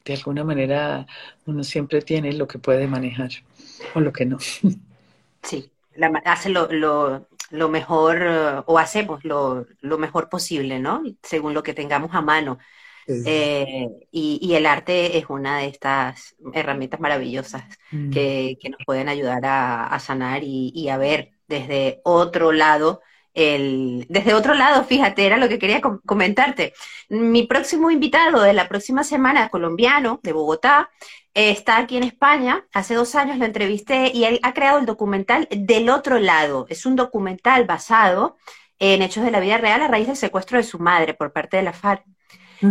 de 0.05 0.13
alguna 0.13 0.43
manera, 0.43 1.07
uno 1.47 1.63
siempre 1.63 2.03
tiene 2.03 2.33
lo 2.33 2.47
que 2.47 2.59
puede 2.59 2.85
manejar 2.85 3.31
o 3.95 3.99
lo 3.99 4.13
que 4.13 4.25
no. 4.25 4.37
Sí, 5.41 5.71
hace 6.23 6.49
lo, 6.49 6.71
lo, 6.71 7.27
mejor 7.51 8.63
o 8.65 8.79
hacemos 8.79 9.23
lo, 9.23 9.65
lo, 9.81 9.97
mejor 9.97 10.29
posible, 10.29 10.79
¿no? 10.79 11.03
Según 11.21 11.53
lo 11.53 11.63
que 11.63 11.73
tengamos 11.73 12.13
a 12.13 12.21
mano. 12.21 12.59
Eh, 13.07 13.89
y, 14.11 14.53
el 14.53 14.65
arte 14.65 15.17
es 15.17 15.25
una 15.27 15.59
de 15.59 15.67
estas 15.67 16.35
herramientas 16.53 16.99
maravillosas 16.99 17.63
mm. 17.91 18.11
que, 18.11 18.57
nos 18.69 18.79
pueden 18.85 19.09
ayudar 19.09 19.41
a, 19.45 19.99
sanar 19.99 20.41
y, 20.43 20.89
a 20.89 20.97
ver 20.97 21.31
desde 21.47 22.01
otro 22.03 22.51
lado. 22.51 23.01
El, 23.33 24.05
desde 24.09 24.33
otro 24.33 24.53
lado, 24.53 24.83
fíjate, 24.83 25.25
era 25.25 25.37
lo 25.37 25.49
que 25.49 25.59
quería 25.59 25.81
comentarte. 25.81 26.73
Mi 27.09 27.47
próximo 27.47 27.89
invitado 27.89 28.41
de 28.41 28.53
la 28.53 28.67
próxima 28.67 29.03
semana, 29.03 29.49
colombiano, 29.49 30.19
de 30.23 30.33
Bogotá, 30.33 30.89
está 31.33 31.77
aquí 31.77 31.97
en 31.97 32.03
España. 32.03 32.65
Hace 32.73 32.95
dos 32.95 33.15
años 33.15 33.37
lo 33.37 33.45
entrevisté 33.45 34.11
y 34.13 34.25
él 34.25 34.39
ha 34.43 34.53
creado 34.53 34.79
el 34.79 34.85
documental 34.85 35.47
Del 35.51 35.89
otro 35.89 36.19
lado. 36.19 36.67
Es 36.69 36.85
un 36.85 36.95
documental 36.95 37.65
basado 37.65 38.37
en 38.79 39.01
hechos 39.01 39.23
de 39.23 39.31
la 39.31 39.39
vida 39.39 39.57
real 39.57 39.81
a 39.81 39.87
raíz 39.87 40.07
del 40.07 40.15
secuestro 40.15 40.57
de 40.57 40.63
su 40.63 40.79
madre 40.79 41.13
por 41.13 41.31
parte 41.31 41.57
de 41.57 41.63
la 41.63 41.73
FARC. 41.73 42.03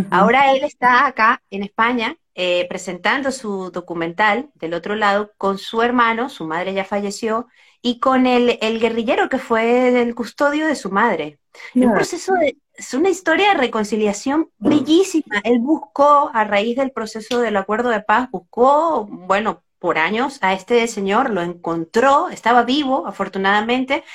Ahora 0.09 0.53
él 0.53 0.63
está 0.63 1.05
acá 1.05 1.43
en 1.51 1.61
España 1.63 2.17
eh, 2.35 2.65
presentando 2.67 3.31
su 3.31 3.69
documental 3.69 4.49
del 4.55 4.73
otro 4.73 4.95
lado 4.95 5.31
con 5.37 5.59
su 5.59 5.83
hermano, 5.83 6.29
su 6.29 6.47
madre 6.47 6.73
ya 6.73 6.83
falleció, 6.83 7.47
y 7.85 7.99
con 7.99 8.25
el, 8.25 8.57
guerrillero 8.79 9.29
que 9.29 9.37
fue 9.37 10.01
el 10.01 10.15
custodio 10.15 10.65
de 10.65 10.75
su 10.75 10.89
madre. 10.89 11.37
Un 11.75 11.93
proceso 11.93 12.33
de, 12.33 12.57
es 12.73 12.93
una 12.93 13.09
historia 13.09 13.49
de 13.49 13.59
reconciliación 13.59 14.49
bellísima. 14.57 15.41
Él 15.43 15.59
buscó, 15.59 16.31
a 16.33 16.45
raíz 16.45 16.77
del 16.77 16.91
proceso 16.91 17.41
del 17.41 17.57
acuerdo 17.57 17.89
de 17.89 18.01
paz, 18.01 18.31
buscó, 18.31 19.05
bueno, 19.05 19.63
por 19.79 19.97
años 19.97 20.39
a 20.41 20.53
este 20.53 20.87
señor, 20.87 21.29
lo 21.29 21.41
encontró, 21.41 22.29
estaba 22.29 22.63
vivo, 22.63 23.05
afortunadamente, 23.05 24.05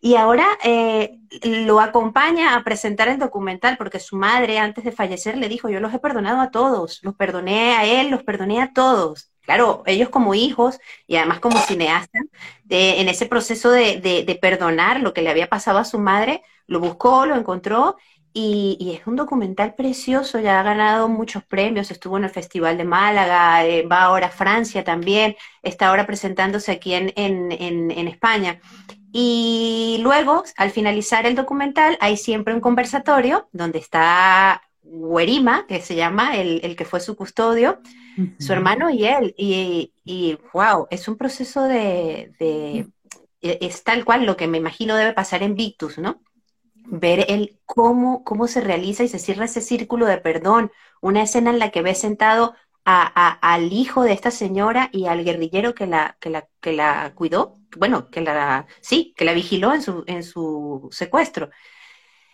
y 0.00 0.14
ahora 0.14 0.46
eh, 0.64 1.18
lo 1.42 1.78
acompaña 1.78 2.56
a 2.56 2.64
presentar 2.64 3.08
el 3.08 3.18
documental 3.18 3.76
porque 3.76 4.00
su 4.00 4.16
madre 4.16 4.58
antes 4.58 4.82
de 4.82 4.92
fallecer 4.92 5.36
le 5.36 5.50
dijo, 5.50 5.68
yo 5.68 5.78
los 5.78 5.92
he 5.92 5.98
perdonado 5.98 6.40
a 6.40 6.50
todos, 6.50 7.00
los 7.02 7.14
perdoné 7.16 7.74
a 7.74 7.84
él, 7.84 8.08
los 8.08 8.22
perdoné 8.22 8.62
a 8.62 8.72
todos. 8.72 9.30
Claro, 9.50 9.82
ellos 9.86 10.10
como 10.10 10.32
hijos 10.32 10.78
y 11.08 11.16
además 11.16 11.40
como 11.40 11.58
cineasta, 11.58 12.20
en 12.68 13.08
ese 13.08 13.26
proceso 13.26 13.72
de, 13.72 14.38
perdonar 14.40 15.00
lo 15.00 15.12
que 15.12 15.22
le 15.22 15.30
había 15.30 15.48
pasado 15.48 15.78
a 15.78 15.84
su 15.84 15.98
madre, 15.98 16.44
lo 16.68 16.78
buscó, 16.78 17.26
lo 17.26 17.34
encontró 17.34 17.96
y, 18.32 18.96
es 18.96 19.04
un 19.08 19.16
documental 19.16 19.74
precioso, 19.74 20.38
ya 20.38 20.60
ha 20.60 20.62
ganado 20.62 21.08
muchos 21.08 21.42
premios, 21.44 21.90
estuvo 21.90 22.16
en 22.16 22.22
el 22.22 22.30
Festival 22.30 22.78
de 22.78 22.84
Málaga, 22.84 23.66
eh, 23.66 23.84
va 23.84 24.02
ahora 24.02 24.28
a 24.28 24.30
Francia 24.30 24.84
también, 24.84 25.34
está 25.64 25.88
ahora 25.88 26.06
presentándose 26.06 26.70
aquí 26.70 26.94
en 26.94 27.10
España. 28.08 28.60
Y 29.12 29.98
luego, 30.00 30.44
al 30.58 30.70
finalizar 30.70 31.26
el 31.26 31.34
documental, 31.34 31.98
hay 32.00 32.16
siempre 32.16 32.54
un 32.54 32.60
conversatorio 32.60 33.48
donde 33.50 33.80
está 33.80 34.62
Huerima, 34.92 35.66
que 35.68 35.80
se 35.80 35.94
llama 35.94 36.36
el, 36.36 36.74
que 36.76 36.84
fue 36.84 36.98
su 36.98 37.14
custodio, 37.14 37.80
su 38.38 38.52
hermano 38.52 38.90
y 38.90 39.04
él. 39.06 39.34
Y, 39.38 39.92
y, 40.04 40.36
wow, 40.52 40.88
es 40.90 41.06
un 41.06 41.16
proceso 41.16 41.62
de, 41.62 42.32
de, 42.40 42.88
e, 43.40 43.58
es 43.60 43.84
tal 43.84 44.04
cual 44.04 44.26
lo 44.26 44.36
que 44.36 44.48
me 44.48 44.58
imagino 44.58 44.96
debe 44.96 45.12
pasar 45.12 45.42
en 45.44 45.54
Victus, 45.54 45.98
¿no? 45.98 46.20
Ver 46.74 47.26
el 47.28 47.60
cómo, 47.66 48.24
cómo 48.24 48.48
se 48.48 48.60
realiza 48.60 49.04
y 49.04 49.08
se 49.08 49.20
cierra 49.20 49.44
ese 49.44 49.60
círculo 49.60 50.06
de 50.06 50.18
perdón. 50.18 50.72
Una 51.00 51.22
escena 51.22 51.50
en 51.50 51.60
la 51.60 51.70
que 51.70 51.82
ves 51.82 52.00
sentado 52.00 52.54
al 52.84 53.72
hijo 53.72 54.02
de 54.02 54.12
esta 54.12 54.32
señora 54.32 54.88
y 54.92 55.06
al 55.06 55.24
guerrillero 55.24 55.74
que 55.74 55.86
la, 55.86 56.16
que 56.20 56.30
la, 56.30 56.48
que 56.60 56.72
la 56.72 57.12
cuidó, 57.14 57.58
bueno, 57.76 58.10
que 58.10 58.20
la, 58.22 58.66
sí, 58.80 59.14
que 59.16 59.24
la 59.24 59.34
vigiló 59.34 59.72
en 59.72 59.82
su, 59.82 60.02
en 60.08 60.24
su 60.24 60.88
secuestro. 60.90 61.50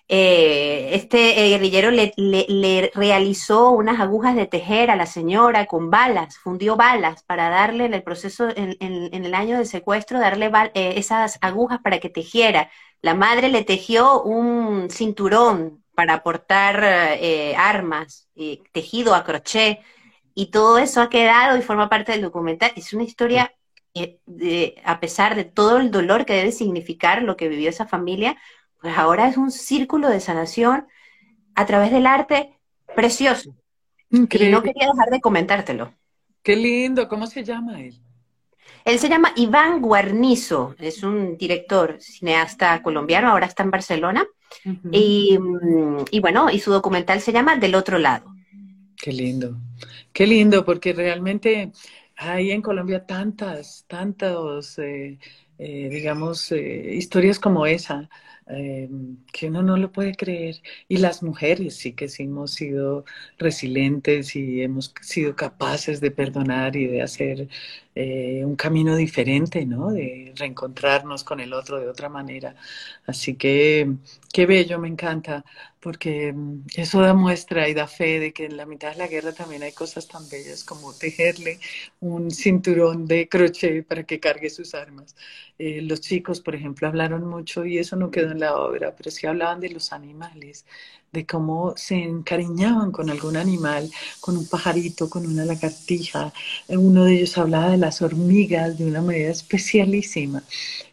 Eh, 0.09 0.91
este 0.95 1.35
guerrillero 1.49 1.91
le, 1.91 2.13
le, 2.17 2.93
realizó 2.95 3.71
unas 3.71 4.01
agujas 4.01 4.37
de 4.37 4.47
tejer 4.47 4.91
a 4.91 4.97
la 4.97 5.07
señora 5.07 5.67
con 5.67 5.91
balas, 5.91 6.39
fundió 6.39 6.77
balas 6.77 7.25
para 7.25 7.49
darle 7.49 7.87
en 7.87 7.95
el 7.95 8.05
proceso, 8.05 8.49
en, 8.55 8.77
el 8.81 9.35
año 9.35 9.59
de 9.59 9.65
secuestro, 9.65 10.21
darle 10.21 10.51
eh, 10.75 10.95
esas 10.97 11.39
agujas 11.41 11.81
para 11.83 11.99
que 11.99 12.09
tejiera. 12.09 12.71
La 13.03 13.15
madre 13.15 13.49
le 13.49 13.65
tejió 13.65 14.23
un 14.23 14.91
cinturón 14.91 15.83
para 15.95 16.23
portar 16.23 16.83
eh, 16.85 17.55
armas, 17.57 18.29
tejido 18.73 19.15
a 19.15 19.25
crochet 19.25 19.81
y 20.37 20.51
todo 20.51 20.79
eso 20.79 21.01
ha 21.01 21.09
quedado 21.09 21.57
y 21.59 21.63
forma 21.63 21.89
parte 21.89 22.13
del 22.13 22.21
documental. 22.21 22.71
Es 22.77 22.93
una 22.93 23.05
historia, 23.05 23.55
eh, 23.95 24.21
a 24.85 25.01
pesar 25.01 25.35
de 25.35 25.45
todo 25.45 25.79
el 25.79 25.91
dolor 25.91 26.27
que 26.27 26.35
debe 26.35 26.53
significar 26.53 27.23
lo 27.23 27.37
que 27.39 27.49
vivió 27.49 27.71
esa 27.71 27.87
familia, 27.87 28.37
pues 28.87 28.99
ahora 28.99 29.27
es 29.27 29.37
un 29.37 29.51
círculo 29.51 30.09
de 30.09 30.21
sanación 30.21 30.87
a 31.57 31.67
través 31.67 31.91
del 31.91 32.07
arte 32.07 32.55
precioso. 32.95 33.53
Increíble. 34.11 34.49
Y 34.49 34.53
no 34.53 34.63
quería 34.63 34.87
dejar 34.93 35.11
de 35.11 35.21
comentártelo. 35.21 35.93
Qué 36.41 36.55
lindo, 36.55 37.09
¿cómo 37.09 37.27
se 37.27 37.43
llama 37.43 37.81
él? 37.81 38.01
Él 38.85 39.01
se 39.01 39.09
llama 39.09 39.33
Iván 39.35 39.81
Guarnizo, 39.83 40.77
es 40.79 41.03
un 41.03 41.37
director, 41.37 41.97
cineasta 41.99 42.81
colombiano, 42.81 43.29
ahora 43.29 43.47
está 43.47 43.65
en 43.65 43.73
Barcelona. 43.73 44.25
y, 44.93 45.37
mm, 45.37 46.05
y 46.13 46.21
bueno, 46.21 46.49
y 46.49 46.61
su 46.61 46.71
documental 46.71 47.21
se 47.21 47.33
llama 47.33 47.57
Del 47.57 47.75
otro 47.75 47.99
lado. 47.99 48.33
Qué 48.97 49.13
lindo, 49.13 49.57
qué 50.13 50.29
lindo, 50.29 50.65
porque 50.65 50.93
realmente 50.93 51.73
hay 52.15 52.53
en 52.53 52.63
Colombia 52.63 53.05
tantas, 53.05 53.85
tantas, 53.89 54.79
eh, 54.79 55.19
eh, 55.59 55.89
digamos, 55.91 56.53
eh, 56.53 56.95
historias 56.95 57.41
como 57.41 57.67
esa, 57.67 58.09
que 58.47 59.49
uno 59.49 59.63
no 59.63 59.77
lo 59.77 59.93
puede 59.93 60.15
creer. 60.15 60.63
Y 60.89 60.99
las 60.99 61.23
mujeres 61.23 61.77
sí 61.77 61.93
que 61.95 62.09
sí 62.09 62.25
hemos 62.25 62.53
sido 62.53 63.05
resilientes 63.39 64.37
y 64.37 64.63
hemos 64.63 64.95
sido 65.03 65.35
capaces 65.37 66.01
de 66.01 66.11
perdonar 66.11 66.77
y 66.77 66.87
de 66.87 67.03
hacer 67.03 67.49
un 68.45 68.57
camino 68.57 68.95
diferente, 68.95 69.65
¿no? 69.65 69.91
De 69.91 70.33
reencontrarnos 70.37 71.25
con 71.25 71.41
el 71.41 71.55
otro 71.55 71.81
de 71.81 71.89
otra 71.89 72.09
manera. 72.11 72.55
Así 73.07 73.37
que 73.37 73.97
qué 74.33 74.47
bello, 74.47 74.79
me 74.79 74.89
encanta 74.89 75.45
porque 75.81 76.33
mm, 76.33 76.67
eso 76.77 77.01
da 77.01 77.15
muestra 77.15 77.69
y 77.69 77.75
da 77.75 77.87
fe 77.87 78.19
de 78.21 78.33
que 78.33 78.47
en 78.47 78.57
la 78.57 78.67
mitad 78.67 78.91
de 78.93 78.99
la 78.99 79.07
guerra 79.07 79.33
también 79.33 79.63
hay 79.63 79.73
cosas 79.73 80.09
tan 80.09 80.29
bellas 80.29 80.65
como 80.65 80.93
tejerle 80.93 81.61
un 82.01 82.31
cinturón 82.31 83.07
de 83.07 83.29
crochet 83.29 83.87
para 83.87 84.05
que 84.05 84.21
cargue 84.21 84.51
sus 84.51 84.75
armas. 84.75 85.15
Eh, 85.59 85.81
los 85.83 86.01
chicos, 86.01 86.41
por 86.41 86.55
ejemplo, 86.55 86.89
hablaron 86.89 87.25
mucho 87.27 87.65
y 87.65 87.79
eso 87.79 87.97
no 87.97 88.11
quedó 88.11 88.35
la 88.37 88.57
obra, 88.57 88.95
pero 88.97 89.11
sí 89.11 89.27
hablaban 89.27 89.61
de 89.61 89.71
los 89.71 89.93
animales, 89.93 90.65
de 91.13 91.27
cómo 91.27 91.75
se 91.77 91.97
encariñaban 91.97 92.93
con 92.93 93.11
algún 93.11 93.37
animal, 93.37 93.91
con 94.21 94.37
un 94.37 94.47
pajarito, 94.49 95.09
con 95.09 95.27
una 95.27 95.45
lagartija. 95.45 96.33
Uno 96.69 97.05
de 97.05 97.15
ellos 97.15 97.39
hablaba 97.39 97.71
de 97.71 97.79
las 97.79 98.03
hormigas 98.03 98.79
de 98.79 98.87
una 98.87 99.03
manera 99.03 99.31
especialísima 99.31 100.43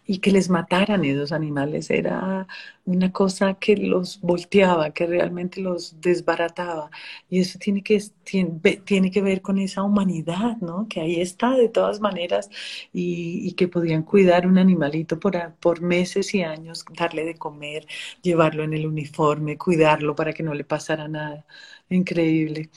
y 0.05 0.19
que 0.19 0.31
les 0.31 0.49
mataran 0.49 1.05
esos 1.05 1.31
animales 1.31 1.89
era 1.89 2.47
una 2.85 3.11
cosa 3.11 3.53
que 3.55 3.77
los 3.77 4.19
volteaba, 4.21 4.91
que 4.93 5.05
realmente 5.07 5.61
los 5.61 6.01
desbarataba. 6.01 6.89
Y 7.29 7.39
eso 7.39 7.57
tiene 7.59 7.81
que, 7.83 8.01
tiene, 8.23 9.11
que 9.11 9.21
ver 9.21 9.41
con 9.41 9.57
esa 9.59 9.83
humanidad, 9.83 10.57
¿no? 10.57 10.87
Que 10.89 10.99
ahí 11.01 11.21
está 11.21 11.51
de 11.55 11.69
todas 11.69 11.99
maneras 12.01 12.49
y, 12.91 13.47
y 13.47 13.53
que 13.53 13.67
podían 13.67 14.03
cuidar 14.03 14.47
un 14.47 14.57
animalito 14.57 15.19
por, 15.19 15.53
por 15.55 15.81
meses 15.81 16.33
y 16.35 16.43
años, 16.43 16.83
darle 16.97 17.23
de 17.25 17.35
comer, 17.35 17.87
llevarlo 18.21 18.63
en 18.63 18.73
el 18.73 18.85
uniforme, 18.87 19.57
cuidarlo 19.57 20.15
para 20.15 20.33
que 20.33 20.43
no 20.43 20.53
le 20.53 20.63
pasara 20.65 21.07
nada. 21.07 21.45
Increíble. 21.89 22.69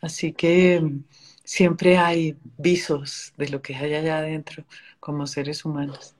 Así 0.00 0.32
que 0.32 0.82
siempre 1.44 1.98
hay 1.98 2.36
visos 2.58 3.32
de 3.36 3.48
lo 3.48 3.62
que 3.62 3.74
hay 3.76 3.94
allá 3.94 4.18
adentro 4.18 4.64
como 5.00 5.26
seres 5.26 5.64
humanos. 5.64 6.16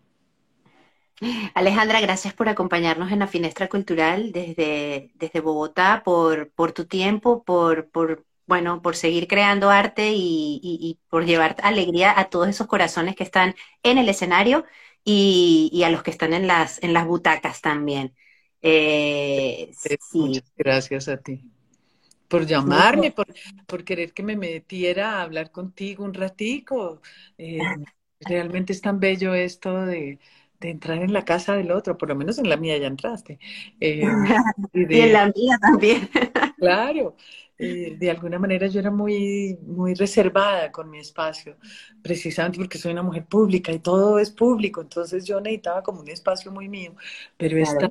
Alejandra, 1.54 2.00
gracias 2.00 2.34
por 2.34 2.48
acompañarnos 2.48 3.12
en 3.12 3.18
la 3.18 3.26
Finestra 3.26 3.68
Cultural 3.68 4.32
desde, 4.32 5.10
desde 5.14 5.40
Bogotá, 5.40 6.02
por, 6.04 6.50
por 6.50 6.72
tu 6.72 6.86
tiempo, 6.86 7.42
por, 7.44 7.88
por, 7.90 8.24
bueno, 8.46 8.80
por 8.80 8.96
seguir 8.96 9.28
creando 9.28 9.70
arte 9.70 10.12
y, 10.14 10.98
por 11.08 11.24
llevar 11.24 11.56
alegría 11.62 12.18
a 12.18 12.30
todos 12.30 12.48
esos 12.48 12.66
corazones 12.66 13.16
que 13.16 13.24
están 13.24 13.54
en 13.82 13.98
el 13.98 14.08
escenario 14.08 14.64
y, 15.04 15.82
a 15.84 15.90
los 15.90 16.02
que 16.02 16.10
están 16.10 16.32
en 16.32 16.46
las, 16.46 16.82
en 16.82 16.92
las 16.92 17.06
butacas 17.06 17.60
también. 17.60 18.14
Eh, 18.62 19.70
Muchas 20.12 20.52
gracias 20.56 21.08
a 21.08 21.16
ti 21.16 21.42
por 22.28 22.46
llamarme, 22.46 23.10
por, 23.10 23.26
por, 23.66 23.84
querer 23.84 24.12
que 24.12 24.22
me 24.22 24.36
metiera 24.36 25.16
a 25.16 25.22
hablar 25.22 25.50
contigo 25.50 26.04
un 26.04 26.14
ratico. 26.14 27.02
Eh, 27.36 27.58
realmente 28.20 28.72
es 28.72 28.80
tan 28.80 29.00
bello 29.00 29.34
esto 29.34 29.84
de, 29.84 30.20
de 30.60 30.70
entrar 30.70 30.98
en 30.98 31.12
la 31.12 31.24
casa 31.24 31.54
del 31.54 31.72
otro, 31.72 31.96
por 31.96 32.08
lo 32.08 32.14
menos 32.14 32.38
en 32.38 32.48
la 32.48 32.56
mía 32.56 32.76
ya 32.76 32.86
entraste. 32.86 33.38
Eh, 33.80 34.02
y, 34.74 35.00
en 35.00 35.12
la 35.12 35.26
mía 35.26 35.58
también. 35.60 36.08
claro, 36.58 37.16
eh, 37.58 37.96
de 37.98 38.10
alguna 38.10 38.38
manera 38.38 38.66
yo 38.66 38.80
era 38.80 38.90
muy, 38.90 39.58
muy 39.62 39.94
reservada 39.94 40.70
con 40.70 40.90
mi 40.90 40.98
espacio, 40.98 41.56
precisamente 42.02 42.58
porque 42.58 42.78
soy 42.78 42.92
una 42.92 43.02
mujer 43.02 43.24
pública 43.26 43.72
y 43.72 43.78
todo 43.78 44.18
es 44.18 44.30
público, 44.30 44.82
entonces 44.82 45.24
yo 45.24 45.40
necesitaba 45.40 45.82
como 45.82 46.00
un 46.00 46.08
espacio 46.08 46.52
muy 46.52 46.68
mío, 46.68 46.94
pero 47.36 47.58
esta, 47.58 47.90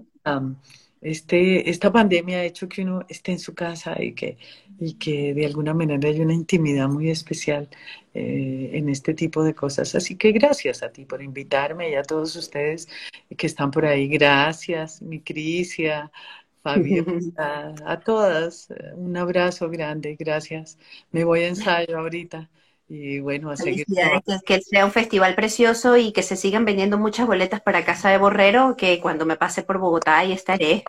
este, 1.02 1.70
esta 1.70 1.92
pandemia 1.92 2.40
ha 2.40 2.44
hecho 2.44 2.68
que 2.68 2.82
uno 2.82 3.06
esté 3.08 3.32
en 3.32 3.40
su 3.40 3.54
casa 3.54 4.02
y 4.02 4.14
que, 4.14 4.38
y 4.80 4.96
que 4.96 5.34
de 5.34 5.46
alguna 5.46 5.74
manera 5.74 6.10
hay 6.10 6.20
una 6.20 6.34
intimidad 6.34 6.90
muy 6.90 7.10
especial 7.10 7.70
eh, 8.14 8.72
en 8.74 8.90
este 8.90 9.14
tipo 9.14 9.44
de 9.44 9.56
cosas. 9.56 9.96
Así 9.96 10.16
que 10.16 10.32
gracias 10.32 10.84
a 10.84 10.92
ti 10.92 11.06
por 11.06 11.22
invitarme 11.24 11.90
y 11.90 11.96
a 11.96 12.04
todos 12.04 12.36
ustedes 12.36 12.88
que 13.38 13.48
están 13.48 13.72
por 13.72 13.86
ahí. 13.86 14.08
Gracias, 14.08 15.02
mi 15.02 15.22
Crisia, 15.22 16.12
Fabio, 16.62 17.06
a, 17.38 18.00
todas. 18.00 18.70
Un 18.96 19.16
abrazo 19.18 19.70
grande, 19.70 20.16
gracias. 20.20 20.78
Me 21.12 21.24
voy 21.24 21.42
a 21.42 21.48
ensayo 21.50 21.98
ahorita 21.98 22.50
y 22.90 23.20
bueno, 23.20 23.52
a 23.52 23.56
seguir. 23.56 23.86
Que 24.46 24.62
sea 24.62 24.84
un 24.84 24.92
festival 24.92 25.36
precioso 25.36 25.96
y 25.96 26.12
que 26.12 26.24
se 26.24 26.36
sigan 26.36 26.66
vendiendo 26.66 26.98
muchas 26.98 27.28
boletas 27.28 27.62
para 27.62 27.86
Casa 27.86 28.10
de 28.10 28.18
Borrero, 28.18 28.76
que 28.76 29.00
cuando 29.00 29.28
me 29.28 29.38
pase 29.38 29.62
por 29.62 29.78
Bogotá 29.78 30.18
ahí 30.18 30.32
estaré. 30.32 30.84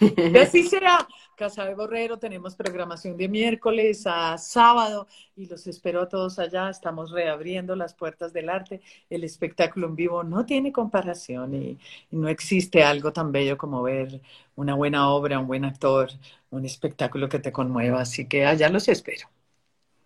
Y 0.00 0.38
así 0.38 0.62
será. 0.62 1.06
Casa 1.36 1.64
de 1.64 1.74
Borrero, 1.74 2.16
tenemos 2.20 2.54
programación 2.54 3.16
de 3.16 3.28
miércoles 3.28 4.04
a 4.06 4.38
sábado 4.38 5.08
y 5.34 5.46
los 5.46 5.66
espero 5.66 6.02
a 6.02 6.08
todos 6.08 6.38
allá. 6.38 6.70
Estamos 6.70 7.10
reabriendo 7.10 7.74
las 7.74 7.92
puertas 7.92 8.32
del 8.32 8.48
arte. 8.48 8.80
El 9.10 9.24
espectáculo 9.24 9.88
en 9.88 9.96
vivo 9.96 10.22
no 10.22 10.46
tiene 10.46 10.70
comparación 10.70 11.52
y, 11.54 11.78
no 12.12 12.28
existe 12.28 12.84
algo 12.84 13.12
tan 13.12 13.32
bello 13.32 13.58
como 13.58 13.82
ver 13.82 14.20
una 14.54 14.76
buena 14.76 15.08
obra, 15.10 15.40
un 15.40 15.48
buen 15.48 15.64
actor, 15.64 16.10
un 16.50 16.64
espectáculo 16.64 17.28
que 17.28 17.40
te 17.40 17.50
conmueva. 17.50 18.02
Así 18.02 18.28
que 18.28 18.46
allá 18.46 18.68
los 18.68 18.86
espero. 18.86 19.28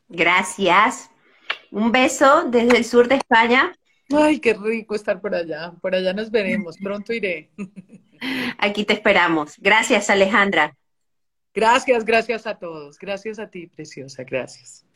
Gracias. 0.08 1.10
Un 1.70 1.92
beso 1.92 2.44
desde 2.48 2.76
el 2.78 2.84
sur 2.84 3.08
de 3.08 3.16
España. 3.16 3.74
Ay, 4.10 4.40
qué 4.40 4.54
rico 4.54 4.94
estar 4.94 5.20
por 5.20 5.34
allá. 5.34 5.72
Por 5.80 5.94
allá 5.94 6.12
nos 6.12 6.30
veremos. 6.30 6.76
Pronto 6.78 7.12
iré. 7.12 7.50
Aquí 8.58 8.84
te 8.84 8.94
esperamos. 8.94 9.54
Gracias, 9.58 10.10
Alejandra. 10.10 10.74
Gracias, 11.54 12.04
gracias 12.04 12.46
a 12.46 12.58
todos. 12.58 12.98
Gracias 12.98 13.38
a 13.38 13.50
ti, 13.50 13.66
preciosa. 13.66 14.24
Gracias. 14.24 14.87